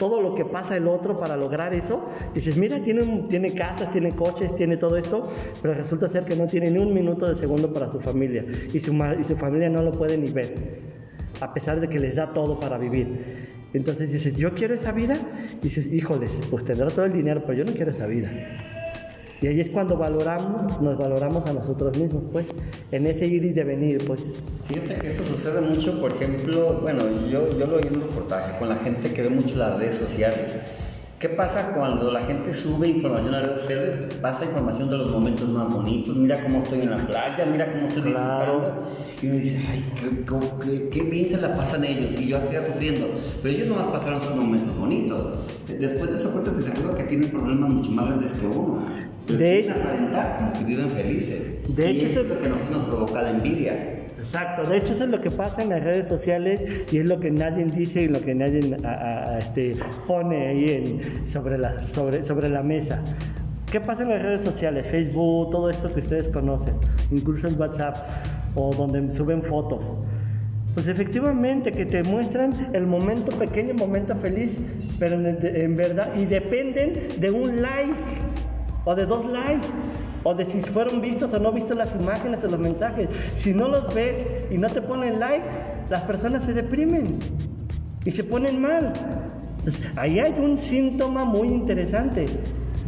todo 0.00 0.22
lo 0.22 0.34
que 0.34 0.46
pasa 0.46 0.78
el 0.78 0.88
otro 0.88 1.20
para 1.20 1.36
lograr 1.36 1.74
eso, 1.74 2.08
dices, 2.34 2.56
mira, 2.56 2.82
tiene, 2.82 3.26
tiene 3.28 3.52
casas, 3.52 3.90
tiene 3.92 4.12
coches, 4.12 4.56
tiene 4.56 4.78
todo 4.78 4.96
esto, 4.96 5.28
pero 5.60 5.74
resulta 5.74 6.08
ser 6.08 6.24
que 6.24 6.34
no 6.34 6.48
tiene 6.48 6.70
ni 6.70 6.78
un 6.78 6.94
minuto 6.94 7.28
de 7.28 7.36
segundo 7.36 7.72
para 7.72 7.90
su 7.90 8.00
familia. 8.00 8.42
Y 8.72 8.80
su, 8.80 8.94
y 9.20 9.24
su 9.24 9.36
familia 9.36 9.68
no 9.68 9.82
lo 9.82 9.92
puede 9.92 10.16
ni 10.16 10.30
ver, 10.30 10.54
a 11.42 11.52
pesar 11.52 11.80
de 11.80 11.88
que 11.88 12.00
les 12.00 12.14
da 12.16 12.30
todo 12.30 12.58
para 12.58 12.78
vivir. 12.78 13.50
Entonces 13.74 14.10
dices, 14.10 14.34
yo 14.36 14.54
quiero 14.54 14.74
esa 14.74 14.90
vida, 14.92 15.18
y 15.60 15.64
dices, 15.64 15.86
híjoles, 15.86 16.32
pues 16.50 16.64
tendrá 16.64 16.88
todo 16.88 17.04
el 17.04 17.12
dinero, 17.12 17.42
pero 17.46 17.58
yo 17.58 17.64
no 17.66 17.72
quiero 17.72 17.90
esa 17.90 18.06
vida. 18.06 18.30
Y 19.42 19.46
ahí 19.46 19.60
es 19.60 19.70
cuando 19.70 19.96
valoramos, 19.96 20.62
nos 20.80 20.98
valoramos 20.98 21.46
a 21.46 21.52
nosotros 21.52 21.96
mismos, 21.96 22.22
pues, 22.30 22.46
en 22.92 23.06
ese 23.06 23.26
ir 23.26 23.44
y 23.44 23.52
devenir, 23.52 24.04
pues. 24.06 24.20
Fíjate 24.66 24.96
que 24.96 25.08
esto 25.08 25.24
sucede 25.24 25.60
mucho, 25.62 25.98
por 26.00 26.12
ejemplo, 26.12 26.78
bueno, 26.82 27.04
yo, 27.28 27.50
yo 27.58 27.66
lo 27.66 27.76
oí 27.76 27.86
en 27.86 27.96
un 27.96 28.02
reportaje 28.02 28.58
con 28.58 28.68
la 28.68 28.76
gente 28.76 29.12
que 29.12 29.22
ve 29.22 29.30
mucho 29.30 29.56
las 29.56 29.78
redes 29.78 29.96
sociales. 29.96 30.52
¿Qué 31.20 31.28
pasa 31.28 31.72
cuando 31.74 32.10
la 32.10 32.22
gente 32.22 32.54
sube 32.54 32.88
información 32.88 33.34
a 33.34 33.40
redes 33.42 33.60
sociales? 33.60 34.14
Pasa 34.22 34.46
información 34.46 34.88
de 34.88 34.96
los 34.96 35.10
momentos 35.12 35.46
más 35.50 35.70
bonitos. 35.70 36.16
Mira 36.16 36.42
cómo 36.42 36.62
estoy 36.62 36.80
en 36.80 36.90
la 36.92 36.96
playa, 36.96 37.44
mira 37.52 37.70
cómo 37.70 37.88
estoy 37.88 38.02
Claro. 38.04 38.52
disfrutando. 38.54 38.88
Y 39.22 39.26
uno 39.26 39.36
dice, 39.36 39.60
ay, 39.70 39.84
qué, 40.00 40.24
cómo- 40.24 40.58
qué- 40.60 40.88
qué 40.88 41.02
bien 41.02 41.28
se 41.28 41.36
la 41.36 41.52
pasan 41.52 41.84
ellos. 41.84 42.18
Y 42.18 42.28
yo 42.28 42.38
aquí 42.38 42.56
sufriendo. 42.66 43.06
Pero 43.42 43.54
ellos 43.54 43.68
nomás 43.68 43.88
pasaron 43.88 44.22
sus 44.22 44.34
momentos 44.34 44.74
bonitos. 44.78 45.26
Después 45.68 46.10
de 46.10 46.16
eso, 46.16 46.30
cuenta 46.30 46.52
te 46.52 46.62
seguro 46.62 46.94
que 46.94 47.02
tienen 47.04 47.28
problemas 47.28 47.68
mucho 47.70 47.90
más 47.90 48.06
grandes 48.06 48.32
que 48.32 48.46
uno. 48.46 48.82
Pero 49.26 49.38
De- 49.38 49.74
como 50.38 50.52
que 50.54 50.64
viven 50.64 50.88
felices. 50.90 51.76
De 51.76 51.92
y 51.92 51.96
hecho, 51.98 52.06
eso 52.06 52.20
eso- 52.20 52.20
es 52.22 52.28
lo 52.30 52.40
que 52.42 52.48
nos, 52.48 52.70
nos 52.70 52.84
provoca 52.86 53.20
la 53.20 53.30
envidia. 53.32 53.99
Exacto, 54.20 54.68
de 54.68 54.76
hecho 54.76 54.92
eso 54.92 55.04
es 55.04 55.10
lo 55.10 55.20
que 55.20 55.30
pasa 55.30 55.62
en 55.62 55.70
las 55.70 55.82
redes 55.82 56.06
sociales 56.06 56.62
y 56.92 56.98
es 56.98 57.06
lo 57.06 57.18
que 57.20 57.30
nadie 57.30 57.64
dice 57.64 58.02
y 58.02 58.08
lo 58.08 58.20
que 58.20 58.34
nadie 58.34 58.76
a- 58.84 58.88
a- 58.88 59.30
a, 59.34 59.38
este, 59.38 59.72
pone 60.06 60.46
ahí 60.48 60.70
en- 60.70 61.26
sobre, 61.28 61.56
la, 61.58 61.80
sobre, 61.82 62.24
sobre 62.24 62.48
la 62.50 62.62
mesa. 62.62 63.00
¿Qué 63.70 63.80
pasa 63.80 64.02
en 64.02 64.10
las 64.10 64.20
redes 64.22 64.42
sociales? 64.42 64.84
Facebook, 64.86 65.50
todo 65.50 65.70
esto 65.70 65.92
que 65.92 66.00
ustedes 66.00 66.28
conocen, 66.28 66.74
incluso 67.10 67.48
en 67.48 67.58
WhatsApp 67.58 67.96
o 68.54 68.74
donde 68.74 69.10
suben 69.14 69.42
fotos. 69.42 69.90
Pues 70.74 70.86
efectivamente 70.86 71.72
que 71.72 71.86
te 71.86 72.02
muestran 72.02 72.52
el 72.74 72.86
momento 72.86 73.32
pequeño, 73.36 73.74
momento 73.74 74.14
feliz, 74.16 74.56
pero 74.98 75.14
en, 75.16 75.38
en 75.42 75.76
verdad, 75.76 76.10
y 76.16 76.26
dependen 76.26 77.08
de 77.18 77.30
un 77.30 77.62
like 77.62 77.94
o 78.84 78.94
de 78.94 79.06
dos 79.06 79.24
likes, 79.30 79.66
o 80.24 80.34
de 80.34 80.44
si 80.46 80.60
fueron 80.62 81.00
vistos 81.00 81.32
o 81.32 81.38
no 81.38 81.52
vistos 81.52 81.76
las 81.76 81.94
imágenes 81.94 82.42
o 82.44 82.48
los 82.48 82.60
mensajes. 82.60 83.08
Si 83.36 83.52
no 83.52 83.68
los 83.68 83.92
ves 83.94 84.28
y 84.50 84.58
no 84.58 84.68
te 84.68 84.82
ponen 84.82 85.18
like, 85.20 85.44
las 85.88 86.02
personas 86.02 86.44
se 86.44 86.52
deprimen 86.54 87.18
y 88.04 88.10
se 88.10 88.24
ponen 88.24 88.60
mal. 88.60 88.92
Entonces, 89.58 89.90
ahí 89.96 90.18
hay 90.20 90.32
un 90.38 90.56
síntoma 90.58 91.24
muy 91.24 91.48
interesante. 91.48 92.26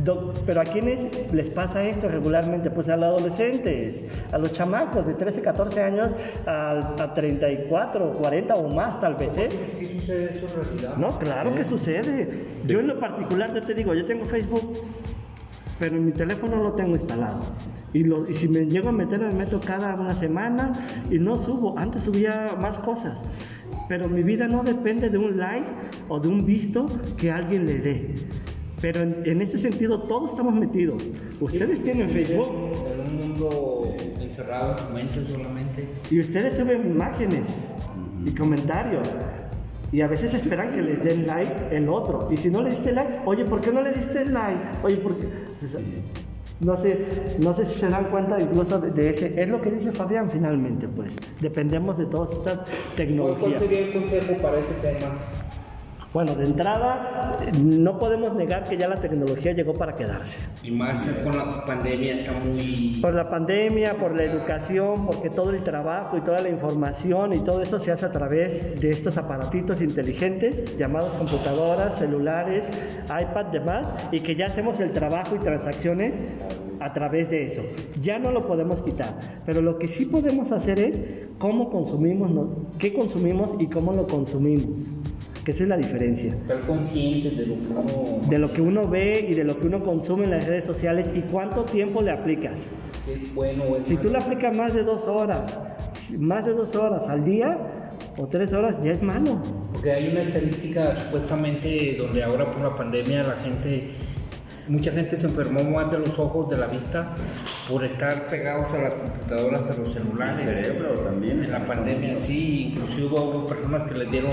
Do- 0.05 0.33
pero 0.47 0.63
a 0.63 0.65
quienes 0.65 1.33
les 1.33 1.49
pasa 1.51 1.85
esto 1.85 2.09
regularmente, 2.09 2.71
pues 2.71 2.89
a 2.89 2.97
los 2.97 3.05
adolescentes, 3.05 4.09
a 4.33 4.39
los 4.39 4.51
chamacos 4.53 5.07
de 5.07 5.15
13, 5.15 5.43
14 5.43 5.81
años, 5.83 6.09
a, 6.47 6.95
a 6.99 7.15
34, 7.15 8.15
40 8.15 8.55
o 8.55 8.69
más 8.69 9.01
tal 9.01 9.15
vez, 9.15 9.29
¿eh? 9.37 9.49
Sí 9.75 9.87
sucede 9.87 10.31
eso 10.31 10.47
en 10.49 10.65
realidad. 10.65 10.97
No, 10.97 11.19
claro 11.19 11.55
que 11.55 11.65
sucede. 11.65 12.47
Yo 12.67 12.81
en 12.81 12.89
lo 12.89 12.99
particular, 12.99 13.55
yo 13.55 13.61
te 13.63 13.75
digo, 13.75 13.95
yo 13.95 14.05
tengo 14.07 14.25
Facebook, 14.25 14.77
pero 15.79 15.97
en 15.97 16.07
mi 16.07 16.13
teléfono 16.13 16.63
lo 16.63 16.73
tengo 16.73 16.95
instalado. 16.97 17.41
Y, 17.93 18.05
lo- 18.05 18.29
y 18.29 18.35
si 18.35 18.49
me 18.49 18.67
llego 18.67 18.89
a 18.89 18.93
meter, 18.93 19.21
me 19.21 19.33
meto 19.33 19.61
cada 19.61 19.95
una 19.95 20.15
semana 20.15 20.73
y 21.11 21.19
no 21.19 21.37
subo. 21.37 21.79
Antes 21.79 22.05
subía 22.05 22.57
más 22.61 22.79
cosas. 22.79 23.25
Pero 23.89 24.09
mi 24.09 24.23
vida 24.23 24.47
no 24.49 24.63
depende 24.63 25.11
de 25.11 25.19
un 25.19 25.37
like 25.39 25.67
o 26.09 26.19
de 26.21 26.29
un 26.29 26.45
visto 26.47 26.87
que 27.17 27.31
alguien 27.31 27.67
le 27.67 27.79
dé. 27.81 28.15
Pero 28.81 29.01
en, 29.03 29.17
en 29.25 29.43
este 29.43 29.59
sentido 29.59 30.03
todos 30.03 30.31
estamos 30.33 30.55
metidos. 30.55 31.03
Ustedes 31.41 31.83
tienen 31.83 32.09
Facebook 32.11 32.47
En 32.93 33.01
un 33.13 33.17
mundo 33.29 33.95
encerrado 34.21 34.77
mente 34.95 35.25
solamente. 35.31 35.89
y 36.11 36.21
ustedes 36.21 36.57
suben 36.57 36.87
imágenes 36.91 37.45
y 38.25 38.31
comentarios. 38.33 39.09
Y 39.93 40.01
a 40.01 40.07
veces 40.07 40.33
esperan 40.33 40.73
que 40.73 40.81
les 40.81 41.05
den 41.05 41.27
like 41.27 41.55
el 41.71 41.89
otro. 41.89 42.29
Y 42.31 42.37
si 42.39 42.49
no 42.51 42.63
le 42.63 42.71
diste 42.71 42.93
like, 42.93 43.21
oye, 43.27 43.45
¿por 43.45 43.61
qué 43.61 43.71
no 43.71 43.83
le 43.83 43.93
diste 43.93 44.25
like? 44.25 44.63
Oye, 44.83 44.97
¿por 44.97 45.17
qué? 45.19 45.29
Pues, 45.61 45.73
no 46.61 46.81
sé, 46.81 47.05
no 47.41 47.55
sé 47.57 47.67
si 47.67 47.81
se 47.81 47.89
dan 47.89 48.05
cuenta 48.05 48.41
incluso 48.41 48.79
de, 48.79 49.11
ese. 49.11 49.43
Es 49.43 49.49
lo 49.49 49.61
que 49.61 49.71
dice 49.71 49.93
Fabián 49.93 50.29
finalmente, 50.29 50.89
pues. 50.89 51.11
Dependemos 51.41 51.99
de 51.99 52.07
todas 52.07 52.33
estas 52.33 52.59
¿Cuál, 52.59 52.67
cuál 52.67 52.97
tecnologías. 52.97 53.63
sería 53.63 53.79
el 53.81 53.93
consejo 53.93 54.35
para 54.41 54.59
ese 54.61 54.75
tema? 54.75 55.09
Bueno, 56.13 56.35
de 56.35 56.45
entrada, 56.45 57.39
no 57.63 57.99
podemos 57.99 58.35
negar 58.35 58.65
que 58.65 58.77
ya 58.77 58.87
la 58.87 58.97
tecnología 58.97 59.53
llegó 59.53 59.73
para 59.73 59.97
quedarse. 59.97 60.39
Y 60.63 60.71
más 60.71 61.07
con 61.25 61.39
la 61.39 61.65
pandemia 61.65 62.17
está 62.17 62.33
muy... 62.33 62.99
Por 63.01 63.15
la 63.15 63.31
pandemia, 63.31 63.95
por 63.95 64.15
la 64.15 64.25
educación, 64.25 65.07
porque 65.07 65.31
todo 65.31 65.53
el 65.53 65.65
trabajo 65.65 66.19
y 66.19 66.21
toda 66.21 66.41
la 66.41 66.51
información 66.51 67.33
y 67.33 67.39
todo 67.39 67.63
eso 67.63 67.81
se 67.81 67.93
hace 67.93 68.05
a 68.05 68.13
través 68.13 68.79
de 68.79 68.91
estos 68.91 69.17
aparatitos 69.17 69.81
inteligentes 69.81 70.77
llamados 70.77 71.15
computadoras, 71.15 71.99
celulares, 71.99 72.65
iPad, 73.05 73.47
demás, 73.47 73.87
y 74.13 74.21
que 74.21 74.35
ya 74.35 74.49
hacemos 74.49 74.81
el 74.81 74.93
trabajo 74.93 75.35
y 75.35 75.39
transacciones 75.39 76.13
a 76.81 76.93
través 76.93 77.31
de 77.31 77.47
eso. 77.47 77.63
Ya 78.03 78.19
no 78.19 78.33
lo 78.33 78.47
podemos 78.47 78.83
quitar, 78.83 79.19
pero 79.47 79.63
lo 79.63 79.79
que 79.79 79.89
sí 79.89 80.05
podemos 80.05 80.53
hacer 80.53 80.79
es 80.79 81.01
cómo 81.39 81.71
consumimos, 81.71 82.31
¿no? 82.31 82.51
qué 82.79 82.93
consumimos 82.93 83.55
y 83.59 83.69
cómo 83.69 83.95
lo 83.95 84.07
consumimos 84.07 84.93
que 85.45 85.51
esa 85.51 85.65
es 85.65 85.69
la 85.69 85.77
diferencia. 85.77 86.33
Estar 86.33 86.61
consciente 86.61 87.31
de 87.31 87.47
lo 87.47 87.55
que 87.55 87.69
uno... 87.69 88.29
De 88.29 88.39
lo 88.39 88.51
que 88.51 88.61
uno 88.61 88.89
ve 88.89 89.27
y 89.29 89.35
de 89.35 89.45
lo 89.45 89.59
que 89.59 89.67
uno 89.67 89.83
consume 89.83 90.25
en 90.25 90.31
las 90.31 90.47
redes 90.47 90.65
sociales 90.65 91.09
y 91.15 91.21
cuánto 91.23 91.65
tiempo 91.65 92.01
le 92.01 92.13
aplicas. 92.13 92.61
Si 93.05 93.13
es 93.13 93.35
bueno 93.35 93.65
o 93.65 93.77
es 93.77 93.89
Si 93.89 93.97
tú 93.97 94.09
le 94.09 94.19
aplicas 94.19 94.57
más 94.57 94.73
de 94.73 94.85
dos 94.85 95.09
horas, 95.09 95.59
más 96.19 96.47
de 96.47 96.53
dos 96.53 96.75
horas 96.77 97.09
al 97.09 97.25
día 97.25 97.59
o 98.17 98.27
tres 98.29 98.53
horas, 98.53 98.77
ya 98.83 98.93
es 98.93 99.03
malo. 99.03 99.43
Porque 99.73 99.91
hay 99.91 100.09
una 100.09 100.23
estadística 100.23 101.01
supuestamente 101.01 101.97
donde 101.99 102.23
ahora 102.23 102.51
por 102.51 102.63
la 102.63 102.77
pandemia 102.77 103.25
la 103.25 103.37
gente, 103.37 103.91
mucha 104.69 104.93
gente 104.93 105.17
se 105.17 105.27
enfermó 105.27 105.65
más 105.65 105.91
de 105.91 105.99
los 105.99 106.17
ojos, 106.21 106.49
de 106.51 106.59
la 106.59 106.69
vista, 106.69 107.15
por 107.69 107.85
estar 107.85 108.29
pegados 108.29 108.71
a 108.73 108.79
las 108.79 108.95
computadoras, 108.95 109.71
a 109.71 109.75
los 109.75 109.93
celulares. 109.93 110.47
El 110.47 110.55
cerebro 110.55 111.01
también. 111.01 111.43
En 111.43 111.51
la 111.51 111.67
pandemia, 111.67 112.21
sí, 112.21 112.73
inclusive 112.73 113.07
hubo 113.07 113.47
personas 113.47 113.91
que 113.91 113.99
les 113.99 114.11
dieron 114.11 114.31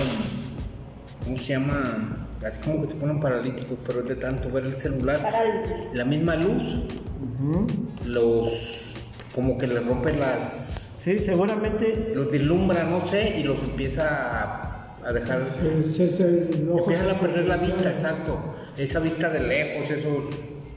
¿cómo 1.30 1.38
se 1.44 1.54
llama? 1.54 2.16
Así 2.46 2.60
como 2.62 2.82
que 2.82 2.90
se 2.90 2.96
ponen 2.96 3.20
paralíticos, 3.20 3.78
pero 3.86 4.00
es 4.02 4.08
de 4.08 4.16
tanto 4.16 4.50
ver 4.50 4.66
el 4.66 4.80
celular. 4.80 5.22
Parálisis. 5.22 5.94
La 5.94 6.04
misma 6.06 6.36
luz, 6.36 6.86
los, 8.06 8.96
como 9.34 9.58
que 9.58 9.68
le 9.68 9.80
rompe 9.80 10.14
las, 10.14 10.76
Sí, 10.98 11.18
seguramente 11.20 12.12
los 12.14 12.30
deslumbra, 12.32 12.84
no 12.84 13.00
sé, 13.02 13.40
y 13.40 13.44
los 13.44 13.62
empieza 13.64 14.04
a, 14.44 14.96
a 15.06 15.14
dejar, 15.14 15.44
Es- 15.80 15.98
es 16.00 16.20
el 16.20 16.68
ojo 16.70 16.80
empiezan 16.92 17.10
a 17.16 17.20
perder 17.20 17.46
la 17.48 17.56
vista, 17.58 17.90
exacto. 17.90 18.38
Esa 18.78 19.00
vista 19.00 19.30
de 19.30 19.40
lejos, 19.40 19.90
esos, 19.90 20.12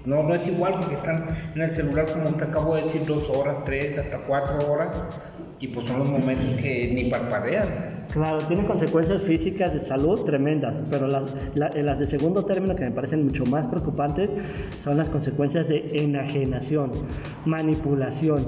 no, 0.05 0.23
no 0.23 0.35
es 0.37 0.47
igual 0.47 0.75
porque 0.79 0.95
están 0.95 1.27
en 1.57 1.61
el 1.63 1.75
celular 1.75 2.07
como 2.13 2.31
te 2.37 2.45
acabo 2.45 2.77
de 2.77 2.83
decir, 2.83 3.05
dos 3.05 3.29
horas, 3.31 3.57
tres, 3.65 3.99
hasta 3.99 4.19
cuatro 4.19 4.71
horas, 4.71 5.05
y 5.63 5.69
pues 5.69 5.87
son 5.87 6.01
los 6.01 6.09
momentos 6.09 6.55
que 6.61 6.91
ni 6.93 7.05
parpadean. 7.05 7.93
Claro, 8.13 8.39
tiene 8.47 8.65
consecuencias 8.67 9.23
físicas 9.23 9.73
de 9.73 9.81
salud 9.81 10.21
tremendas, 10.25 10.83
pero 10.91 11.07
las, 11.07 11.23
la- 11.55 11.71
en 11.73 11.87
las 11.87 11.99
de 11.99 12.07
segundo 12.07 12.45
término 12.45 12.77
que 12.77 12.85
me 12.85 12.91
parecen 12.91 13.25
mucho 13.25 13.47
más 13.47 13.65
preocupantes 13.69 14.29
son 14.85 14.99
las 14.99 15.09
consecuencias 15.09 15.67
de 15.69 15.91
enajenación, 15.95 16.91
manipulación. 17.47 18.47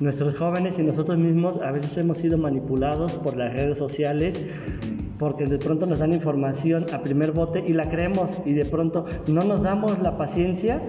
Nuestros 0.00 0.34
jóvenes 0.36 0.78
y 0.78 0.82
nosotros 0.82 1.18
mismos 1.18 1.60
a 1.62 1.70
veces 1.72 1.96
hemos 1.98 2.16
sido 2.18 2.38
manipulados 2.38 3.12
por 3.14 3.36
las 3.36 3.52
redes 3.52 3.76
sociales 3.76 4.34
porque 5.18 5.44
de 5.44 5.58
pronto 5.58 5.84
nos 5.84 5.98
dan 5.98 6.14
información 6.14 6.86
a 6.94 7.02
primer 7.02 7.32
bote 7.32 7.62
y 7.66 7.74
la 7.74 7.86
creemos 7.90 8.30
y 8.46 8.54
de 8.54 8.64
pronto 8.64 9.04
no 9.28 9.42
nos 9.44 9.62
damos 9.62 9.98
la 10.00 10.16
paciencia 10.16 10.80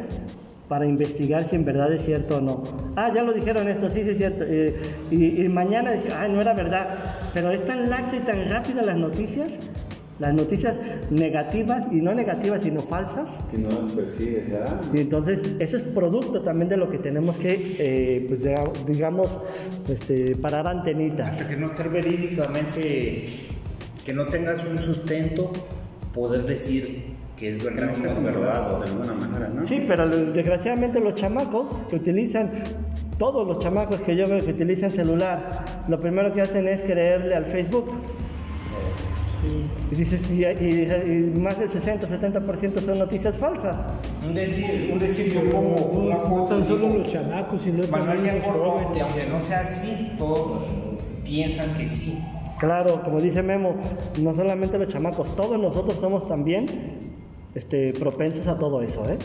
para 0.72 0.86
investigar 0.86 1.49
si 1.49 1.57
en 1.57 1.65
verdad 1.65 1.91
es 1.91 2.05
cierto 2.05 2.38
o 2.38 2.39
no. 2.39 2.63
Ah, 2.95 3.11
ya 3.13 3.24
lo 3.24 3.34
dijeron 3.34 3.67
esto, 3.67 3.89
sí, 3.89 4.03
sí 4.03 4.11
es 4.11 4.17
cierto. 4.17 4.45
Eh, 4.47 4.74
y, 5.11 5.43
y 5.43 5.49
mañana 5.49 5.91
decir, 5.91 6.13
ah, 6.17 6.30
no 6.30 6.39
era 6.39 6.53
verdad. 6.53 6.97
Pero 7.34 7.51
es 7.51 7.65
tan 7.65 7.89
laxa 7.89 8.15
y 8.15 8.19
tan 8.22 8.47
rápida 8.47 8.82
las 8.82 8.95
noticias, 8.95 9.49
las 10.17 10.34
noticias 10.34 10.78
negativas 11.09 11.88
y 11.91 11.97
no 11.97 12.13
negativas, 12.13 12.61
sino 12.63 12.84
falsas. 12.84 13.28
Que 13.51 13.57
no 13.57 13.69
los 13.69 13.91
persigue, 13.91 14.45
¿será? 14.45 14.80
Y 14.93 15.01
entonces, 15.01 15.39
eso 15.59 15.76
es 15.76 15.84
producto 15.84 16.41
también 16.41 16.69
de 16.69 16.78
lo 16.78 16.89
que 16.89 16.99
tenemos 16.99 17.36
que, 17.36 17.76
eh, 17.78 18.26
pues, 18.30 18.39
digamos, 18.88 19.28
este, 19.89 20.38
parar 20.38 20.67
antenitas. 20.67 21.32
Hasta 21.32 21.49
que 21.49 21.57
no 21.57 21.67
esté 21.67 21.89
verídicamente, 21.89 23.28
que 24.05 24.13
no 24.13 24.26
tengas 24.28 24.63
un 24.63 24.80
sustento, 24.80 25.51
poder 26.13 26.45
decir 26.45 27.11
que 27.41 27.55
es 27.57 27.63
verdad 27.63 27.91
no 27.97 28.79
de 28.79 28.85
alguna 28.87 29.13
manera, 29.13 29.49
¿no? 29.49 29.65
Sí, 29.65 29.83
pero 29.87 30.07
desgraciadamente 30.07 30.99
los 30.99 31.15
chamacos 31.15 31.71
que 31.89 31.95
utilizan, 31.95 32.51
todos 33.17 33.47
los 33.47 33.57
chamacos 33.57 33.99
que 34.01 34.15
yo 34.15 34.27
veo 34.27 34.45
que 34.45 34.51
utilizan 34.51 34.91
celular, 34.91 35.65
lo 35.89 35.97
primero 35.97 36.31
que 36.33 36.41
hacen 36.41 36.67
es 36.67 36.81
creerle 36.81 37.33
al 37.33 37.45
Facebook. 37.45 37.91
Y, 39.91 39.95
dices, 39.95 40.21
y, 40.29 40.43
y- 40.45 41.33
y 41.33 41.39
más 41.39 41.57
del 41.57 41.67
60-70% 41.69 42.79
son 42.85 42.99
noticias 42.99 43.35
falsas. 43.39 43.75
Un 44.23 44.35
decir, 44.35 44.91
un 44.93 44.99
decir, 44.99 45.33
yo 45.33 45.49
pongo 45.49 45.77
una 45.99 46.15
No 46.17 46.21
foto 46.21 46.45
tan 46.53 46.61
y 46.61 46.65
solo 46.65 46.89
los 46.99 47.07
chamacos, 47.07 47.59
sino 47.63 47.77
Manuel 47.87 48.17
también 48.17 48.35
los 48.35 48.45
Ñangorro, 48.45 48.71
jóvenes. 48.73 48.97
y 48.97 48.99
aunque 48.99 49.25
no 49.25 49.43
sea 49.43 49.61
así, 49.61 50.11
todos 50.19 50.67
piensan 51.25 51.73
que 51.73 51.87
sí. 51.87 52.19
Claro, 52.59 53.01
como 53.01 53.19
dice 53.19 53.41
Memo, 53.41 53.73
no 54.21 54.35
solamente 54.35 54.77
los 54.77 54.89
chamacos, 54.89 55.35
todos 55.35 55.59
nosotros 55.59 55.99
somos 55.99 56.27
también 56.27 56.67
este, 57.55 57.93
propensos 57.93 58.47
a 58.47 58.57
todo 58.57 58.81
eso. 58.81 59.09
¿eh? 59.09 59.17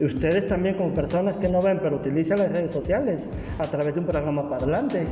Ustedes 0.00 0.46
también 0.46 0.76
como 0.76 0.94
personas 0.94 1.36
que 1.36 1.48
no 1.48 1.60
ven, 1.60 1.80
pero 1.82 1.96
utilizan 1.96 2.38
las 2.38 2.52
redes 2.52 2.70
sociales 2.70 3.22
a 3.58 3.64
través 3.64 3.94
de 3.94 4.00
un 4.00 4.06
programa 4.06 4.48
parlante. 4.48 5.04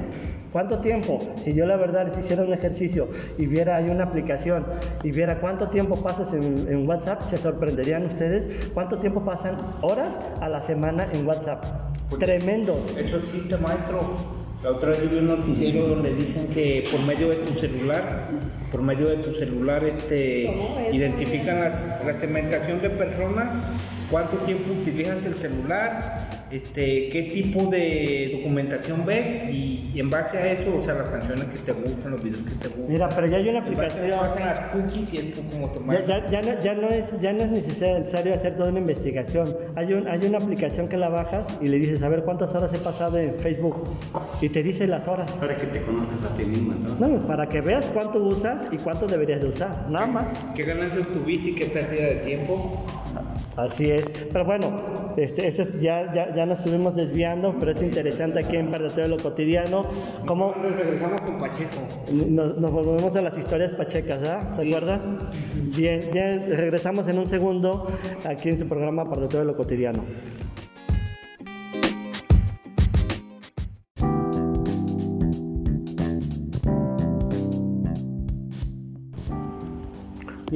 ¿Cuánto 0.52 0.78
tiempo? 0.78 1.18
Si 1.44 1.52
yo 1.52 1.66
la 1.66 1.76
verdad 1.76 2.06
les 2.06 2.18
hiciera 2.18 2.44
un 2.44 2.52
ejercicio 2.52 3.08
y 3.36 3.46
viera 3.46 3.76
hay 3.76 3.90
una 3.90 4.04
aplicación 4.04 4.64
y 5.02 5.10
viera 5.10 5.40
cuánto 5.40 5.68
tiempo 5.68 5.96
pasas 5.96 6.32
en, 6.32 6.66
en 6.68 6.88
WhatsApp, 6.88 7.28
se 7.28 7.36
sorprenderían 7.36 8.06
ustedes 8.06 8.70
cuánto 8.72 8.96
tiempo 8.96 9.24
pasan 9.24 9.56
horas 9.82 10.16
a 10.40 10.48
la 10.48 10.62
semana 10.62 11.08
en 11.12 11.26
WhatsApp. 11.26 11.64
Tremendo. 12.18 12.80
Eso 12.96 13.16
existe, 13.16 13.56
maestro. 13.56 14.35
La 14.66 14.72
otra 14.72 14.88
vez 14.88 15.00
yo 15.00 15.08
vi 15.10 15.18
un 15.18 15.28
noticiero 15.28 15.86
donde 15.86 16.12
dicen 16.12 16.48
que 16.48 16.88
por 16.90 17.00
medio 17.02 17.28
de 17.28 17.36
tu 17.36 17.56
celular, 17.56 18.26
por 18.72 18.82
medio 18.82 19.06
de 19.06 19.18
tu 19.18 19.32
celular, 19.32 19.84
este, 19.84 20.52
identifican 20.90 21.60
la, 21.60 22.02
la 22.04 22.18
segmentación 22.18 22.82
de 22.82 22.90
personas, 22.90 23.62
cuánto 24.10 24.36
tiempo 24.38 24.72
utilizas 24.72 25.24
el 25.24 25.34
celular, 25.34 26.44
este, 26.50 27.08
qué 27.08 27.30
tipo 27.34 27.66
de 27.66 28.30
documentación 28.36 29.04
ves 29.04 29.50
y, 29.52 29.90
y 29.92 30.00
en 30.00 30.10
base 30.10 30.38
a 30.38 30.52
eso, 30.52 30.76
o 30.76 30.80
sea, 30.82 30.94
las 30.94 31.08
canciones 31.08 31.46
que 31.46 31.58
te 31.58 31.72
gustan, 31.72 32.12
los 32.12 32.22
videos 32.22 32.42
que 32.42 32.50
te 32.54 32.68
gustan. 32.68 32.88
Mira, 32.88 33.08
pero 33.08 33.26
ya 33.26 33.38
hay 33.38 33.48
una 33.48 33.66
En 33.66 33.76
base 33.76 34.12
a 34.14 34.20
aplicación. 34.20 34.46
las 34.46 34.58
cookies 34.70 35.14
y 35.14 35.34
como 35.50 35.70
te 35.70 36.06
Ya, 36.06 36.30
ya, 36.30 36.30
ya 36.30 36.42
no, 36.42 36.62
ya, 36.62 36.74
no 36.74 36.88
es, 36.88 37.04
ya 37.20 37.32
no 37.32 37.42
es 37.42 37.50
necesario 37.50 38.34
hacer 38.34 38.54
toda 38.56 38.68
una 38.70 38.78
investigación. 38.78 39.56
Hay, 39.74 39.92
un, 39.92 40.06
hay 40.06 40.24
una 40.24 40.38
aplicación 40.38 40.86
que 40.88 40.96
la 40.96 41.08
bajas 41.08 41.46
y 41.60 41.66
le 41.68 41.78
dices, 41.78 42.02
a 42.02 42.08
ver 42.08 42.22
cuántas 42.22 42.54
horas 42.54 42.70
he 42.72 42.78
pasado 42.78 43.18
en 43.18 43.34
Facebook. 43.34 43.76
Y 44.40 44.48
te 44.48 44.62
dice 44.62 44.86
las 44.86 45.08
horas. 45.08 45.30
Para 45.32 45.56
que 45.56 45.66
te 45.66 45.82
conozcas 45.82 46.30
a 46.30 46.36
ti 46.36 46.44
mismo, 46.44 46.72
entonces. 46.74 47.00
No, 47.00 47.26
para 47.26 47.48
que 47.48 47.60
veas 47.60 47.86
cuánto 47.86 48.18
usas 48.22 48.68
y 48.70 48.76
cuánto 48.76 49.06
deberías 49.06 49.40
de 49.40 49.48
usar. 49.48 49.86
Nada 49.90 50.06
más. 50.06 50.26
¿Qué 50.54 50.62
ganancia 50.62 51.00
tuviste 51.12 51.50
y 51.50 51.54
qué 51.56 51.66
pérdida 51.66 52.04
de 52.06 52.14
tiempo? 52.16 52.84
Así 53.56 53.90
es. 53.90 54.02
Pero 54.32 54.44
bueno, 54.44 54.76
este, 55.16 55.46
eso 55.46 55.62
es- 55.62 55.80
ya, 55.80 56.12
ya, 56.12 56.34
ya 56.34 56.44
nos 56.46 56.58
estuvimos 56.58 56.94
desviando, 56.94 57.54
pero 57.58 57.72
es 57.72 57.80
interesante 57.82 58.40
aquí 58.40 58.56
en 58.56 58.70
Para 58.70 59.02
de 59.04 59.08
lo 59.08 59.22
cotidiano. 59.22 59.82
Cómo 60.26 60.52
Regresamos 60.52 61.20
con 61.22 61.38
Pacheco. 61.38 61.80
nos, 62.28 62.58
nos 62.58 62.70
volvemos 62.70 63.16
a 63.16 63.22
las 63.22 63.38
historias 63.38 63.72
pachecas, 63.72 64.22
¿ah? 64.24 64.54
¿Se 64.54 64.66
acuerdan? 64.68 65.18
Bien, 65.76 66.00
bien, 66.12 66.44
regresamos 66.54 67.08
en 67.08 67.18
un 67.18 67.26
segundo 67.26 67.86
aquí 68.28 68.50
en 68.50 68.58
su 68.58 68.68
programa 68.68 69.08
Para 69.08 69.22
de 69.40 69.44
lo 69.46 69.56
cotidiano. 69.56 70.04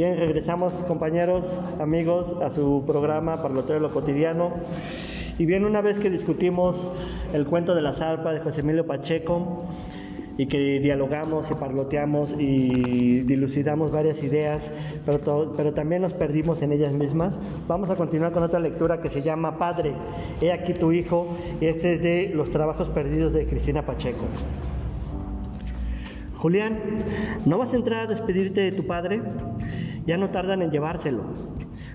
Bien, 0.00 0.16
regresamos 0.16 0.72
compañeros, 0.88 1.44
amigos, 1.78 2.34
a 2.40 2.48
su 2.48 2.84
programa 2.86 3.42
Parloteo 3.42 3.74
de 3.74 3.80
lo 3.82 3.90
Cotidiano. 3.90 4.50
Y 5.38 5.44
bien, 5.44 5.66
una 5.66 5.82
vez 5.82 6.00
que 6.00 6.08
discutimos 6.08 6.90
el 7.34 7.44
cuento 7.44 7.74
de 7.74 7.82
la 7.82 7.92
zarpa 7.92 8.32
de 8.32 8.40
José 8.40 8.62
Emilio 8.62 8.86
Pacheco 8.86 9.66
y 10.38 10.46
que 10.46 10.80
dialogamos 10.80 11.50
y 11.50 11.54
parloteamos 11.54 12.34
y 12.38 13.20
dilucidamos 13.24 13.92
varias 13.92 14.22
ideas, 14.22 14.70
pero, 15.04 15.74
también 15.74 16.00
nos 16.00 16.14
perdimos 16.14 16.62
en 16.62 16.72
ellas 16.72 16.94
mismas, 16.94 17.38
vamos 17.68 17.90
a 17.90 17.94
continuar 17.94 18.32
con 18.32 18.42
otra 18.42 18.58
lectura 18.58 19.02
que 19.02 19.10
se 19.10 19.20
llama 19.20 19.58
Padre, 19.58 19.92
he 20.40 20.50
aquí 20.50 20.72
tu 20.72 20.92
hijo, 20.92 21.28
y 21.60 21.66
este 21.66 21.96
es 21.96 22.02
de 22.02 22.32
Los 22.34 22.50
Trabajos 22.50 22.88
Perdidos 22.88 23.34
de 23.34 23.44
Cristina 23.44 23.84
Pacheco. 23.84 24.24
Julián, 26.40 26.78
¿no 27.44 27.58
vas 27.58 27.74
a 27.74 27.76
entrar 27.76 28.04
a 28.04 28.06
despedirte 28.06 28.62
de 28.62 28.72
tu 28.72 28.86
padre? 28.86 29.20
Ya 30.06 30.16
no 30.16 30.30
tardan 30.30 30.62
en 30.62 30.70
llevárselo. 30.70 31.24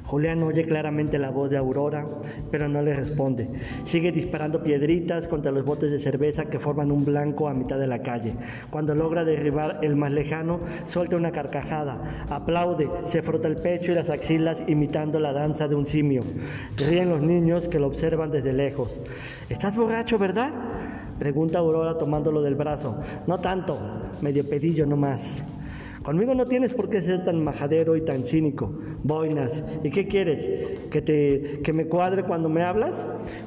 Julián 0.06 0.43
oye 0.43 0.66
claramente 0.66 1.18
la 1.18 1.32
voz 1.32 1.49
de 1.49 1.58
Aurora, 1.58 2.06
pero 2.51 2.68
no 2.70 2.82
le 2.84 2.93
responde. 2.93 3.49
Sigue 3.86 4.12
disparando 4.12 4.62
piedritas 4.62 5.28
contra 5.28 5.51
los 5.51 5.66
botes 5.66 5.89
de 5.89 5.99
cerveza 5.99 6.45
que 6.45 6.60
forman 6.60 6.91
un 6.91 7.03
blanco 7.03 7.47
a 7.47 7.56
mitad 7.56 7.80
de 7.80 7.88
la 7.88 8.01
calle. 8.01 8.36
Cuando 8.70 8.93
logra 8.93 9.26
derribar 9.26 9.80
el 9.82 9.95
más 9.95 10.12
lejano, 10.12 10.60
suelta 10.86 11.16
una 11.16 11.32
carcajada, 11.32 12.26
aplaude, 12.30 12.88
se 13.06 13.24
frota 13.24 13.47
el 13.47 13.58
pecho 13.58 13.91
y 13.91 13.95
las 13.95 14.12
axilas 14.12 14.62
imitando 14.68 15.20
la 15.20 15.34
danza 15.34 15.68
de 15.68 15.76
un 15.76 15.88
simio. 15.88 16.24
Ríen 16.78 17.10
los 17.10 17.22
niños 17.22 17.68
que 17.68 17.80
lo 17.80 17.88
observan 17.88 18.30
desde 18.30 18.53
lejos. 18.53 18.99
¿Estás 19.49 19.76
borracho, 19.76 20.20
verdad? 20.20 20.51
Pregunta 21.18 21.60
Aurora 21.60 21.97
tomándolo 21.97 22.43
del 22.43 22.56
brazo. 22.56 22.99
No 23.26 23.39
tanto, 23.39 23.80
medio 24.22 24.47
pedillo 24.47 24.86
nomás. 24.86 25.41
Conmigo 26.06 26.36
no 26.36 26.45
tienes 26.45 26.72
por 26.72 26.88
qué 26.88 26.99
ser 26.99 27.24
tan 27.24 27.43
majadero 27.43 27.95
y 27.95 28.01
tan 28.01 28.26
cínico. 28.26 28.72
Boinas, 29.01 29.64
¿y 29.84 29.89
qué 29.89 30.08
quieres? 30.08 30.88
¿Que, 30.91 31.01
te, 31.01 31.62
¿Que 31.64 31.74
me 31.74 31.88
cuadre 31.88 32.22
cuando 32.22 32.47
me 32.47 32.62
hablas? 32.62 32.93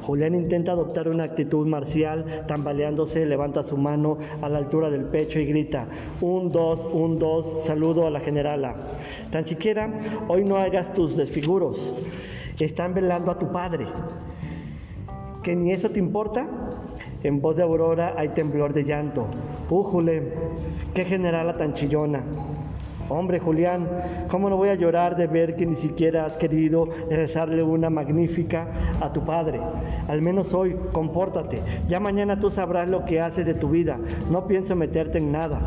Julián 0.02 0.34
intenta 0.34 0.72
adoptar 0.72 1.08
una 1.08 1.22
actitud 1.22 1.68
marcial, 1.68 2.44
tambaleándose, 2.48 3.24
levanta 3.26 3.62
su 3.62 3.76
mano 3.76 4.18
a 4.42 4.48
la 4.48 4.58
altura 4.58 4.90
del 4.90 5.04
pecho 5.04 5.38
y 5.38 5.46
grita, 5.46 5.86
un, 6.20 6.48
dos, 6.48 6.84
un, 6.92 7.20
dos, 7.20 7.62
saludo 7.62 8.08
a 8.08 8.10
la 8.10 8.18
generala. 8.18 8.74
Tan 9.30 9.46
siquiera 9.46 10.00
hoy 10.26 10.42
no 10.42 10.56
hagas 10.56 10.92
tus 10.92 11.16
desfiguros. 11.16 11.94
Están 12.58 12.92
velando 12.92 13.30
a 13.30 13.38
tu 13.38 13.52
padre. 13.52 13.86
¿Que 15.44 15.54
ni 15.54 15.70
eso 15.70 15.90
te 15.90 16.00
importa? 16.00 16.48
En 17.22 17.40
voz 17.40 17.54
de 17.54 17.62
Aurora 17.62 18.14
hay 18.16 18.30
temblor 18.30 18.72
de 18.72 18.82
llanto. 18.82 19.28
¡Újule! 19.70 20.32
¡Qué 20.94 21.04
generala 21.04 21.56
tan 21.56 21.74
chillona! 21.74 22.22
Hombre, 23.10 23.38
Julián, 23.38 23.88
¿cómo 24.28 24.50
no 24.50 24.56
voy 24.58 24.68
a 24.68 24.74
llorar 24.74 25.16
de 25.16 25.26
ver 25.26 25.56
que 25.56 25.64
ni 25.64 25.76
siquiera 25.76 26.26
has 26.26 26.36
querido 26.36 26.88
rezarle 27.10 27.62
una 27.62 27.88
magnífica 27.88 28.68
a 29.00 29.12
tu 29.12 29.24
padre? 29.24 29.60
Al 30.08 30.20
menos 30.20 30.52
hoy, 30.52 30.76
compórtate. 30.92 31.62
Ya 31.88 32.00
mañana 32.00 32.38
tú 32.38 32.50
sabrás 32.50 32.88
lo 32.88 33.06
que 33.06 33.20
haces 33.20 33.46
de 33.46 33.54
tu 33.54 33.70
vida. 33.70 33.98
No 34.30 34.46
pienso 34.46 34.76
meterte 34.76 35.18
en 35.18 35.32
nada. 35.32 35.58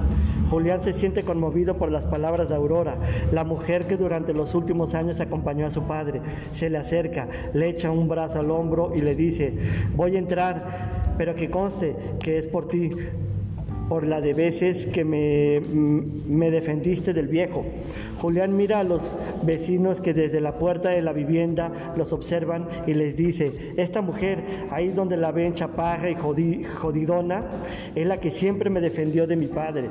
Julián 0.52 0.84
se 0.84 0.94
siente 0.94 1.24
conmovido 1.24 1.78
por 1.78 1.92
las 1.92 2.06
palabras 2.06 2.50
de 2.50 2.56
Aurora, 2.56 2.98
la 3.32 3.44
mujer 3.44 3.88
que 3.88 3.98
durante 3.98 4.34
los 4.34 4.54
últimos 4.54 4.94
años 4.94 5.20
acompañó 5.20 5.66
a 5.66 5.72
su 5.72 5.84
padre. 5.84 6.22
Se 6.52 6.70
le 6.70 6.78
acerca, 6.78 7.28
le 7.54 7.70
echa 7.70 7.90
un 7.90 8.08
brazo 8.08 8.40
al 8.40 8.52
hombro 8.52 8.92
y 8.94 9.02
le 9.02 9.16
dice, 9.16 9.58
voy 9.96 10.16
a 10.16 10.20
entrar 10.20 11.02
pero 11.18 11.36
que 11.36 11.50
conste 11.50 11.96
que 12.20 12.38
es 12.38 12.48
por 12.48 12.68
ti, 12.68 12.92
por 13.92 14.08
la 14.08 14.22
de 14.22 14.34
veces 14.34 14.86
que 14.86 15.04
me, 15.04 15.60
me, 15.60 16.50
defendiste 16.50 17.12
del 17.12 17.28
viejo. 17.28 17.66
Julián 18.22 18.56
mira 18.56 18.80
a 18.80 18.86
los 18.86 19.02
vecinos 19.44 20.00
que 20.00 20.14
desde 20.14 20.40
la 20.40 20.54
puerta 20.54 20.92
de 20.92 21.02
la 21.02 21.12
vivienda 21.12 21.94
los 21.98 22.14
observan 22.14 22.70
y 22.88 22.94
les 22.94 23.18
dice, 23.18 23.74
esta 23.76 24.02
mujer, 24.02 24.46
ahí 24.70 24.94
donde 24.94 25.18
la 25.18 25.34
ven 25.34 25.56
chaparra 25.56 26.10
y 26.10 26.16
jodidona, 26.16 27.44
es 27.94 28.08
la 28.08 28.16
que 28.22 28.32
siempre 28.32 28.70
me 28.70 28.80
defendió 28.80 29.28
de 29.28 29.36
mi 29.36 29.48
padre. 29.48 29.90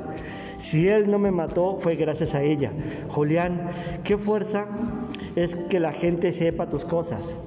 Si 0.57 0.87
él 0.87 1.11
no 1.11 1.19
me 1.19 1.29
mató, 1.29 1.77
fue 1.79 1.95
gracias 1.95 2.33
a 2.33 2.41
ella. 2.41 2.71
Julián, 3.07 3.69
qué 4.03 4.17
fuerza 4.17 4.65
es 5.35 5.53
que 5.69 5.79
la 5.79 5.91
gente 5.91 6.33
sepa 6.33 6.71
tus 6.71 6.85
cosas. 6.85 7.37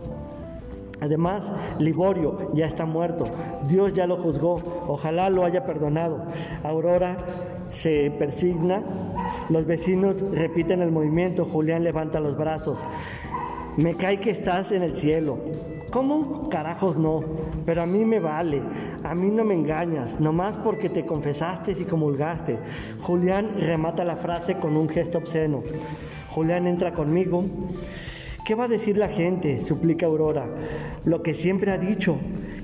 Además, 1.00 1.52
Liborio 1.78 2.50
ya 2.54 2.66
está 2.66 2.86
muerto. 2.86 3.26
Dios 3.66 3.92
ya 3.92 4.06
lo 4.06 4.16
juzgó. 4.16 4.62
Ojalá 4.88 5.30
lo 5.30 5.44
haya 5.44 5.64
perdonado. 5.64 6.24
Aurora 6.62 7.16
se 7.70 8.10
persigna. 8.18 8.82
Los 9.48 9.66
vecinos 9.66 10.20
repiten 10.32 10.82
el 10.82 10.92
movimiento. 10.92 11.44
Julián 11.44 11.84
levanta 11.84 12.20
los 12.20 12.36
brazos. 12.36 12.84
Me 13.76 13.96
cae 13.96 14.20
que 14.20 14.30
estás 14.30 14.72
en 14.72 14.82
el 14.82 14.96
cielo. 14.96 15.38
¿Cómo? 15.90 16.48
Carajos 16.48 16.96
no. 16.96 17.22
Pero 17.66 17.82
a 17.82 17.86
mí 17.86 18.04
me 18.04 18.20
vale. 18.20 18.62
A 19.02 19.14
mí 19.14 19.28
no 19.28 19.44
me 19.44 19.54
engañas. 19.54 20.20
Nomás 20.20 20.56
porque 20.58 20.88
te 20.88 21.04
confesaste 21.04 21.72
y 21.72 21.84
comulgaste. 21.84 22.58
Julián 23.02 23.60
remata 23.60 24.04
la 24.04 24.16
frase 24.16 24.56
con 24.58 24.76
un 24.76 24.88
gesto 24.88 25.18
obsceno. 25.18 25.62
Julián 26.30 26.66
entra 26.66 26.92
conmigo. 26.92 27.44
¿Qué 28.44 28.54
va 28.54 28.64
a 28.64 28.68
decir 28.68 28.98
la 28.98 29.08
gente? 29.08 29.62
suplica 29.62 30.04
Aurora. 30.04 30.46
Lo 31.06 31.22
que 31.22 31.32
siempre 31.32 31.70
ha 31.70 31.78
dicho, 31.78 32.18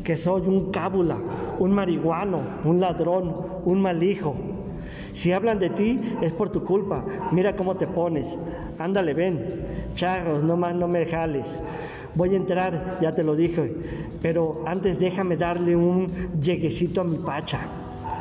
que 0.05 0.19
soy 0.19 0.43
un 0.43 0.71
cábula, 0.71 1.17
un 1.59 1.73
marihuano, 1.73 2.39
un 2.65 2.81
ladrón, 2.81 3.35
un 3.65 3.81
mal 3.81 4.03
hijo. 4.03 4.37
Si 5.15 5.33
hablan 5.33 5.59
de 5.59 5.71
ti 5.71 5.99
es 6.21 6.33
por 6.33 6.53
tu 6.53 6.65
culpa. 6.65 7.03
Mira 7.33 7.57
cómo 7.57 7.77
te 7.77 7.87
pones. 7.87 8.37
Ándale, 8.79 9.15
ven. 9.15 9.43
Charros, 9.95 10.43
no 10.43 10.55
más 10.59 10.75
no 10.75 10.87
me 10.87 11.07
jales. 11.07 11.47
Voy 12.15 12.35
a 12.35 12.37
entrar, 12.37 12.99
ya 13.01 13.15
te 13.15 13.23
lo 13.23 13.35
dije, 13.35 13.73
pero 14.21 14.63
antes 14.67 14.99
déjame 14.99 15.37
darle 15.37 15.77
un 15.77 16.11
lleguecito 16.41 17.01
a 17.01 17.05
mi 17.05 17.17
pacha. 17.17 17.61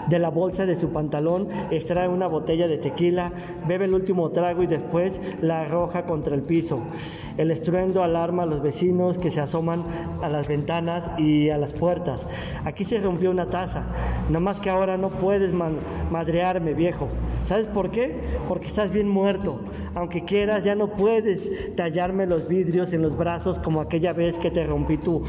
De 0.10 0.18
la 0.18 0.30
bolsa 0.30 0.66
de 0.66 0.76
su 0.76 0.90
pantalón 0.90 1.48
extrae 1.70 2.08
una 2.08 2.26
botella 2.26 2.68
de 2.68 2.80
tequila, 2.80 3.32
bebe 3.68 3.86
el 3.86 3.94
último 3.94 4.32
trago 4.32 4.64
y 4.64 4.68
después 4.68 5.22
la 5.42 5.62
arroja 5.62 6.06
contra 6.06 6.34
el 6.34 6.42
piso. 6.42 6.80
El 7.38 7.52
estruendo 7.52 8.02
alarma 8.04 8.44
a 8.44 8.46
los 8.48 8.62
vecinos 8.62 9.20
que 9.20 9.30
se 9.30 9.40
asoman 9.40 9.84
a 10.24 10.30
las 10.30 10.48
ventanas 10.48 11.12
y 11.20 11.52
a 11.52 11.60
las 11.60 11.74
puertas. 11.74 12.26
Aquí 12.66 12.86
se 12.86 13.00
rompió 13.00 13.30
una 13.30 13.46
taza. 13.52 13.84
Nada 14.30 14.40
más 14.40 14.60
que 14.60 14.72
ahora 14.72 14.98
no 14.98 15.10
puedes 15.10 15.54
madrearme, 16.10 16.74
viejo. 16.74 17.08
¿Sabes 17.48 17.66
por 17.66 17.92
qué? 17.92 18.16
Porque 18.48 18.68
estás 18.68 18.92
bien 18.92 19.08
muerto. 19.08 19.60
Aunque 19.96 20.24
quieras, 20.24 20.64
ya 20.64 20.76
no 20.76 20.94
puedes 20.94 21.76
tallarme 21.76 22.28
los 22.28 22.48
vidrios 22.48 22.94
en 22.94 23.02
los 23.02 23.18
brazos 23.18 23.58
como 23.60 23.82
aquella 23.82 24.14
vez 24.14 24.38
que 24.38 24.52
te 24.52 24.64
rompí 24.64 24.98
tu 24.98 25.24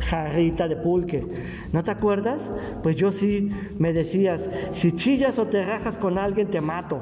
jarrita 0.00 0.66
de 0.66 0.76
pulque. 0.76 1.24
¿No 1.72 1.84
te 1.84 1.90
acuerdas? 1.90 2.50
Pues 2.82 2.96
yo 2.96 3.12
sí 3.12 3.50
me 3.78 3.92
decías, 3.92 4.48
si 4.72 4.92
chillas 4.92 5.38
o 5.38 5.46
te 5.46 5.64
rajas 5.64 5.98
con 5.98 6.18
alguien, 6.18 6.48
te 6.48 6.60
mato. 6.60 7.00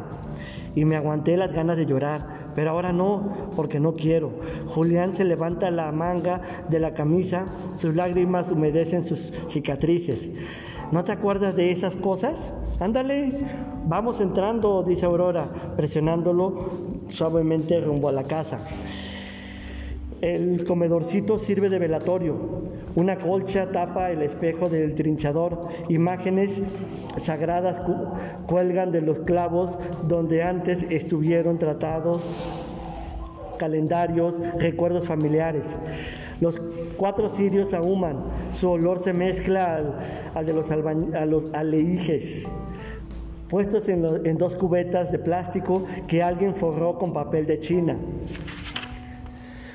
Y 0.75 0.85
me 0.85 0.97
aguanté 0.97 1.37
las 1.37 1.53
ganas 1.53 1.77
de 1.77 1.87
llorar 1.87 2.43
pero 2.55 2.71
ahora 2.71 2.93
no, 2.93 3.51
porque 3.57 3.81
no 3.81 3.95
quiero. 3.95 4.33
Julián 4.67 5.15
se 5.15 5.25
levanta 5.25 5.71
la 5.71 5.91
manga 5.93 6.43
de 6.69 6.81
la 6.81 6.95
camisa, 6.95 7.47
sus 7.77 7.95
lágrimas 7.95 8.51
humedecen 8.51 9.05
sus 9.05 9.33
cicatrices. 9.49 10.29
¿No 10.93 11.05
te 11.05 11.13
acuerdas 11.13 11.57
de 11.57 11.73
esas 11.73 11.97
cosas? 11.97 12.53
Ándale, 12.79 13.33
vamos 13.87 14.21
entrando, 14.21 14.83
dice 14.83 15.07
Aurora, 15.07 15.47
presionándolo 15.75 16.69
suavemente 17.09 17.81
rumbo 17.81 18.11
a 18.11 18.13
la 18.13 18.25
casa. 18.25 18.59
El 20.21 20.65
comedorcito 20.67 21.39
sirve 21.39 21.71
de 21.71 21.79
velatorio. 21.79 22.37
Una 22.95 23.17
colcha 23.17 23.73
tapa 23.73 24.11
el 24.11 24.21
espejo 24.21 24.69
del 24.69 24.95
trinchador. 24.95 25.67
Imágenes 25.89 26.61
sagradas 27.23 27.81
cuelgan 28.47 28.93
de 28.93 29.01
los 29.01 29.21
clavos 29.21 29.79
donde 30.07 30.43
antes 30.43 30.83
estuvieron 30.91 31.59
tratados 31.59 32.23
calendarios, 33.59 34.35
recuerdos 34.59 35.07
familiares. 35.07 35.65
Los 36.43 36.61
cuatro 36.97 37.29
cirios 37.29 37.73
ahuman, 37.73 38.17
su 38.53 38.69
olor 38.69 38.99
se 38.99 39.13
mezcla 39.13 39.81
al, 40.35 40.45
de 40.45 40.53
los, 40.53 40.73
a 40.73 41.25
los 41.25 41.55
aleíjes, 41.55 42.49
puestos 43.49 43.89
en, 43.89 44.05
en 44.27 44.39
dos 44.39 44.57
cubetas 44.57 45.13
de 45.13 45.21
plástico 45.21 45.85
que 46.09 46.21
alguien 46.21 46.57
forró 46.57 46.99
con 46.99 47.13
papel 47.13 47.47
de 47.47 47.61
China. 47.61 47.97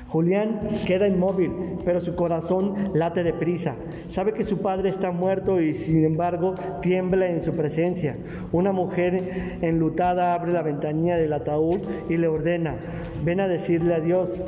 Julián 0.08 0.60
queda 0.86 1.08
inmóvil, 1.08 1.52
pero 1.86 2.02
su 2.02 2.14
corazón 2.14 2.90
late 2.92 3.22
deprisa. 3.22 3.74
Sabe 4.10 4.34
que 4.34 4.44
su 4.44 4.58
padre 4.58 4.90
está 4.90 5.10
muerto 5.10 5.62
y 5.62 5.72
sin 5.72 6.04
embargo 6.04 6.54
tiembla 6.82 7.28
en 7.28 7.42
su 7.42 7.52
presencia. 7.52 8.18
Una 8.52 8.72
mujer 8.72 9.58
enlutada 9.62 10.34
abre 10.34 10.52
la 10.52 10.60
ventanilla 10.60 11.16
del 11.16 11.32
ataúd 11.32 11.78
y 12.10 12.18
le 12.18 12.28
ordena, 12.28 12.76
ven 13.24 13.40
a 13.40 13.48
decirle 13.48 13.94
adiós. 13.94 14.42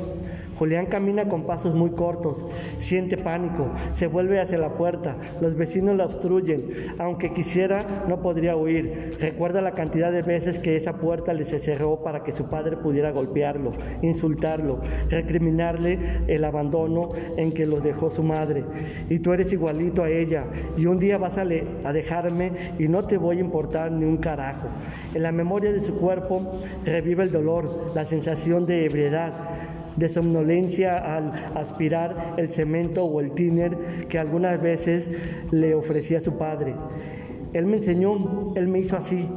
Julián 0.61 0.85
camina 0.85 1.27
con 1.27 1.47
pasos 1.47 1.73
muy 1.73 1.89
cortos, 1.89 2.45
siente 2.77 3.17
pánico, 3.17 3.71
se 3.95 4.05
vuelve 4.05 4.39
hacia 4.39 4.59
la 4.59 4.75
puerta, 4.75 5.15
los 5.41 5.55
vecinos 5.55 5.97
la 5.97 6.05
obstruyen, 6.05 6.93
aunque 6.99 7.33
quisiera 7.33 8.05
no 8.07 8.21
podría 8.21 8.55
huir. 8.55 9.17
Recuerda 9.19 9.59
la 9.61 9.71
cantidad 9.71 10.11
de 10.11 10.21
veces 10.21 10.59
que 10.59 10.75
esa 10.75 10.99
puerta 10.99 11.33
le 11.33 11.45
se 11.45 11.57
cerró 11.57 12.03
para 12.03 12.21
que 12.21 12.31
su 12.31 12.47
padre 12.47 12.77
pudiera 12.77 13.09
golpearlo, 13.09 13.73
insultarlo, 14.03 14.81
recriminarle 15.09 15.97
el 16.27 16.43
abandono 16.45 17.09
en 17.37 17.53
que 17.53 17.65
los 17.65 17.81
dejó 17.81 18.11
su 18.11 18.21
madre. 18.21 18.63
Y 19.09 19.17
tú 19.17 19.33
eres 19.33 19.51
igualito 19.51 20.03
a 20.03 20.11
ella, 20.11 20.45
y 20.77 20.85
un 20.85 20.99
día 20.99 21.17
vas 21.17 21.39
a, 21.39 21.41
a 21.41 21.91
dejarme 21.91 22.51
y 22.77 22.87
no 22.87 23.03
te 23.07 23.17
voy 23.17 23.37
a 23.37 23.41
importar 23.41 23.91
ni 23.91 24.05
un 24.05 24.17
carajo. 24.17 24.67
En 25.15 25.23
la 25.23 25.31
memoria 25.31 25.71
de 25.71 25.81
su 25.81 25.95
cuerpo 25.95 26.59
revive 26.85 27.23
el 27.23 27.31
dolor, 27.31 27.93
la 27.95 28.05
sensación 28.05 28.67
de 28.67 28.85
ebriedad 28.85 29.33
de 29.95 30.09
somnolencia 30.09 30.97
al 30.97 31.31
aspirar 31.55 32.35
el 32.37 32.49
cemento 32.49 33.03
o 33.05 33.19
el 33.19 33.31
tiner 33.31 33.77
que 34.07 34.19
algunas 34.19 34.61
veces 34.61 35.07
le 35.51 35.75
ofrecía 35.75 36.21
su 36.21 36.37
padre. 36.37 36.75
Él 37.53 37.65
me 37.65 37.77
enseñó, 37.77 38.53
él 38.55 38.67
me 38.67 38.79
hizo 38.79 38.97
así. 38.97 39.27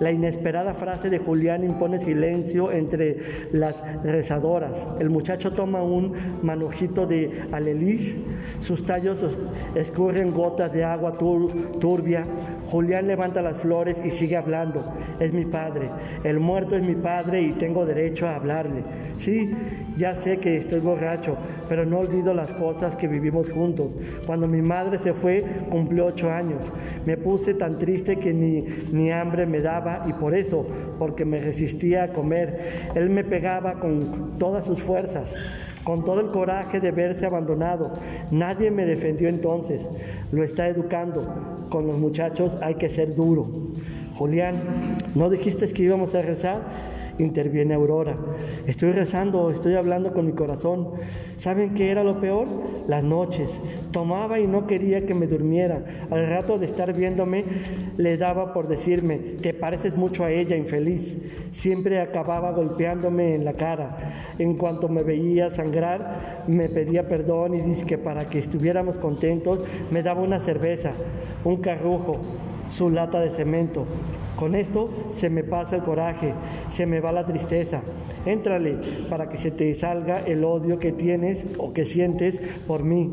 La 0.00 0.12
inesperada 0.12 0.74
frase 0.74 1.10
de 1.10 1.18
Julián 1.18 1.64
impone 1.64 2.00
silencio 2.00 2.70
entre 2.70 3.48
las 3.50 3.74
rezadoras. 4.04 4.86
El 5.00 5.10
muchacho 5.10 5.52
toma 5.52 5.82
un 5.82 6.12
manojito 6.42 7.04
de 7.04 7.42
alelis, 7.50 8.14
sus 8.60 8.86
tallos 8.86 9.24
escurren 9.74 10.32
gotas 10.32 10.72
de 10.72 10.84
agua 10.84 11.18
turbia. 11.18 12.24
Julián 12.70 13.06
levanta 13.06 13.40
las 13.40 13.56
flores 13.58 13.96
y 14.04 14.10
sigue 14.10 14.36
hablando. 14.36 14.84
Es 15.20 15.32
mi 15.32 15.44
padre, 15.44 15.90
el 16.24 16.38
muerto 16.38 16.76
es 16.76 16.82
mi 16.82 16.94
padre 16.94 17.42
y 17.42 17.52
tengo 17.52 17.86
derecho 17.86 18.26
a 18.26 18.36
hablarle. 18.36 18.82
Sí, 19.18 19.50
ya 19.96 20.14
sé 20.14 20.38
que 20.38 20.56
estoy 20.56 20.80
borracho, 20.80 21.36
pero 21.68 21.84
no 21.84 21.98
olvido 21.98 22.34
las 22.34 22.52
cosas 22.52 22.94
que 22.96 23.08
vivimos 23.08 23.50
juntos. 23.50 23.92
Cuando 24.26 24.46
mi 24.46 24.62
madre 24.62 24.98
se 24.98 25.14
fue, 25.14 25.44
cumplió 25.70 26.06
ocho 26.06 26.30
años. 26.30 26.62
Me 27.06 27.16
puse 27.16 27.54
tan 27.54 27.78
triste 27.78 28.16
que 28.16 28.32
ni, 28.32 28.64
ni 28.92 29.10
hambre 29.10 29.46
me 29.46 29.60
daba 29.60 30.04
y 30.06 30.12
por 30.12 30.34
eso, 30.34 30.66
porque 30.98 31.24
me 31.24 31.38
resistía 31.38 32.04
a 32.04 32.08
comer, 32.08 32.60
él 32.94 33.10
me 33.10 33.24
pegaba 33.24 33.74
con 33.74 34.38
todas 34.38 34.64
sus 34.64 34.82
fuerzas 34.82 35.34
con 35.88 36.04
todo 36.04 36.20
el 36.20 36.26
coraje 36.26 36.80
de 36.80 36.90
verse 36.90 37.24
abandonado. 37.24 37.94
Nadie 38.30 38.70
me 38.70 38.84
defendió 38.84 39.26
entonces. 39.30 39.88
Lo 40.32 40.44
está 40.44 40.68
educando. 40.68 41.66
Con 41.70 41.86
los 41.86 41.96
muchachos 41.96 42.58
hay 42.60 42.74
que 42.74 42.90
ser 42.90 43.14
duro. 43.14 43.48
Julián, 44.14 44.98
¿no 45.14 45.30
dijiste 45.30 45.66
que 45.72 45.84
íbamos 45.84 46.14
a 46.14 46.20
rezar? 46.20 46.60
Interviene 47.18 47.74
Aurora. 47.74 48.16
Estoy 48.66 48.92
rezando, 48.92 49.50
estoy 49.50 49.74
hablando 49.74 50.12
con 50.12 50.26
mi 50.26 50.32
corazón. 50.32 50.90
¿Saben 51.36 51.74
qué 51.74 51.90
era 51.90 52.04
lo 52.04 52.20
peor? 52.20 52.48
Las 52.86 53.04
noches. 53.04 53.60
Tomaba 53.92 54.40
y 54.40 54.46
no 54.46 54.66
quería 54.66 55.06
que 55.06 55.14
me 55.14 55.26
durmiera. 55.26 55.82
Al 56.10 56.26
rato 56.28 56.58
de 56.58 56.66
estar 56.66 56.92
viéndome, 56.92 57.44
le 57.96 58.16
daba 58.16 58.52
por 58.52 58.68
decirme, 58.68 59.18
te 59.18 59.54
pareces 59.54 59.96
mucho 59.96 60.24
a 60.24 60.30
ella, 60.30 60.56
infeliz. 60.56 61.16
Siempre 61.52 62.00
acababa 62.00 62.52
golpeándome 62.52 63.34
en 63.34 63.44
la 63.44 63.52
cara. 63.52 63.96
En 64.38 64.56
cuanto 64.56 64.88
me 64.88 65.02
veía 65.02 65.50
sangrar, 65.50 66.44
me 66.46 66.68
pedía 66.68 67.08
perdón 67.08 67.54
y 67.54 67.60
dice 67.60 67.86
que 67.86 67.98
para 67.98 68.28
que 68.28 68.38
estuviéramos 68.38 68.98
contentos, 68.98 69.60
me 69.90 70.02
daba 70.02 70.22
una 70.22 70.40
cerveza, 70.40 70.92
un 71.44 71.58
carrujo, 71.58 72.18
su 72.70 72.90
lata 72.90 73.20
de 73.20 73.30
cemento. 73.30 73.86
Con 74.38 74.54
esto 74.54 74.88
se 75.16 75.30
me 75.30 75.42
pasa 75.42 75.76
el 75.76 75.82
coraje, 75.82 76.32
se 76.70 76.86
me 76.86 77.00
va 77.00 77.10
la 77.10 77.26
tristeza. 77.26 77.82
Éntrale 78.24 78.78
para 79.10 79.28
que 79.28 79.36
se 79.36 79.50
te 79.50 79.74
salga 79.74 80.20
el 80.20 80.44
odio 80.44 80.78
que 80.78 80.92
tienes 80.92 81.44
o 81.58 81.72
que 81.72 81.84
sientes 81.84 82.38
por 82.68 82.84
mí. 82.84 83.10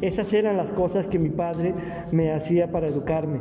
Esas 0.00 0.32
eran 0.32 0.56
las 0.56 0.72
cosas 0.72 1.06
que 1.06 1.18
mi 1.18 1.28
padre 1.28 1.74
me 2.10 2.32
hacía 2.32 2.72
para 2.72 2.88
educarme. 2.88 3.38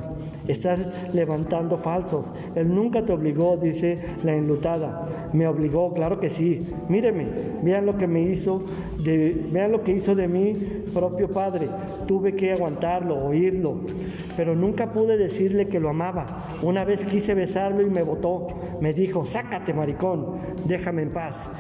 Estás 0.48 0.80
levantando 1.14 1.78
falsos. 1.78 2.32
Él 2.54 2.76
nunca 2.76 3.06
te 3.06 3.14
obligó, 3.14 3.58
dice 3.58 3.98
la 4.24 4.36
enlutada. 4.36 5.30
Me 5.32 5.48
obligó, 5.48 5.94
claro 5.94 6.20
que 6.20 6.30
sí. 6.30 6.68
Míreme, 6.90 7.26
vean 7.64 7.86
lo 7.86 7.98
que 7.98 8.08
me 8.08 8.22
hizo, 8.22 8.64
de, 9.04 9.48
vean 9.52 9.72
lo 9.72 9.84
que 9.84 9.94
hizo 9.94 10.16
de 10.16 10.28
mi 10.28 10.54
propio 10.94 11.30
padre. 11.30 11.70
Tuve 12.08 12.36
que 12.36 12.52
aguantarlo, 12.52 13.26
oírlo, 13.26 13.78
pero 14.40 14.56
nunca 14.56 14.94
pude 14.94 15.18
decirle 15.18 15.68
que 15.68 15.82
lo 15.82 15.90
amaba. 15.90 16.56
Una 16.62 16.86
vez 16.86 17.04
quise 17.04 17.34
besarlo 17.34 17.82
y 17.82 17.90
me 17.90 18.04
botó. 18.04 18.48
Me 18.80 18.94
dijo, 18.94 19.26
sácate, 19.26 19.74
maricón, 19.74 20.38
déjame 20.64 21.02
en 21.02 21.12
paz. 21.12 21.52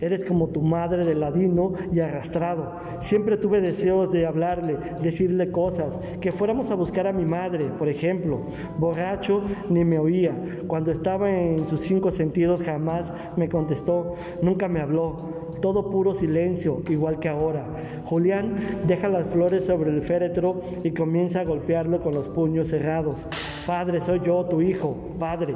Eres 0.00 0.24
como 0.24 0.48
tu 0.48 0.62
madre 0.62 1.04
de 1.04 1.14
ladino 1.14 1.74
y 1.92 2.00
arrastrado. 2.00 2.80
Siempre 3.00 3.36
tuve 3.36 3.60
deseos 3.60 4.10
de 4.10 4.26
hablarle, 4.26 4.78
decirle 5.02 5.50
cosas, 5.50 5.98
que 6.20 6.32
fuéramos 6.32 6.70
a 6.70 6.74
buscar 6.74 7.06
a 7.06 7.12
mi 7.12 7.24
madre, 7.24 7.66
por 7.78 7.88
ejemplo. 7.88 8.42
Borracho 8.78 9.42
ni 9.68 9.84
me 9.84 9.98
oía. 9.98 10.34
Cuando 10.66 10.90
estaba 10.90 11.30
en 11.30 11.66
sus 11.66 11.80
cinco 11.80 12.10
sentidos 12.10 12.62
jamás 12.62 13.12
me 13.36 13.48
contestó, 13.48 14.14
nunca 14.42 14.68
me 14.68 14.80
habló. 14.80 15.40
Todo 15.60 15.90
puro 15.90 16.14
silencio, 16.14 16.82
igual 16.88 17.18
que 17.18 17.28
ahora. 17.28 17.66
Julián 18.04 18.54
deja 18.86 19.08
las 19.08 19.26
flores 19.26 19.64
sobre 19.64 19.90
el 19.90 20.00
féretro 20.00 20.62
y 20.82 20.92
comienza 20.92 21.40
a 21.40 21.44
golpearlo 21.44 22.00
con 22.00 22.14
los 22.14 22.28
puños 22.28 22.68
cerrados. 22.68 23.26
Padre, 23.66 24.00
soy 24.00 24.20
yo, 24.24 24.46
tu 24.46 24.62
hijo, 24.62 24.96
padre. 25.18 25.54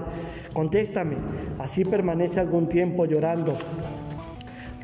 Contéstame. 0.52 1.16
Así 1.58 1.84
permanece 1.84 2.40
algún 2.40 2.68
tiempo 2.68 3.06
llorando. 3.06 3.54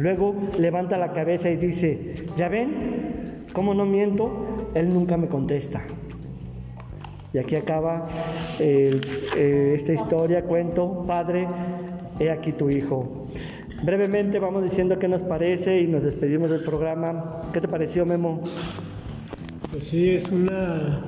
Luego 0.00 0.34
levanta 0.58 0.96
la 0.96 1.12
cabeza 1.12 1.50
y 1.50 1.56
dice, 1.56 2.24
¿ya 2.34 2.48
ven? 2.48 3.44
¿Cómo 3.52 3.74
no 3.74 3.84
miento? 3.84 4.70
Él 4.72 4.88
nunca 4.88 5.18
me 5.18 5.28
contesta. 5.28 5.82
Y 7.34 7.38
aquí 7.38 7.54
acaba 7.54 8.06
eh, 8.60 8.98
esta 9.74 9.92
historia, 9.92 10.44
cuento, 10.44 11.04
Padre, 11.06 11.46
he 12.18 12.30
aquí 12.30 12.52
tu 12.52 12.70
hijo. 12.70 13.26
Brevemente 13.82 14.38
vamos 14.38 14.62
diciendo 14.62 14.98
qué 14.98 15.06
nos 15.06 15.20
parece 15.22 15.78
y 15.80 15.86
nos 15.86 16.02
despedimos 16.02 16.48
del 16.48 16.64
programa. 16.64 17.50
¿Qué 17.52 17.60
te 17.60 17.68
pareció, 17.68 18.06
Memo? 18.06 18.40
Pues 19.70 19.86
sí, 19.86 20.14
es 20.14 20.30
una, 20.30 20.98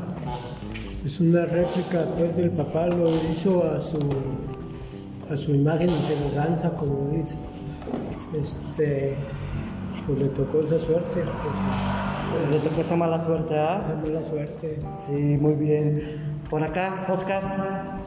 es 1.03 1.19
una 1.19 1.47
réplica 1.47 2.05
pues, 2.19 2.37
del 2.37 2.51
papá, 2.51 2.89
lo 2.89 3.09
hizo 3.09 3.65
a 3.65 3.81
su, 3.81 3.99
a 5.31 5.37
su 5.39 5.55
imagen 5.55 5.87
de 5.87 5.95
semejanza, 5.95 6.77
como 6.77 7.09
dice 7.17 7.39
este, 8.41 9.15
pues 10.07 10.19
le 10.19 10.29
tocó 10.29 10.61
esa 10.61 10.79
suerte. 10.79 11.23
Pues, 11.23 12.51
le 12.51 12.69
tocó 12.69 12.81
esa 12.81 12.97
mala 12.97 13.25
suerte, 13.25 13.59
¿ah? 13.59 13.81
Esa 13.83 13.95
mala 13.95 14.23
suerte. 14.25 14.79
Sí, 15.07 15.13
muy 15.13 15.55
bien. 15.55 16.41
Por 16.49 16.63
acá, 16.63 17.07
Oscar. 17.09 17.99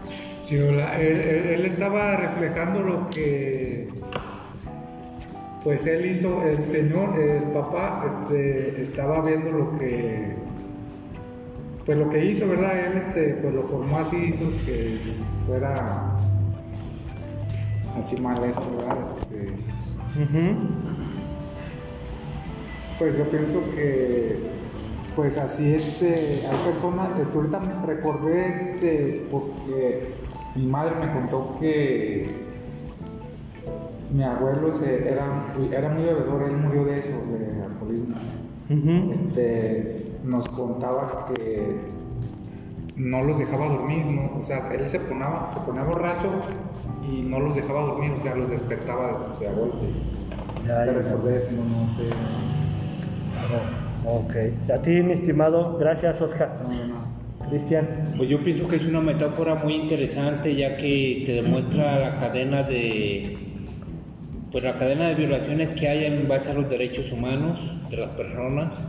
Sí, 0.43 0.59
hola. 0.59 0.99
Él, 0.99 1.65
estaba 1.65 2.17
reflejando 2.17 2.81
lo 2.81 3.09
que, 3.09 3.89
pues 5.63 5.87
él 5.87 6.05
hizo, 6.05 6.43
el 6.43 6.63
señor, 6.63 7.19
el 7.19 7.43
papá, 7.45 8.05
este, 8.05 8.83
estaba 8.83 9.21
viendo 9.21 9.51
lo 9.51 9.77
que, 9.79 10.35
pues 11.85 11.97
lo 11.97 12.09
que 12.09 12.25
hizo, 12.25 12.47
¿verdad? 12.47 12.77
Él, 12.77 12.97
este, 12.97 13.33
pues 13.41 13.53
lo 13.55 13.63
formó 13.63 13.97
así, 13.97 14.17
hizo 14.17 14.45
que 14.65 14.99
fuera 15.47 16.15
así 17.99 18.15
mal 18.17 18.43
esto, 18.43 18.77
¿verdad? 18.77 18.97
Este, 19.19 19.74
pues 22.97 23.17
yo 23.17 23.25
pienso 23.25 23.61
que, 23.75 24.39
pues 25.15 25.37
así 25.37 25.73
este, 25.73 26.15
hay 26.47 26.57
personas, 26.65 27.09
ahorita 27.33 27.59
me 27.59 27.85
recordé 27.85 28.47
este, 28.47 29.27
porque 29.29 30.13
mi 30.55 30.65
madre 30.67 30.95
me 31.05 31.11
contó 31.11 31.57
que 31.59 32.25
mi 34.13 34.23
abuelo 34.23 34.69
era, 34.81 35.53
era 35.71 35.89
muy 35.89 36.03
bebedor, 36.03 36.43
él 36.43 36.57
murió 36.57 36.85
de 36.85 36.99
eso, 36.99 37.11
de 37.11 37.63
alcoholismo. 37.63 38.15
este, 39.11 40.05
nos 40.23 40.47
contaba 40.49 41.27
que 41.33 41.75
no 42.95 43.23
los 43.23 43.37
dejaba 43.37 43.67
dormir, 43.67 44.05
¿no? 44.05 44.39
o 44.39 44.43
sea, 44.43 44.73
él 44.73 44.87
se 44.87 45.01
ponía, 45.01 45.47
se 45.49 45.59
ponía 45.59 45.83
borracho 45.83 46.29
y 47.07 47.21
no 47.21 47.39
los 47.39 47.55
dejaba 47.55 47.81
dormir, 47.81 48.11
o 48.17 48.21
sea, 48.21 48.35
los 48.35 48.49
despertaba 48.49 49.35
de, 49.39 49.47
a 49.47 49.51
golpe. 49.51 49.87
Ya, 50.65 50.85
Te 50.85 50.93
recordé 50.93 51.37
eso, 51.37 51.51
no, 51.51 51.63
no 51.63 51.87
sé. 51.95 52.09
Ok. 54.05 54.71
A 54.71 54.81
ti, 54.81 54.91
mi 55.01 55.13
estimado, 55.13 55.77
gracias, 55.77 56.21
Oscar. 56.21 56.59
Cristian. 57.49 57.87
Pues 58.17 58.29
yo 58.29 58.43
pienso 58.43 58.67
que 58.67 58.77
es 58.77 58.85
una 58.85 59.01
metáfora 59.01 59.55
muy 59.55 59.73
interesante 59.73 60.55
ya 60.55 60.77
que 60.77 61.23
te 61.25 61.33
demuestra 61.33 61.99
la 61.99 62.15
cadena 62.19 62.63
de 62.63 63.37
pues 64.51 64.63
la 64.63 64.77
cadena 64.77 65.09
de 65.09 65.15
violaciones 65.15 65.73
que 65.73 65.87
hay 65.87 66.05
en 66.05 66.27
base 66.27 66.51
a 66.51 66.53
los 66.53 66.69
derechos 66.69 67.11
humanos 67.11 67.75
de 67.89 67.97
las 67.97 68.09
personas. 68.11 68.83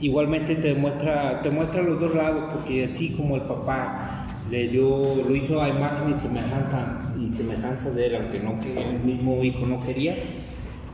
Igualmente 0.00 0.56
te 0.56 0.68
demuestra 0.68 1.40
te 1.42 1.50
muestra 1.50 1.82
los 1.82 2.00
dos 2.00 2.14
lados 2.14 2.52
porque 2.52 2.84
así 2.84 3.12
como 3.12 3.36
el 3.36 3.42
papá 3.42 4.23
le 4.50 4.68
dio, 4.68 5.16
lo 5.26 5.34
hizo 5.34 5.60
a 5.60 5.68
imagen 5.68 6.12
y 6.12 6.16
semejanza, 6.16 7.12
y 7.18 7.32
semejanza 7.32 7.90
de 7.90 8.06
él, 8.06 8.16
aunque 8.16 8.40
no 8.40 8.60
que 8.60 8.82
el 8.82 9.00
mismo 9.04 9.42
hijo 9.42 9.66
no 9.66 9.80
quería. 9.84 10.16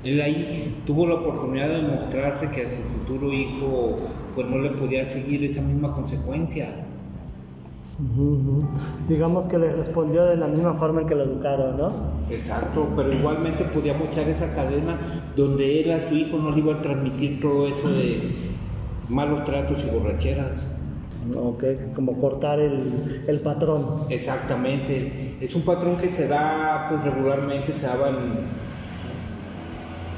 Él 0.05 0.21
ahí 0.21 0.77
tuvo 0.87 1.07
la 1.07 1.17
oportunidad 1.17 1.69
de 1.69 1.83
mostrarse 1.83 2.49
que 2.51 2.63
a 2.63 2.69
su 2.71 2.99
futuro 2.99 3.33
hijo 3.33 3.99
pues 4.35 4.47
no 4.47 4.59
le 4.59 4.71
podía 4.71 5.09
seguir 5.11 5.45
esa 5.45 5.61
misma 5.61 5.93
consecuencia. 5.93 6.69
Digamos 9.09 9.47
que 9.47 9.59
le 9.59 9.73
respondió 9.73 10.25
de 10.25 10.37
la 10.37 10.47
misma 10.47 10.73
forma 10.75 11.03
en 11.03 11.07
que 11.07 11.15
lo 11.15 11.25
educaron, 11.25 11.77
¿no? 11.77 11.93
Exacto, 12.31 12.89
pero 12.97 13.13
igualmente 13.13 13.65
podía 13.65 13.93
mochar 13.93 14.27
esa 14.27 14.55
cadena 14.55 14.99
donde 15.37 15.83
él 15.83 15.93
a 15.93 16.09
su 16.09 16.15
hijo 16.15 16.39
no 16.39 16.51
le 16.51 16.59
iba 16.61 16.77
a 16.77 16.83
transmitir 16.83 17.41
todo 17.41 17.67
eso 17.67 17.91
de 17.91 18.33
malos 19.11 19.45
tratos 19.45 19.85
y 19.85 19.95
borracheras. 19.95 20.80
Como 21.95 22.19
cortar 22.19 22.59
el, 22.61 23.41
patrón. 23.45 24.05
Exactamente. 24.09 25.37
Es 25.41 25.55
un 25.55 25.63
patrón 25.63 25.97
que 25.97 26.13
se 26.13 26.27
da 26.27 26.89
pues, 26.89 27.05
regularmente, 27.05 27.75
se 27.75 27.87
daba 27.87 28.11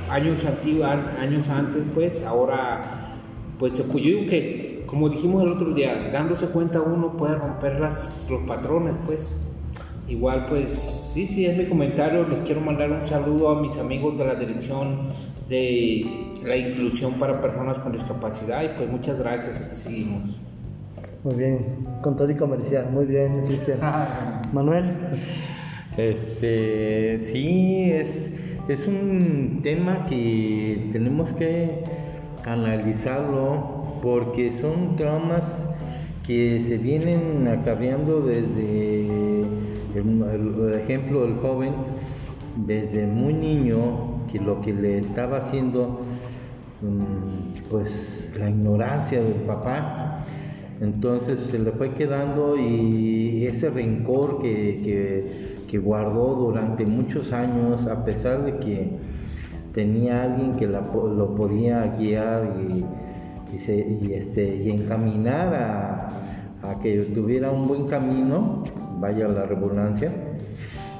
años, 0.08 0.44
antiguos, 0.44 0.88
años 1.18 1.48
antes, 1.48 1.82
pues 1.94 2.24
ahora, 2.24 3.16
pues, 3.58 3.78
yo 3.78 3.94
digo 3.94 4.28
que, 4.28 4.84
como 4.86 5.08
dijimos 5.08 5.42
el 5.42 5.52
otro 5.52 5.72
día, 5.74 6.10
dándose 6.12 6.46
cuenta 6.46 6.80
uno 6.80 7.16
puede 7.16 7.36
romper 7.36 7.80
las, 7.80 8.26
los 8.30 8.42
patrones, 8.42 8.94
pues. 9.06 9.34
Igual 10.08 10.46
pues 10.48 10.72
sí, 11.14 11.26
sí, 11.26 11.46
es 11.46 11.56
mi 11.56 11.66
comentario. 11.66 12.26
Les 12.28 12.40
quiero 12.40 12.60
mandar 12.60 12.90
un 12.90 13.06
saludo 13.06 13.48
a 13.48 13.62
mis 13.62 13.76
amigos 13.78 14.18
de 14.18 14.24
la 14.26 14.34
dirección 14.34 15.08
de 15.48 16.04
la 16.44 16.56
inclusión 16.56 17.14
para 17.14 17.40
personas 17.40 17.78
con 17.78 17.92
discapacidad 17.92 18.62
y 18.62 18.68
pues 18.76 18.90
muchas 18.90 19.18
gracias, 19.18 19.60
aquí 19.60 19.76
seguimos. 19.76 20.51
Muy 21.24 21.36
bien, 21.36 21.86
con 22.02 22.16
todo 22.16 22.28
y 22.32 22.34
comercial, 22.34 22.90
muy 22.90 23.04
bien, 23.04 23.44
Cristian. 23.46 23.78
Manuel. 24.52 24.84
Este, 25.96 27.20
sí, 27.32 27.92
es, 27.92 28.32
es 28.68 28.88
un 28.88 29.60
tema 29.62 30.06
que 30.06 30.88
tenemos 30.90 31.32
que 31.34 31.84
analizarlo 32.44 34.00
porque 34.02 34.58
son 34.58 34.96
traumas 34.96 35.44
que 36.26 36.64
se 36.66 36.76
vienen 36.78 37.46
acarreando 37.46 38.22
desde 38.22 39.06
el, 39.94 40.74
ejemplo 40.74 41.22
del 41.22 41.36
joven, 41.36 41.72
desde 42.56 43.06
muy 43.06 43.32
niño, 43.32 44.26
que 44.30 44.40
lo 44.40 44.60
que 44.60 44.72
le 44.72 44.98
estaba 44.98 45.38
haciendo, 45.38 46.00
mm, 46.80 47.68
pues 47.70 48.32
la 48.40 48.50
ignorancia 48.50 49.22
del 49.22 49.34
papá, 49.42 50.11
entonces 50.82 51.38
se 51.50 51.58
le 51.58 51.72
fue 51.72 51.92
quedando 51.94 52.58
y 52.58 53.46
ese 53.46 53.70
rencor 53.70 54.40
que, 54.40 55.50
guardó 55.82 56.34
durante 56.34 56.84
muchos 56.84 57.32
años, 57.32 57.86
a 57.86 58.04
pesar 58.04 58.44
de 58.44 58.58
que 58.58 58.90
tenía 59.72 60.24
alguien 60.24 60.56
que 60.56 60.66
lo 60.66 61.34
podía 61.34 61.96
guiar 61.98 62.56
y, 62.60 62.84
este, 64.12 64.54
y 64.54 64.68
encaminar 64.68 65.54
a, 65.54 66.08
a 66.62 66.78
que 66.80 66.98
tuviera 67.14 67.50
un 67.50 67.66
buen 67.66 67.86
camino, 67.86 68.64
vaya 69.00 69.28
la 69.28 69.46
redundancia, 69.46 70.12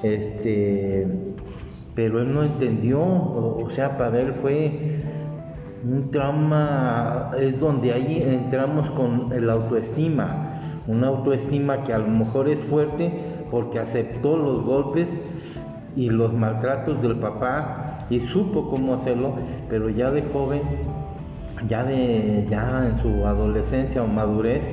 este, 0.03 1.07
pero 1.95 2.21
él 2.21 2.33
no 2.33 2.43
entendió, 2.43 3.01
o, 3.01 3.69
sea, 3.71 3.97
para 3.97 4.21
él 4.21 4.33
fue 4.33 4.92
un 5.85 6.11
trauma, 6.11 7.31
es 7.39 7.59
donde 7.59 7.93
ahí 7.93 8.23
entramos 8.23 8.89
con 8.91 9.33
el 9.33 9.51
autoestima, 9.51 10.61
una 10.87 11.09
autoestima 11.09 11.83
que 11.83 11.93
a 11.93 11.99
lo 11.99 12.09
mejor 12.09 12.49
es 12.49 12.61
fuerte 12.61 13.13
porque 13.51 13.79
aceptó 13.79 14.37
los 14.37 14.65
golpes 14.65 15.09
y 15.95 16.11
los 16.11 16.33
maltratos 16.33 17.03
del 17.03 17.17
papá 17.17 18.07
y 18.11 18.21
supo 18.21 18.71
cómo 18.71 18.95
hacerlo, 18.95 19.35
pero 19.69 19.91
ya 19.91 20.11
de 20.11 20.23
joven, 20.23 20.63
ya 21.69 21.85
de 21.85 22.47
ya 22.49 22.87
en 22.87 23.03
su 23.03 23.27
adolescencia 23.27 24.03
o 24.03 24.07
madurez, 24.07 24.65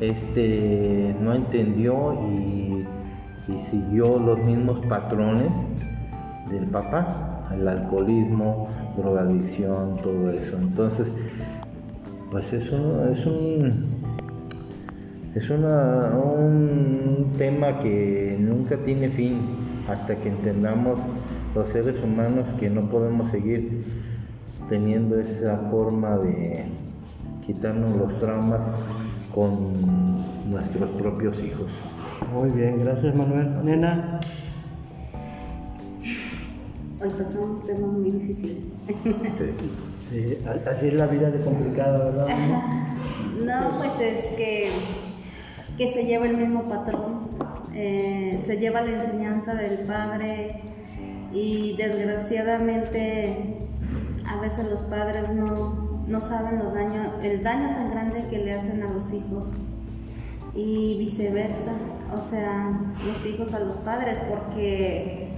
este, 0.00 1.14
no 1.20 1.34
entendió 1.34 2.14
y, 2.14 2.86
siguió 3.70 4.18
los 4.18 4.38
mismos 4.40 4.84
patrones 4.86 5.50
del 6.50 6.64
papá, 6.66 7.35
el 7.52 7.66
alcoholismo, 7.68 8.68
drogadicción, 8.96 9.96
todo 10.02 10.30
eso. 10.30 10.56
Entonces, 10.56 11.08
pues 12.30 12.52
eso 12.52 13.08
es 13.10 13.26
un 13.26 13.96
es 15.34 15.50
un 15.50 17.32
tema 17.36 17.78
que 17.80 18.38
nunca 18.40 18.78
tiene 18.78 19.10
fin 19.10 19.40
hasta 19.86 20.16
que 20.16 20.30
entendamos 20.30 20.98
los 21.54 21.68
seres 21.68 22.02
humanos 22.02 22.46
que 22.58 22.70
no 22.70 22.88
podemos 22.88 23.30
seguir 23.30 23.84
teniendo 24.68 25.20
esa 25.20 25.58
forma 25.70 26.16
de 26.16 26.64
quitarnos 27.46 27.94
los 27.96 28.18
traumas 28.18 28.64
con 29.34 29.72
nuestros 30.50 30.88
propios 30.92 31.36
hijos. 31.38 31.70
Muy 32.32 32.50
bien, 32.50 32.80
gracias 32.80 33.14
Manuel. 33.14 33.62
Nena. 33.62 34.18
Hoy 36.98 37.10
tocamos 37.10 37.62
temas 37.66 37.90
muy 37.90 38.10
difíciles. 38.10 38.64
Sí. 40.08 40.38
así 40.66 40.86
es 40.86 40.94
la 40.94 41.06
vida 41.08 41.30
de 41.30 41.44
complicada, 41.44 42.04
¿verdad? 42.04 42.28
no, 43.44 43.78
pues 43.78 44.00
es 44.00 44.24
que, 44.36 44.70
que 45.76 45.92
se 45.92 46.04
lleva 46.04 46.26
el 46.26 46.36
mismo 46.36 46.68
patrón, 46.68 47.28
eh, 47.74 48.40
se 48.44 48.56
lleva 48.58 48.80
la 48.82 49.02
enseñanza 49.02 49.54
del 49.54 49.80
padre 49.80 50.62
y 51.32 51.76
desgraciadamente 51.76 53.36
a 54.26 54.40
veces 54.40 54.70
los 54.70 54.80
padres 54.82 55.30
no, 55.32 56.04
no 56.06 56.20
saben 56.20 56.60
los 56.60 56.72
daños, 56.72 57.12
el 57.22 57.42
daño 57.42 57.74
tan 57.74 57.90
grande 57.90 58.24
que 58.30 58.38
le 58.38 58.54
hacen 58.54 58.82
a 58.84 58.90
los 58.90 59.12
hijos 59.12 59.54
y 60.54 60.96
viceversa, 60.98 61.72
o 62.16 62.20
sea, 62.20 62.80
los 63.04 63.26
hijos 63.26 63.52
a 63.52 63.60
los 63.60 63.76
padres, 63.78 64.18
porque 64.30 65.35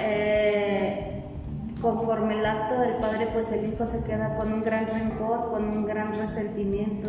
eh, 0.00 1.22
conforme 1.80 2.38
el 2.38 2.46
acto 2.46 2.80
del 2.80 2.94
padre, 2.94 3.28
pues 3.32 3.50
el 3.52 3.72
hijo 3.72 3.86
se 3.86 4.02
queda 4.04 4.36
con 4.36 4.52
un 4.52 4.62
gran 4.62 4.86
rencor, 4.86 5.50
con 5.50 5.64
un 5.64 5.84
gran 5.84 6.14
resentimiento. 6.14 7.08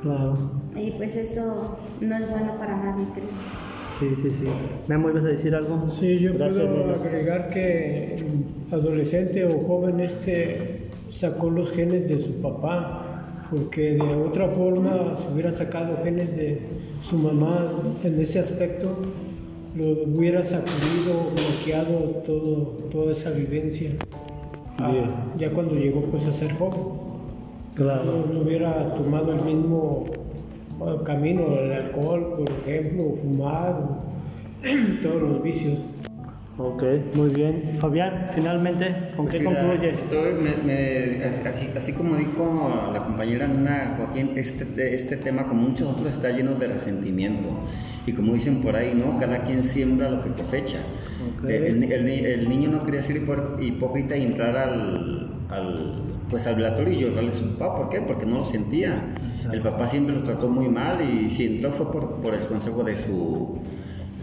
Claro. 0.00 0.34
Y 0.74 0.92
pues 0.92 1.16
eso 1.16 1.78
no 2.00 2.16
es 2.16 2.30
bueno 2.30 2.56
para 2.58 2.76
nadie, 2.76 3.06
creo. 3.14 3.26
Sí, 3.98 4.10
sí, 4.22 4.30
sí. 4.30 4.46
¿Me 4.88 4.96
¿ibas 4.96 5.24
a 5.24 5.28
decir 5.28 5.54
algo? 5.54 5.88
Sí, 5.90 6.18
yo 6.18 6.36
puedo 6.36 6.94
agregar 6.94 7.48
que 7.48 8.26
adolescente 8.70 9.46
o 9.46 9.58
joven 9.60 10.00
este 10.00 10.88
sacó 11.10 11.48
los 11.48 11.72
genes 11.72 12.08
de 12.08 12.18
su 12.18 12.34
papá, 12.42 13.46
porque 13.50 13.92
de 13.94 14.14
otra 14.16 14.48
forma, 14.48 15.16
si 15.16 15.32
hubiera 15.32 15.52
sacado 15.52 15.96
genes 16.04 16.36
de 16.36 16.60
su 17.02 17.16
mamá 17.16 17.70
en 18.04 18.20
ese 18.20 18.40
aspecto, 18.40 18.98
lo 19.76 20.04
hubiera 20.04 20.44
sacudido, 20.44 21.30
bloqueado 21.34 22.22
todo, 22.24 22.76
toda 22.90 23.12
esa 23.12 23.30
vivencia. 23.30 23.90
Ah, 24.78 24.92
ya 25.38 25.50
cuando 25.50 25.74
llegó 25.74 26.02
pues 26.02 26.26
a 26.26 26.32
ser 26.32 26.52
joven. 26.54 26.80
Claro. 27.74 28.26
No, 28.32 28.40
hubiera 28.40 28.94
tomado 28.94 29.32
el 29.32 29.42
mismo 29.44 30.06
ah, 30.80 30.96
camino, 31.04 31.42
el 31.58 31.72
alcohol, 31.72 32.36
por 32.38 32.50
ejemplo, 32.50 33.16
fumar, 33.22 34.00
todos 35.02 35.22
los 35.22 35.42
vicios. 35.42 35.74
Ok, 36.58 36.82
muy 37.14 37.28
bien. 37.30 37.76
Fabián, 37.78 38.28
finalmente, 38.34 39.12
¿con 39.14 39.28
qué 39.28 39.44
concluye? 39.44 39.92
así, 41.76 41.92
como 41.92 42.16
dijo 42.16 42.90
la 42.94 43.04
compañera 43.04 43.46
Nuna 43.46 43.94
Joaquín, 43.98 44.32
este, 44.36 44.94
este 44.94 45.18
tema, 45.18 45.46
como 45.48 45.68
muchos 45.68 45.90
otros, 45.90 46.14
está 46.14 46.30
lleno 46.30 46.54
de 46.54 46.68
resentimiento. 46.68 47.50
Y 48.06 48.12
como 48.12 48.32
dicen 48.32 48.62
por 48.62 48.74
ahí, 48.74 48.94
¿no? 48.94 49.18
Cada 49.18 49.44
quien 49.44 49.58
siembra 49.58 50.08
lo 50.08 50.22
que 50.22 50.30
cosecha. 50.30 50.78
El, 51.46 52.48
niño 52.48 52.70
no 52.70 52.82
quería 52.82 53.02
ser 53.02 53.16
hipócrita 53.60 54.16
y 54.16 54.24
entrar 54.24 54.56
al, 54.56 55.30
al 55.50 56.02
pues 56.30 56.46
al 56.46 56.56
velatorio 56.56 56.94
y 56.94 57.02
llorarle 57.02 57.32
a 57.32 57.34
su 57.34 57.58
papá. 57.58 57.76
¿Por 57.76 57.88
qué? 57.90 58.00
Porque 58.00 58.24
no 58.24 58.38
lo 58.38 58.44
sentía. 58.46 59.14
El 59.52 59.60
papá 59.60 59.88
siempre 59.88 60.14
lo 60.14 60.22
trató 60.22 60.48
muy 60.48 60.68
mal 60.68 61.02
y 61.02 61.28
si 61.28 61.56
entró 61.56 61.70
fue 61.72 61.92
por, 61.92 62.22
por 62.22 62.34
el 62.34 62.46
consejo 62.46 62.82
de 62.82 62.96
su 62.96 63.58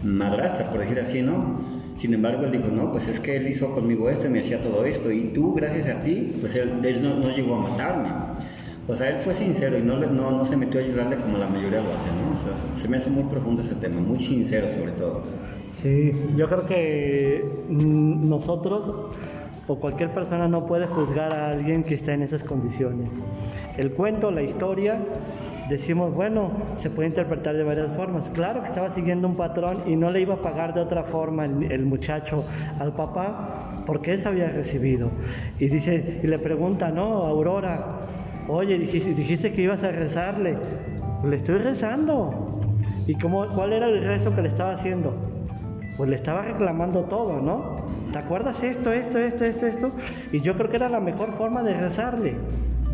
madrastra, 0.02 0.68
por 0.68 0.80
decir 0.80 0.98
así, 0.98 1.22
¿no? 1.22 1.83
Sin 1.96 2.12
embargo, 2.12 2.44
él 2.44 2.52
dijo, 2.52 2.66
no, 2.68 2.90
pues 2.90 3.08
es 3.08 3.20
que 3.20 3.36
él 3.36 3.48
hizo 3.48 3.72
conmigo 3.72 4.10
esto 4.10 4.26
y 4.26 4.30
me 4.30 4.40
hacía 4.40 4.62
todo 4.62 4.84
esto. 4.84 5.10
Y 5.10 5.32
tú, 5.34 5.54
gracias 5.54 5.96
a 5.96 6.02
ti, 6.02 6.32
pues 6.40 6.54
él, 6.54 6.80
no, 7.02 7.30
llegó 7.30 7.56
a 7.56 7.60
matarme. 7.60 8.08
O 8.86 8.94
sea, 8.94 9.08
él 9.10 9.18
fue 9.18 9.34
sincero 9.34 9.78
y 9.78 9.82
no, 9.82 9.98
no, 9.98 10.30
no 10.30 10.44
se 10.44 10.56
metió 10.56 10.80
a 10.80 10.82
ayudarle 10.82 11.16
como 11.16 11.38
la 11.38 11.46
mayoría 11.46 11.80
lo 11.80 11.94
hace, 11.94 12.08
¿no? 12.08 12.34
O 12.34 12.38
sea, 12.38 12.82
se 12.82 12.88
me 12.88 12.98
hace 12.98 13.08
muy 13.08 13.24
profundo 13.24 13.62
ese 13.62 13.74
tema, 13.76 14.00
muy 14.00 14.20
sincero 14.20 14.68
sobre 14.70 14.92
todo. 14.92 15.22
Sí, 15.72 16.12
yo 16.36 16.48
creo 16.48 16.66
que 16.66 17.44
mm, 17.68 18.28
nosotros 18.28 18.90
o 19.66 19.78
cualquier 19.78 20.10
persona 20.10 20.48
no 20.48 20.66
puede 20.66 20.86
juzgar 20.86 21.32
a 21.32 21.50
alguien 21.50 21.84
que 21.84 21.94
está 21.94 22.12
en 22.12 22.22
esas 22.22 22.44
condiciones. 22.44 23.10
El 23.78 23.92
cuento, 23.92 24.30
la 24.30 24.42
historia, 24.42 24.98
decimos, 25.68 26.14
bueno, 26.14 26.50
se 26.76 26.90
puede 26.90 27.08
interpretar 27.08 27.56
de 27.56 27.62
varias 27.62 27.92
formas. 27.96 28.30
Claro 28.30 28.62
que 28.62 28.68
estaba 28.68 28.90
siguiendo 28.90 29.28
un 29.28 29.36
patrón 29.36 29.82
y 29.86 29.96
no 29.96 30.10
le 30.10 30.20
iba 30.20 30.34
a 30.34 30.42
pagar 30.42 30.74
de 30.74 30.80
otra 30.80 31.04
forma 31.04 31.44
el, 31.44 31.86
muchacho 31.86 32.44
al 32.78 32.92
papá 32.94 33.82
porque 33.86 34.12
eso 34.12 34.28
había 34.28 34.48
recibido. 34.48 35.10
Y 35.58 35.68
dice, 35.68 36.20
y 36.22 36.26
le 36.26 36.38
pregunta, 36.38 36.90
no, 36.90 37.24
Aurora, 37.24 38.00
oye, 38.48 38.78
dijiste, 38.78 39.14
dijiste 39.14 39.52
que 39.52 39.62
ibas 39.62 39.82
a 39.82 39.90
rezarle. 39.90 40.56
Le 41.24 41.36
estoy 41.36 41.58
rezando. 41.58 42.60
¿Y 43.06 43.14
cómo, 43.14 43.46
cuál 43.48 43.72
era 43.72 43.86
el 43.86 44.04
rezo 44.04 44.34
que 44.34 44.42
le 44.42 44.48
estaba 44.48 44.72
haciendo? 44.72 45.14
Pues 45.96 46.10
le 46.10 46.16
estaba 46.16 46.42
reclamando 46.42 47.04
todo, 47.04 47.40
¿no? 47.40 47.84
¿Te 48.12 48.18
acuerdas 48.18 48.62
esto, 48.62 48.92
esto, 48.92 49.18
esto, 49.18 49.44
esto, 49.44 49.66
esto? 49.66 49.92
Y 50.32 50.40
yo 50.40 50.54
creo 50.54 50.68
que 50.68 50.76
era 50.76 50.88
la 50.88 51.00
mejor 51.00 51.32
forma 51.32 51.62
de 51.62 51.74
rezarle 51.74 52.34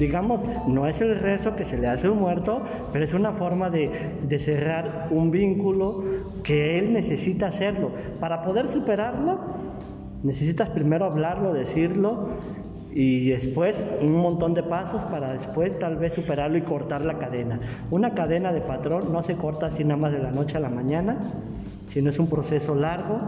digamos, 0.00 0.40
no 0.66 0.86
es 0.86 1.00
el 1.02 1.20
rezo 1.20 1.54
que 1.54 1.66
se 1.66 1.78
le 1.78 1.86
hace 1.86 2.06
a 2.06 2.10
un 2.10 2.18
muerto, 2.18 2.62
pero 2.90 3.04
es 3.04 3.12
una 3.12 3.32
forma 3.32 3.68
de, 3.68 4.38
cerrar 4.38 5.08
un 5.10 5.30
vínculo 5.30 6.02
que 6.42 6.78
él 6.78 6.94
necesita 6.94 7.48
hacerlo. 7.48 7.90
Para 8.18 8.42
poder 8.42 8.68
superarlo, 8.68 9.38
necesitas 10.22 10.70
primero 10.70 11.04
hablarlo, 11.04 11.52
decirlo 11.52 12.28
y 12.92 13.28
después 13.28 13.76
un 14.00 14.14
montón 14.14 14.54
de 14.54 14.64
pasos 14.64 15.04
para 15.04 15.32
después 15.34 15.78
tal 15.78 15.96
vez 15.96 16.14
superarlo 16.14 16.56
y 16.56 16.62
cortar 16.62 17.04
la 17.04 17.18
cadena. 17.18 17.60
Una 17.90 18.14
cadena 18.14 18.52
de 18.52 18.62
patrón 18.62 19.12
no 19.12 19.22
se 19.22 19.36
corta 19.36 19.66
así 19.66 19.84
nada 19.84 20.00
más 20.00 20.12
de 20.12 20.18
la 20.18 20.32
noche 20.32 20.56
a 20.56 20.60
la 20.60 20.70
mañana, 20.70 21.18
sino 21.88 22.10
es 22.10 22.18
un 22.18 22.26
proceso 22.28 22.74
largo 22.74 23.20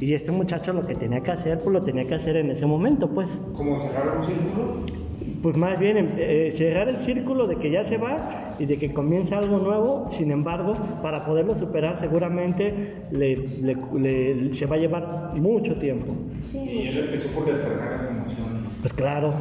y 0.00 0.14
este 0.14 0.30
muchacho 0.30 0.72
lo 0.72 0.86
que 0.86 0.94
tenía 0.94 1.22
que 1.22 1.32
hacer, 1.32 1.58
pues 1.58 1.72
lo 1.72 1.82
tenía 1.82 2.06
que 2.06 2.14
hacer 2.14 2.36
en 2.36 2.50
ese 2.50 2.66
momento, 2.66 3.08
pues. 3.08 3.28
¿Cómo 3.52 3.80
cerrar 3.80 4.16
un 4.16 4.24
círculo? 4.24 5.07
Pues 5.42 5.56
más 5.56 5.78
bien 5.78 5.96
em, 5.96 6.08
eh, 6.16 6.54
cerrar 6.56 6.88
el 6.88 6.96
círculo 6.98 7.46
de 7.46 7.56
que 7.56 7.70
ya 7.70 7.84
se 7.84 7.96
va 7.96 8.54
y 8.58 8.66
de 8.66 8.76
que 8.76 8.92
comienza 8.92 9.38
algo 9.38 9.58
nuevo, 9.58 10.08
sin 10.10 10.32
embargo, 10.32 10.76
para 11.02 11.24
poderlo 11.24 11.54
superar 11.54 12.00
seguramente 12.00 12.94
le, 13.12 13.36
le- 13.36 13.76
le- 13.94 14.54
se 14.54 14.66
va 14.66 14.74
a 14.76 14.78
llevar 14.78 15.30
mucho 15.36 15.76
tiempo. 15.76 16.12
Y 16.52 16.88
él 16.88 16.98
empezó 16.98 17.28
por 17.28 17.44
descargar 17.46 17.92
las 17.92 18.10
emociones. 18.10 18.78
Pues 18.80 18.92
claro, 18.92 19.32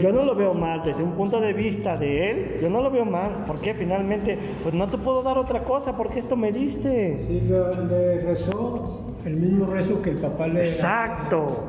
yo 0.00 0.12
no 0.12 0.24
lo 0.24 0.34
veo 0.34 0.54
mal, 0.54 0.82
desde 0.84 1.02
un 1.02 1.12
punto 1.12 1.40
de 1.40 1.52
vista 1.52 1.96
de 1.96 2.30
él, 2.30 2.56
yo 2.62 2.70
no 2.70 2.80
lo 2.82 2.90
veo 2.90 3.04
mal, 3.04 3.44
porque 3.46 3.74
finalmente, 3.74 4.38
pues 4.62 4.74
no 4.74 4.88
te 4.88 4.96
puedo 4.98 5.22
dar 5.22 5.38
otra 5.38 5.64
cosa, 5.64 5.96
porque 5.96 6.20
esto 6.20 6.36
me 6.36 6.52
diste. 6.52 7.18
Sí, 7.26 7.42
le, 7.48 7.86
le 7.86 8.20
rezó 8.20 9.14
el 9.24 9.36
mismo 9.36 9.66
rezo 9.66 10.00
que 10.02 10.10
el 10.10 10.18
papá 10.18 10.46
le 10.46 10.60
Exacto. 10.60 11.64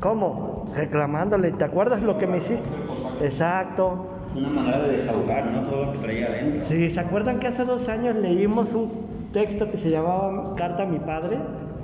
¿Cómo? 0.00 0.64
Reclamándole, 0.74 1.52
¿te 1.52 1.64
acuerdas 1.64 2.02
lo 2.02 2.16
que 2.16 2.26
me 2.26 2.38
hiciste? 2.38 2.68
Exacto. 3.22 4.06
Una 4.34 4.48
manera 4.48 4.78
de 4.78 4.92
desahogar, 4.96 5.46
¿no? 5.50 5.62
Todo 5.62 5.86
lo 5.86 5.92
que 5.92 5.98
traía 5.98 6.26
adentro. 6.26 6.64
Sí, 6.64 6.88
¿se 6.88 7.00
acuerdan 7.00 7.38
que 7.38 7.48
hace 7.48 7.64
dos 7.64 7.88
años 7.88 8.16
leímos 8.16 8.72
un 8.72 8.90
texto 9.32 9.70
que 9.70 9.76
se 9.76 9.90
llamaba 9.90 10.54
Carta 10.56 10.84
a 10.84 10.86
mi 10.86 10.98
padre? 10.98 11.38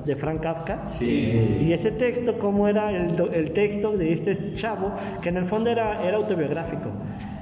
de 0.07 0.14
Frank 0.14 0.41
Kafka. 0.41 0.87
Sí. 0.87 1.59
Y 1.61 1.73
ese 1.73 1.91
texto, 1.91 2.39
como 2.39 2.69
era 2.69 2.93
el, 2.93 3.21
el 3.35 3.53
texto 3.53 3.97
de 3.97 4.12
este 4.12 4.55
chavo, 4.55 4.93
que 5.21 5.31
en 5.31 5.37
el 5.37 5.47
fondo 5.47 5.69
era, 5.69 6.01
era 6.07 6.17
autobiográfico. 6.17 6.91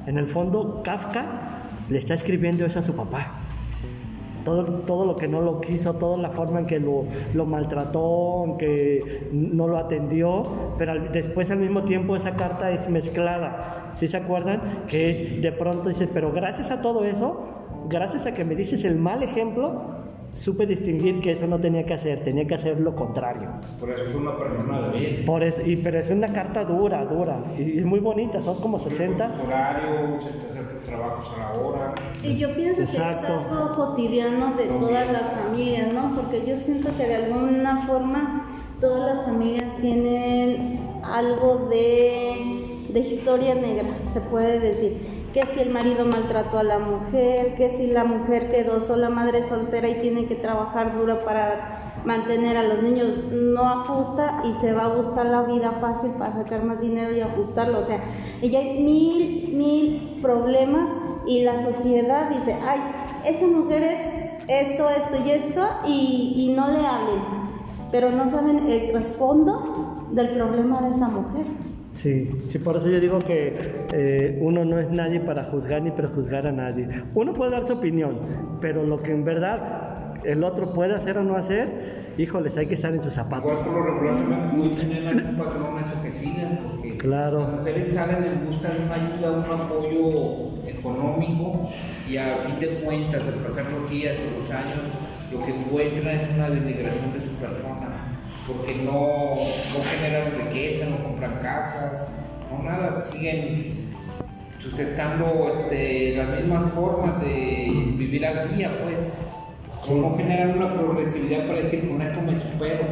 En 0.06 0.16
el 0.16 0.26
fondo, 0.26 0.80
Kafka 0.82 1.26
le 1.90 1.98
está 1.98 2.14
escribiendo 2.14 2.64
eso 2.64 2.78
a 2.78 2.82
su 2.82 2.94
papá. 2.96 3.32
Todo, 4.44 4.64
todo 4.86 5.06
lo 5.06 5.16
que 5.16 5.26
no 5.28 5.40
lo 5.40 5.60
quiso, 5.60 5.94
toda 5.94 6.18
la 6.18 6.30
forma 6.30 6.60
en 6.60 6.66
que 6.66 6.78
lo, 6.78 7.04
lo 7.34 7.46
maltrató, 7.46 8.44
en 8.44 8.56
que 8.58 9.28
no 9.32 9.66
lo 9.68 9.78
atendió, 9.78 10.42
pero 10.78 10.92
al- 10.92 11.12
después 11.12 11.50
al 11.50 11.58
mismo 11.58 11.84
tiempo 11.84 12.14
esa 12.16 12.36
carta 12.36 12.70
es 12.70 12.88
mezclada. 12.90 13.92
¿Sí 13.96 14.08
se 14.08 14.16
acuerdan? 14.16 14.84
Que 14.88 15.10
es 15.10 15.42
de 15.42 15.52
pronto 15.52 15.88
dice, 15.88 16.08
pero 16.12 16.30
gracias 16.32 16.70
a 16.70 16.82
todo 16.82 17.04
eso, 17.04 17.44
gracias 17.88 18.26
a 18.26 18.34
que 18.34 18.44
me 18.44 18.54
dices 18.54 18.84
el 18.84 18.96
mal 18.96 19.22
ejemplo, 19.22 20.03
supe 20.34 20.66
distinguir 20.66 21.20
que 21.20 21.32
eso 21.32 21.46
no 21.46 21.60
tenía 21.60 21.86
que 21.86 21.94
hacer, 21.94 22.22
tenía 22.22 22.46
que 22.46 22.54
hacer 22.54 22.80
lo 22.80 22.94
contrario. 22.94 23.50
Por 23.78 23.90
eso 23.90 24.04
fue 24.04 24.20
una 24.20 24.36
persona 24.36 24.88
de 24.88 24.98
bien. 24.98 25.24
Por 25.24 25.42
eso, 25.42 25.62
y, 25.64 25.76
pero 25.76 25.98
es 25.98 26.10
una 26.10 26.28
carta 26.28 26.64
dura, 26.64 27.04
dura, 27.04 27.38
y 27.56 27.78
es 27.78 27.84
muy 27.84 28.00
bonita, 28.00 28.42
son 28.42 28.60
como 28.60 28.78
60. 28.78 29.30
Tus 29.30 29.44
horarios, 29.44 30.24
trabajos 30.84 31.30
a 31.34 31.38
la 31.38 31.60
hora. 31.60 31.94
Y 32.22 32.36
yo 32.36 32.54
pienso 32.54 32.82
Exacto. 32.82 33.26
que 33.26 33.54
es 33.54 33.60
algo 33.60 33.72
cotidiano 33.72 34.54
de 34.56 34.66
todas 34.66 35.10
las 35.10 35.22
familias, 35.22 35.92
¿no? 35.92 36.14
Porque 36.14 36.44
yo 36.46 36.58
siento 36.58 36.90
que 36.96 37.06
de 37.06 37.14
alguna 37.14 37.86
forma 37.86 38.46
todas 38.80 39.16
las 39.16 39.24
familias 39.24 39.76
tienen 39.80 40.80
algo 41.04 41.68
de, 41.70 42.86
de 42.92 43.00
historia 43.00 43.54
negra, 43.54 43.88
se 44.12 44.20
puede 44.20 44.58
decir. 44.60 45.13
Que 45.34 45.44
si 45.46 45.58
el 45.58 45.70
marido 45.70 46.04
maltrató 46.04 46.60
a 46.60 46.62
la 46.62 46.78
mujer, 46.78 47.56
que 47.56 47.68
si 47.68 47.88
la 47.88 48.04
mujer 48.04 48.52
quedó 48.52 48.80
sola, 48.80 49.10
madre 49.10 49.42
soltera 49.42 49.88
y 49.88 49.98
tiene 49.98 50.26
que 50.26 50.36
trabajar 50.36 50.96
duro 50.96 51.24
para 51.24 51.80
mantener 52.04 52.56
a 52.56 52.62
los 52.62 52.84
niños, 52.84 53.32
no 53.32 53.68
ajusta 53.68 54.42
y 54.44 54.54
se 54.54 54.72
va 54.72 54.84
a 54.84 54.94
buscar 54.94 55.26
la 55.26 55.42
vida 55.42 55.72
fácil 55.80 56.12
para 56.12 56.34
sacar 56.34 56.62
más 56.62 56.80
dinero 56.80 57.12
y 57.12 57.20
ajustarlo. 57.20 57.80
O 57.80 57.84
sea, 57.84 57.98
y 58.40 58.54
hay 58.54 58.84
mil, 58.84 59.56
mil 59.56 60.20
problemas 60.22 60.88
y 61.26 61.42
la 61.42 61.60
sociedad 61.60 62.30
dice, 62.30 62.56
ay, 62.64 62.80
esa 63.26 63.46
mujer 63.46 63.82
es 63.82 64.00
esto, 64.46 64.88
esto 64.88 65.16
y 65.24 65.30
esto 65.30 65.66
y, 65.84 66.34
y 66.36 66.54
no 66.54 66.68
le 66.68 66.86
hablen, 66.86 67.22
pero 67.90 68.10
no 68.10 68.28
saben 68.28 68.70
el 68.70 68.92
trasfondo 68.92 70.06
del 70.12 70.28
problema 70.30 70.80
de 70.82 70.90
esa 70.90 71.08
mujer. 71.08 71.46
Sí, 72.04 72.30
sí, 72.50 72.58
por 72.58 72.76
eso 72.76 72.90
yo 72.90 73.00
digo 73.00 73.18
que 73.20 73.86
eh, 73.94 74.36
uno 74.42 74.62
no 74.66 74.78
es 74.78 74.90
nadie 74.90 75.20
para 75.20 75.42
juzgar 75.44 75.80
ni 75.80 75.90
prejuzgar 75.90 76.46
a 76.46 76.52
nadie. 76.52 76.86
Uno 77.14 77.32
puede 77.32 77.50
dar 77.52 77.66
su 77.66 77.72
opinión, 77.72 78.18
pero 78.60 78.84
lo 78.84 79.02
que 79.02 79.10
en 79.12 79.24
verdad 79.24 80.20
el 80.22 80.44
otro 80.44 80.74
puede 80.74 80.94
hacer 80.94 81.16
o 81.16 81.24
no 81.24 81.34
hacer, 81.34 82.04
híjoles, 82.18 82.58
hay 82.58 82.66
que 82.66 82.74
estar 82.74 82.92
en 82.92 83.00
sus 83.00 83.14
Igual 83.14 83.24
zapatos. 83.30 83.58
por 83.60 83.72
lo 83.74 83.84
regular 83.94 84.14
muy 84.52 84.68
tener 84.68 85.06
algún 85.08 85.34
patrón 85.36 85.78
eso 85.82 86.02
que 86.02 86.12
sigan, 86.12 86.58
porque 86.76 86.98
Claro. 86.98 87.40
las 87.40 87.50
mujeres 87.60 87.92
salen 87.94 88.16
en 88.22 88.46
busca 88.50 88.68
de 88.68 88.84
una 88.84 88.94
ayuda, 88.94 89.32
un 89.38 89.60
apoyo 89.60 90.68
económico 90.68 91.70
y 92.06 92.18
a 92.18 92.36
fin 92.36 92.60
de 92.60 92.68
cuentas, 92.84 93.26
al 93.28 93.42
pasar 93.42 93.64
los 93.72 93.90
días 93.90 94.14
o 94.20 94.40
los 94.40 94.50
años, 94.50 94.92
lo 95.32 95.40
que 95.44 95.52
encuentran 95.52 96.14
es 96.16 96.34
una 96.36 96.50
denigración 96.50 97.12
de 97.14 97.20
su 97.20 97.30
persona, 97.40 97.73
porque 98.46 98.74
no, 98.84 99.36
no 99.36 99.84
generan 99.90 100.32
riqueza, 100.44 100.86
no 100.86 101.02
compran 101.04 101.38
casas, 101.40 102.08
no 102.50 102.62
nada, 102.62 102.98
siguen 102.98 103.88
sustentando 104.58 105.26
este, 105.60 106.16
las 106.16 106.40
mismas 106.40 106.72
formas 106.72 107.20
de 107.20 107.70
vivir 107.96 108.26
al 108.26 108.54
día, 108.54 108.70
pues. 108.82 109.12
O 109.86 109.94
no 109.96 110.16
generan 110.16 110.56
una 110.56 110.72
progresividad 110.72 111.46
para 111.46 111.60
decir, 111.60 111.86
con 111.86 112.00
esto 112.00 112.20
me 112.22 112.40
supero. 112.40 112.86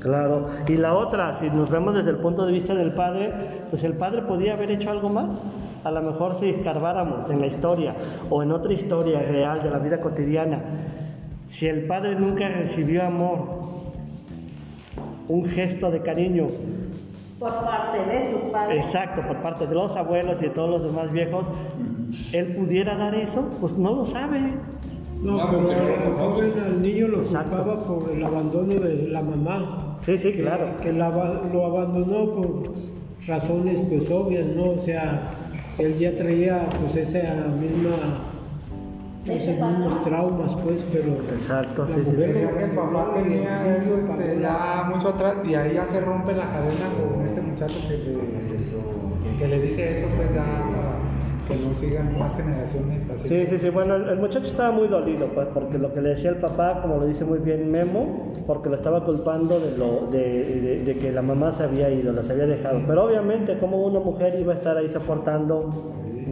Claro. 0.00 0.50
Y 0.66 0.76
la 0.76 0.94
otra, 0.94 1.38
si 1.38 1.48
nos 1.48 1.70
vemos 1.70 1.94
desde 1.94 2.10
el 2.10 2.16
punto 2.16 2.44
de 2.44 2.52
vista 2.52 2.74
del 2.74 2.92
padre, 2.92 3.32
pues 3.70 3.84
el 3.84 3.94
padre 3.94 4.22
podía 4.22 4.54
haber 4.54 4.70
hecho 4.72 4.90
algo 4.90 5.08
más. 5.08 5.40
A 5.84 5.90
lo 5.90 6.02
mejor 6.02 6.38
si 6.40 6.50
escarbáramos 6.50 7.30
en 7.30 7.40
la 7.40 7.46
historia 7.46 7.94
o 8.30 8.42
en 8.42 8.50
otra 8.50 8.72
historia 8.72 9.20
real 9.20 9.62
de 9.62 9.70
la 9.70 9.78
vida 9.78 10.00
cotidiana, 10.00 10.60
si 11.48 11.68
el 11.68 11.86
padre 11.86 12.16
nunca 12.16 12.48
recibió 12.48 13.04
amor, 13.04 13.73
un 15.28 15.44
gesto 15.46 15.90
de 15.90 16.00
cariño, 16.02 16.46
Por 17.38 17.50
parte 17.50 17.98
de 17.98 18.32
sus 18.32 18.42
padres. 18.50 18.84
Exacto, 18.84 19.22
por 19.26 19.42
parte 19.42 19.66
de 19.66 19.74
los 19.74 19.94
abuelos 19.96 20.36
y 20.40 20.44
de 20.44 20.50
todos 20.50 20.70
los 20.70 20.84
demás 20.84 21.12
viejos, 21.12 21.44
él 22.32 22.54
pudiera 22.54 22.96
dar 22.96 23.14
eso, 23.14 23.48
pues 23.60 23.76
no 23.76 23.94
lo 23.94 24.06
sabe. 24.06 24.40
No, 25.20 25.38
pero 25.50 25.70
el 25.72 26.12
joven 26.14 26.52
al 26.64 26.82
niño 26.82 27.08
lo 27.08 27.22
Exacto. 27.22 27.56
culpaba 27.56 27.84
por 27.84 28.10
el 28.10 28.24
abandono 28.24 28.74
de 28.74 29.08
la 29.08 29.22
mamá. 29.22 29.96
Sí, 30.00 30.18
sí, 30.18 30.32
que, 30.32 30.42
claro. 30.42 30.76
que 30.82 30.92
la 30.92 31.08
lo 31.10 31.64
abandonó 31.66 32.30
por 32.34 32.72
razones 33.26 33.80
pues 33.88 34.10
obvias, 34.10 34.46
¿no? 34.54 34.72
O 34.72 34.78
sea, 34.78 35.30
él 35.78 35.98
ya 35.98 36.14
traía 36.14 36.68
pues 36.80 36.96
esa 36.96 37.46
misma, 37.58 37.96
esos 39.26 39.48
mismos 39.58 39.94
patrón. 39.94 40.04
traumas 40.04 40.54
pues, 40.56 40.84
pero 40.92 41.12
Exacto, 41.32 41.86
sí, 41.86 42.00
sí, 42.04 42.16
sí. 42.16 42.22
Que 42.22 42.64
el 42.64 42.70
papá 42.72 43.12
tenía 43.14 43.76
eso 43.76 43.98
este, 43.98 44.40
ya 44.40 44.90
mucho 44.94 45.08
atrás 45.10 45.36
y 45.44 45.54
ahí 45.54 45.74
ya 45.74 45.86
se 45.86 46.00
rompe 46.00 46.32
la 46.34 46.44
cadena 46.50 46.86
con 47.14 47.24
este 47.26 47.40
muchacho 47.40 47.76
que 47.88 47.96
le, 47.98 49.38
que 49.38 49.48
le 49.48 49.60
dice 49.60 49.98
eso 49.98 50.06
pues 50.16 50.32
ya 50.34 50.44
que 51.48 51.56
no 51.56 51.74
sigan 51.74 52.18
más 52.18 52.34
generaciones 52.36 53.08
así. 53.10 53.28
Sí, 53.28 53.46
sí, 53.50 53.58
sí. 53.64 53.70
Bueno, 53.70 53.96
el, 53.96 54.08
el 54.08 54.18
muchacho 54.18 54.46
estaba 54.46 54.70
muy 54.72 54.88
dolido, 54.88 55.26
pues, 55.34 55.46
porque 55.52 55.76
lo 55.76 55.92
que 55.92 56.00
le 56.00 56.10
decía 56.10 56.30
el 56.30 56.36
papá, 56.38 56.80
como 56.80 56.96
lo 56.96 57.04
dice 57.06 57.26
muy 57.26 57.38
bien 57.38 57.70
Memo, 57.70 58.32
porque 58.46 58.70
lo 58.70 58.76
estaba 58.76 59.04
culpando 59.04 59.60
de, 59.60 59.76
lo, 59.76 60.06
de, 60.10 60.60
de- 60.62 60.84
de 60.84 60.98
que 60.98 61.12
la 61.12 61.20
mamá 61.20 61.52
se 61.52 61.64
había 61.64 61.90
ido, 61.90 62.14
las 62.14 62.30
había 62.30 62.46
dejado. 62.46 62.80
Pero 62.86 63.04
obviamente, 63.04 63.58
como 63.58 63.84
una 63.84 64.00
mujer 64.00 64.38
iba 64.40 64.54
a 64.54 64.56
estar 64.56 64.78
ahí 64.78 64.88
soportando 64.88 65.68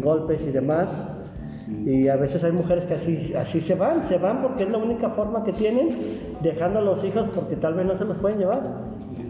golpes 0.03 0.47
y 0.47 0.51
demás. 0.51 0.89
Y 1.87 2.09
a 2.09 2.17
veces 2.17 2.45
hay 2.45 2.53
mujeres 2.53 2.85
que 2.87 2.95
así, 2.95 3.33
así 3.35 3.61
se 3.61 3.75
van, 3.75 4.05
se 4.05 4.19
van 4.19 4.41
porque 4.43 4.63
es 4.65 4.71
la 4.71 4.79
única 4.79 5.11
forma 5.11 5.43
que 5.43 5.53
tienen, 5.53 5.97
dejando 6.41 6.79
a 6.79 6.83
los 6.83 7.03
hijos 7.05 7.29
porque 7.35 7.57
tal 7.57 7.75
vez 7.75 7.87
no 7.87 7.97
se 7.97 8.05
los 8.05 8.17
pueden 8.19 8.39
llevar. 8.39 8.63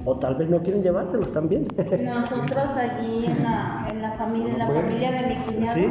O 0.05 0.19
tal 0.19 0.35
vez 0.35 0.51
no 0.51 0.61
quieren 0.63 0.83
llevárselos 0.83 1.33
también. 1.33 1.67
Nosotros 2.05 2.73
allí 2.77 3.25
en 3.27 3.43
la, 3.43 3.87
en 3.91 4.03
la 4.03 4.13
familia, 4.13 4.53
en 4.53 4.59
la 4.59 4.67
familia 4.67 5.13
de 5.13 5.27
mi 5.29 5.35
cuñado, 5.37 5.75
Sí, 5.75 5.87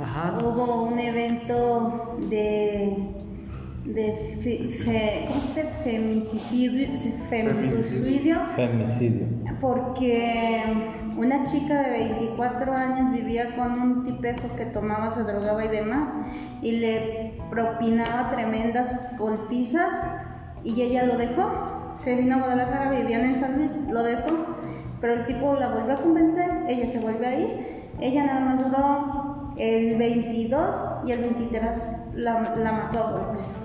ajá. 0.00 0.38
hubo 0.44 0.84
un 0.84 0.98
evento 0.98 2.16
de, 2.30 2.96
de 3.86 4.36
fe- 4.42 4.68
fe- 4.84 5.24
¿cómo 5.28 5.40
se 5.40 5.62
dice? 5.62 5.72
Femicidio, 5.84 6.88
femicidio, 7.28 8.36
Femicidio. 8.56 9.26
porque 9.60 10.62
una 11.16 11.44
chica 11.44 11.82
de 11.82 11.90
24 11.90 12.72
años 12.72 13.12
vivía 13.12 13.54
con 13.56 13.72
un 13.80 14.02
tipejo 14.04 14.54
que 14.56 14.66
tomaba, 14.66 15.10
se 15.10 15.22
drogaba 15.22 15.64
y 15.64 15.68
demás, 15.68 16.08
y 16.62 16.72
le 16.72 17.32
propinaba 17.50 18.30
tremendas 18.32 19.16
golpizas, 19.18 19.92
y 20.64 20.82
ella 20.82 21.04
lo 21.04 21.16
dejó. 21.16 21.92
Se 21.96 22.14
vino 22.16 22.34
a 22.34 22.38
Guadalajara, 22.38 22.90
vivían 22.90 23.24
en 23.24 23.38
San 23.40 23.56
Luis, 23.56 23.72
lo 23.88 24.02
dejó, 24.02 24.26
pero 25.00 25.14
el 25.14 25.26
tipo 25.26 25.54
la 25.54 25.68
volvió 25.68 25.94
a 25.94 25.96
convencer, 25.96 26.50
ella 26.68 26.88
se 26.88 26.98
vuelve 26.98 27.26
a 27.26 27.38
ir, 27.40 27.48
ella 28.00 28.24
nada 28.24 28.40
más 28.40 28.64
duró 28.64 29.54
el 29.56 29.96
22 29.96 30.76
y 31.06 31.12
el 31.12 31.20
23 31.20 31.88
la, 32.14 32.54
la 32.56 32.72
mató 32.72 32.98
a 32.98 33.10
golpes. 33.12 33.56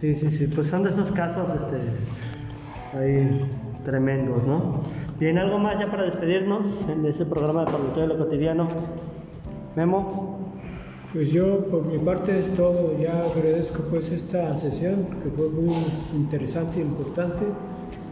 Sí, 0.00 0.14
sí, 0.14 0.30
sí, 0.30 0.46
pues 0.54 0.66
son 0.66 0.82
de 0.82 0.90
esos 0.90 1.10
casos, 1.10 1.48
este, 1.48 2.98
ahí 2.98 3.50
tremendos, 3.84 4.46
¿no? 4.46 4.82
Bien, 5.18 5.38
algo 5.38 5.58
más 5.58 5.78
ya 5.78 5.90
para 5.90 6.04
despedirnos 6.04 6.66
en 6.90 7.04
ese 7.06 7.24
programa 7.24 7.60
de 7.60 7.66
Parlamento 7.66 8.00
de 8.00 8.06
lo 8.08 8.18
Cotidiano. 8.18 8.68
Memo, 9.74 10.38
Pues 11.12 11.32
yo 11.32 11.64
por 11.70 11.86
mi 11.86 11.98
parte 11.98 12.38
es 12.38 12.52
todo, 12.52 12.98
ya 13.00 13.22
agradezco 13.22 13.84
pues 13.90 14.10
esta 14.10 14.54
sesión 14.58 15.06
que 15.22 15.30
fue 15.30 15.48
muy 15.48 15.72
interesante 16.14 16.80
e 16.80 16.82
importante 16.82 17.44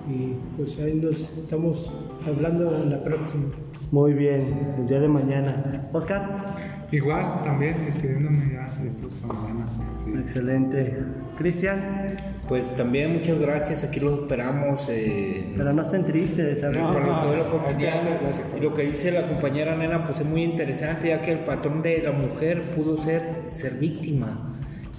y 0.09 0.35
pues 0.57 0.79
ahí 0.79 0.95
nos 0.95 1.37
estamos 1.37 1.91
hablando 2.27 2.75
en 2.75 2.91
la 2.91 3.03
próxima. 3.05 3.45
muy 3.91 4.15
bien, 4.15 4.77
el 4.79 4.87
día 4.87 5.01
de 5.01 5.09
mañana. 5.09 5.89
Oscar, 5.93 6.47
Igual, 6.93 7.43
también 7.43 7.77
despidiéndome 7.87 8.53
ya 8.53 8.71
de 8.83 8.89
estos 8.89 9.11
mañana. 9.27 9.67
sí. 10.05 10.13
excelente. 10.19 10.97
Cristian, 11.37 12.15
Pues 12.49 12.73
también 12.77 13.15
muchas 13.15 13.39
gracias, 13.41 13.83
aquí 13.85 13.99
los 14.01 14.21
esperamos. 14.21 14.87
eh, 14.91 15.53
pero 15.57 15.73
no 15.73 15.83
estén 15.83 16.05
tristes, 16.05 16.39
en 16.63 16.69
el 16.69 16.75
¿sabes? 16.75 16.79
Parlamento 16.79 17.31
de 17.31 17.37
lo 17.39 17.51
cotidiano. 17.51 18.11
Y 18.57 18.61
lo 18.61 18.75
que 18.75 18.83
dice 18.83 19.11
la 19.11 19.27
compañera 19.27 19.75
Nena, 19.77 20.05
pues 20.05 20.21
es 20.21 20.27
muy 20.27 20.43
interesante, 20.43 21.09
ya 21.09 21.23
que 21.23 21.33
el 21.33 21.41
patrón 21.41 21.83
de 21.83 22.03
la 22.03 22.13
mujer 22.13 22.63
pudo 22.77 22.97
ser, 23.03 23.23
ser 23.49 23.75
víctima. 23.75 24.51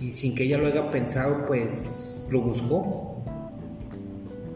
Y 0.02 0.10
sin 0.12 0.36
que 0.36 0.44
ella 0.44 0.58
lo 0.58 0.68
haya 0.68 0.92
pensado, 0.92 1.46
pues 1.48 2.28
lo 2.30 2.42
buscó. 2.42 3.24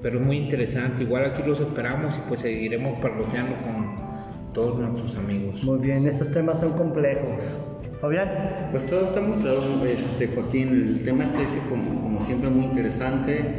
Pero 0.02 0.20
es 0.20 0.26
muy 0.26 0.38
interesante. 0.38 1.04
Igual 1.04 1.26
aquí 1.26 1.44
los 1.46 1.60
esperamos 1.62 2.18
y 2.18 2.22
pues 2.28 2.42
seguiremos 2.42 3.00
parloteando 3.00 3.56
con 3.62 4.09
todos 4.54 4.78
nuestros 4.80 5.16
amigos. 5.16 5.64
Muy 5.64 5.80
bien, 5.80 6.08
estos 6.08 6.32
temas 6.32 6.60
son 6.60 6.74
complejos. 6.74 7.58
Fabián, 8.02 8.70
Pues 8.72 8.86
todo 8.86 9.06
está 9.06 9.20
muy 9.20 9.41
claro, 9.41 9.62
este, 9.86 10.28
Joaquín. 10.28 10.70
El 10.70 11.04
tema 11.04 11.26
este 11.26 11.43
es 11.43 11.50
como, 11.70 12.02
como 12.02 12.22
siempre 12.22 12.50
muy 12.50 12.66
interesante 12.66 13.56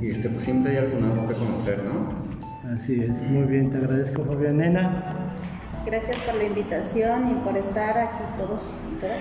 y 0.00 0.08
este, 0.08 0.30
pues 0.30 0.44
siempre 0.44 0.72
hay 0.72 0.78
algo 0.78 0.98
nuevo 0.98 1.28
que 1.28 1.34
conocer, 1.34 1.82
¿no? 1.84 2.22
así 2.72 3.02
es, 3.02 3.22
muy 3.28 3.42
bien, 3.42 3.70
te 3.70 3.76
agradezco, 3.76 4.24
Fabián. 4.24 4.56
Nena, 4.56 5.34
Gracias 5.84 6.16
por 6.18 6.36
la 6.36 6.44
invitación 6.44 7.28
y 7.32 7.34
por 7.44 7.56
estar 7.56 7.98
aquí 7.98 8.22
todos 8.38 8.72
y 8.90 9.00
todas. 9.00 9.20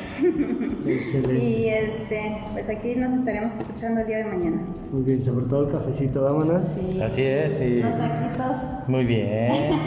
excelente. 0.85 1.33
y 1.43 1.69
este, 1.69 2.37
pues 2.53 2.69
aquí 2.69 2.95
nos 2.95 3.19
estaremos 3.19 3.55
escuchando 3.55 4.01
el 4.01 4.07
día 4.07 4.17
de 4.17 4.25
mañana. 4.25 4.61
Muy 4.91 5.01
bien, 5.01 5.25
sobre 5.25 5.45
todo 5.47 5.65
el 5.65 5.71
cafecito, 5.71 6.23
vámonos. 6.23 6.61
Sí. 6.61 7.01
Así 7.01 7.23
es, 7.23 7.61
y 7.61 7.81
Los 7.81 7.97
taquitos. 7.97 8.57
muy 8.87 9.05
bien. 9.05 9.51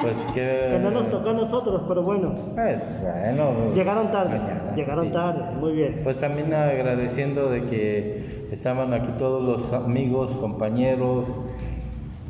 Pues 0.00 0.16
que... 0.32 0.68
Que 0.70 0.78
no 0.80 0.92
nos 0.92 1.10
tocó 1.10 1.30
a 1.30 1.32
nosotros, 1.32 1.82
pero 1.88 2.04
bueno. 2.04 2.32
Pues 2.54 2.80
bueno. 3.02 3.74
Llegaron 3.74 4.12
tarde, 4.12 4.38
mañana, 4.38 4.72
llegaron 4.76 5.06
sí. 5.06 5.12
tarde, 5.12 5.56
muy 5.56 5.72
bien. 5.72 6.00
Pues 6.04 6.18
también 6.20 6.54
agradeciendo 6.54 7.50
de 7.50 7.62
que 7.62 8.46
estaban 8.52 8.94
aquí 8.94 9.08
todos 9.18 9.42
los 9.42 9.72
amigos, 9.72 10.30
compañeros, 10.40 11.24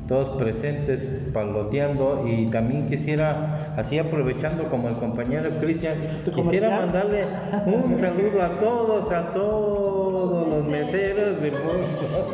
todos 0.09 0.31
presentes, 0.39 1.03
paloteando 1.33 2.25
y 2.27 2.47
también 2.47 2.89
quisiera, 2.89 3.75
así 3.77 3.99
aprovechando 3.99 4.65
como 4.71 4.89
el 4.89 4.97
compañero 4.97 5.51
Cristian, 5.61 5.99
¿Tu 6.25 6.33
quisiera 6.33 6.71
mandarle 6.71 7.25
un 7.67 8.01
saludo 8.01 8.43
a 8.43 8.49
todos, 8.59 9.13
a 9.13 9.33
todos 9.33 10.49
los 10.49 10.65
meseros 10.67 11.43
del 11.43 11.53
mundo. 11.53 12.33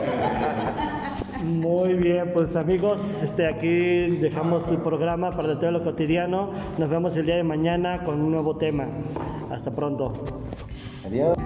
Muy 1.45 1.95
bien, 1.95 2.31
pues 2.33 2.57
amigos, 2.57 3.22
este, 3.22 3.47
aquí 3.47 4.16
dejamos 4.16 4.70
el 4.70 4.79
programa 4.79 5.33
para 5.33 5.59
todo 5.59 5.72
lo 5.72 5.83
cotidiano. 5.83 6.53
Nos 6.79 6.89
vemos 6.89 7.16
el 7.16 7.27
día 7.27 7.37
de 7.37 7.45
mañana 7.45 8.05
con 8.05 8.20
un 8.20 8.31
nuevo 8.31 8.57
tema. 8.57 8.87
Hasta 9.51 9.75
pronto. 9.75 10.14
Adiós. 11.05 11.37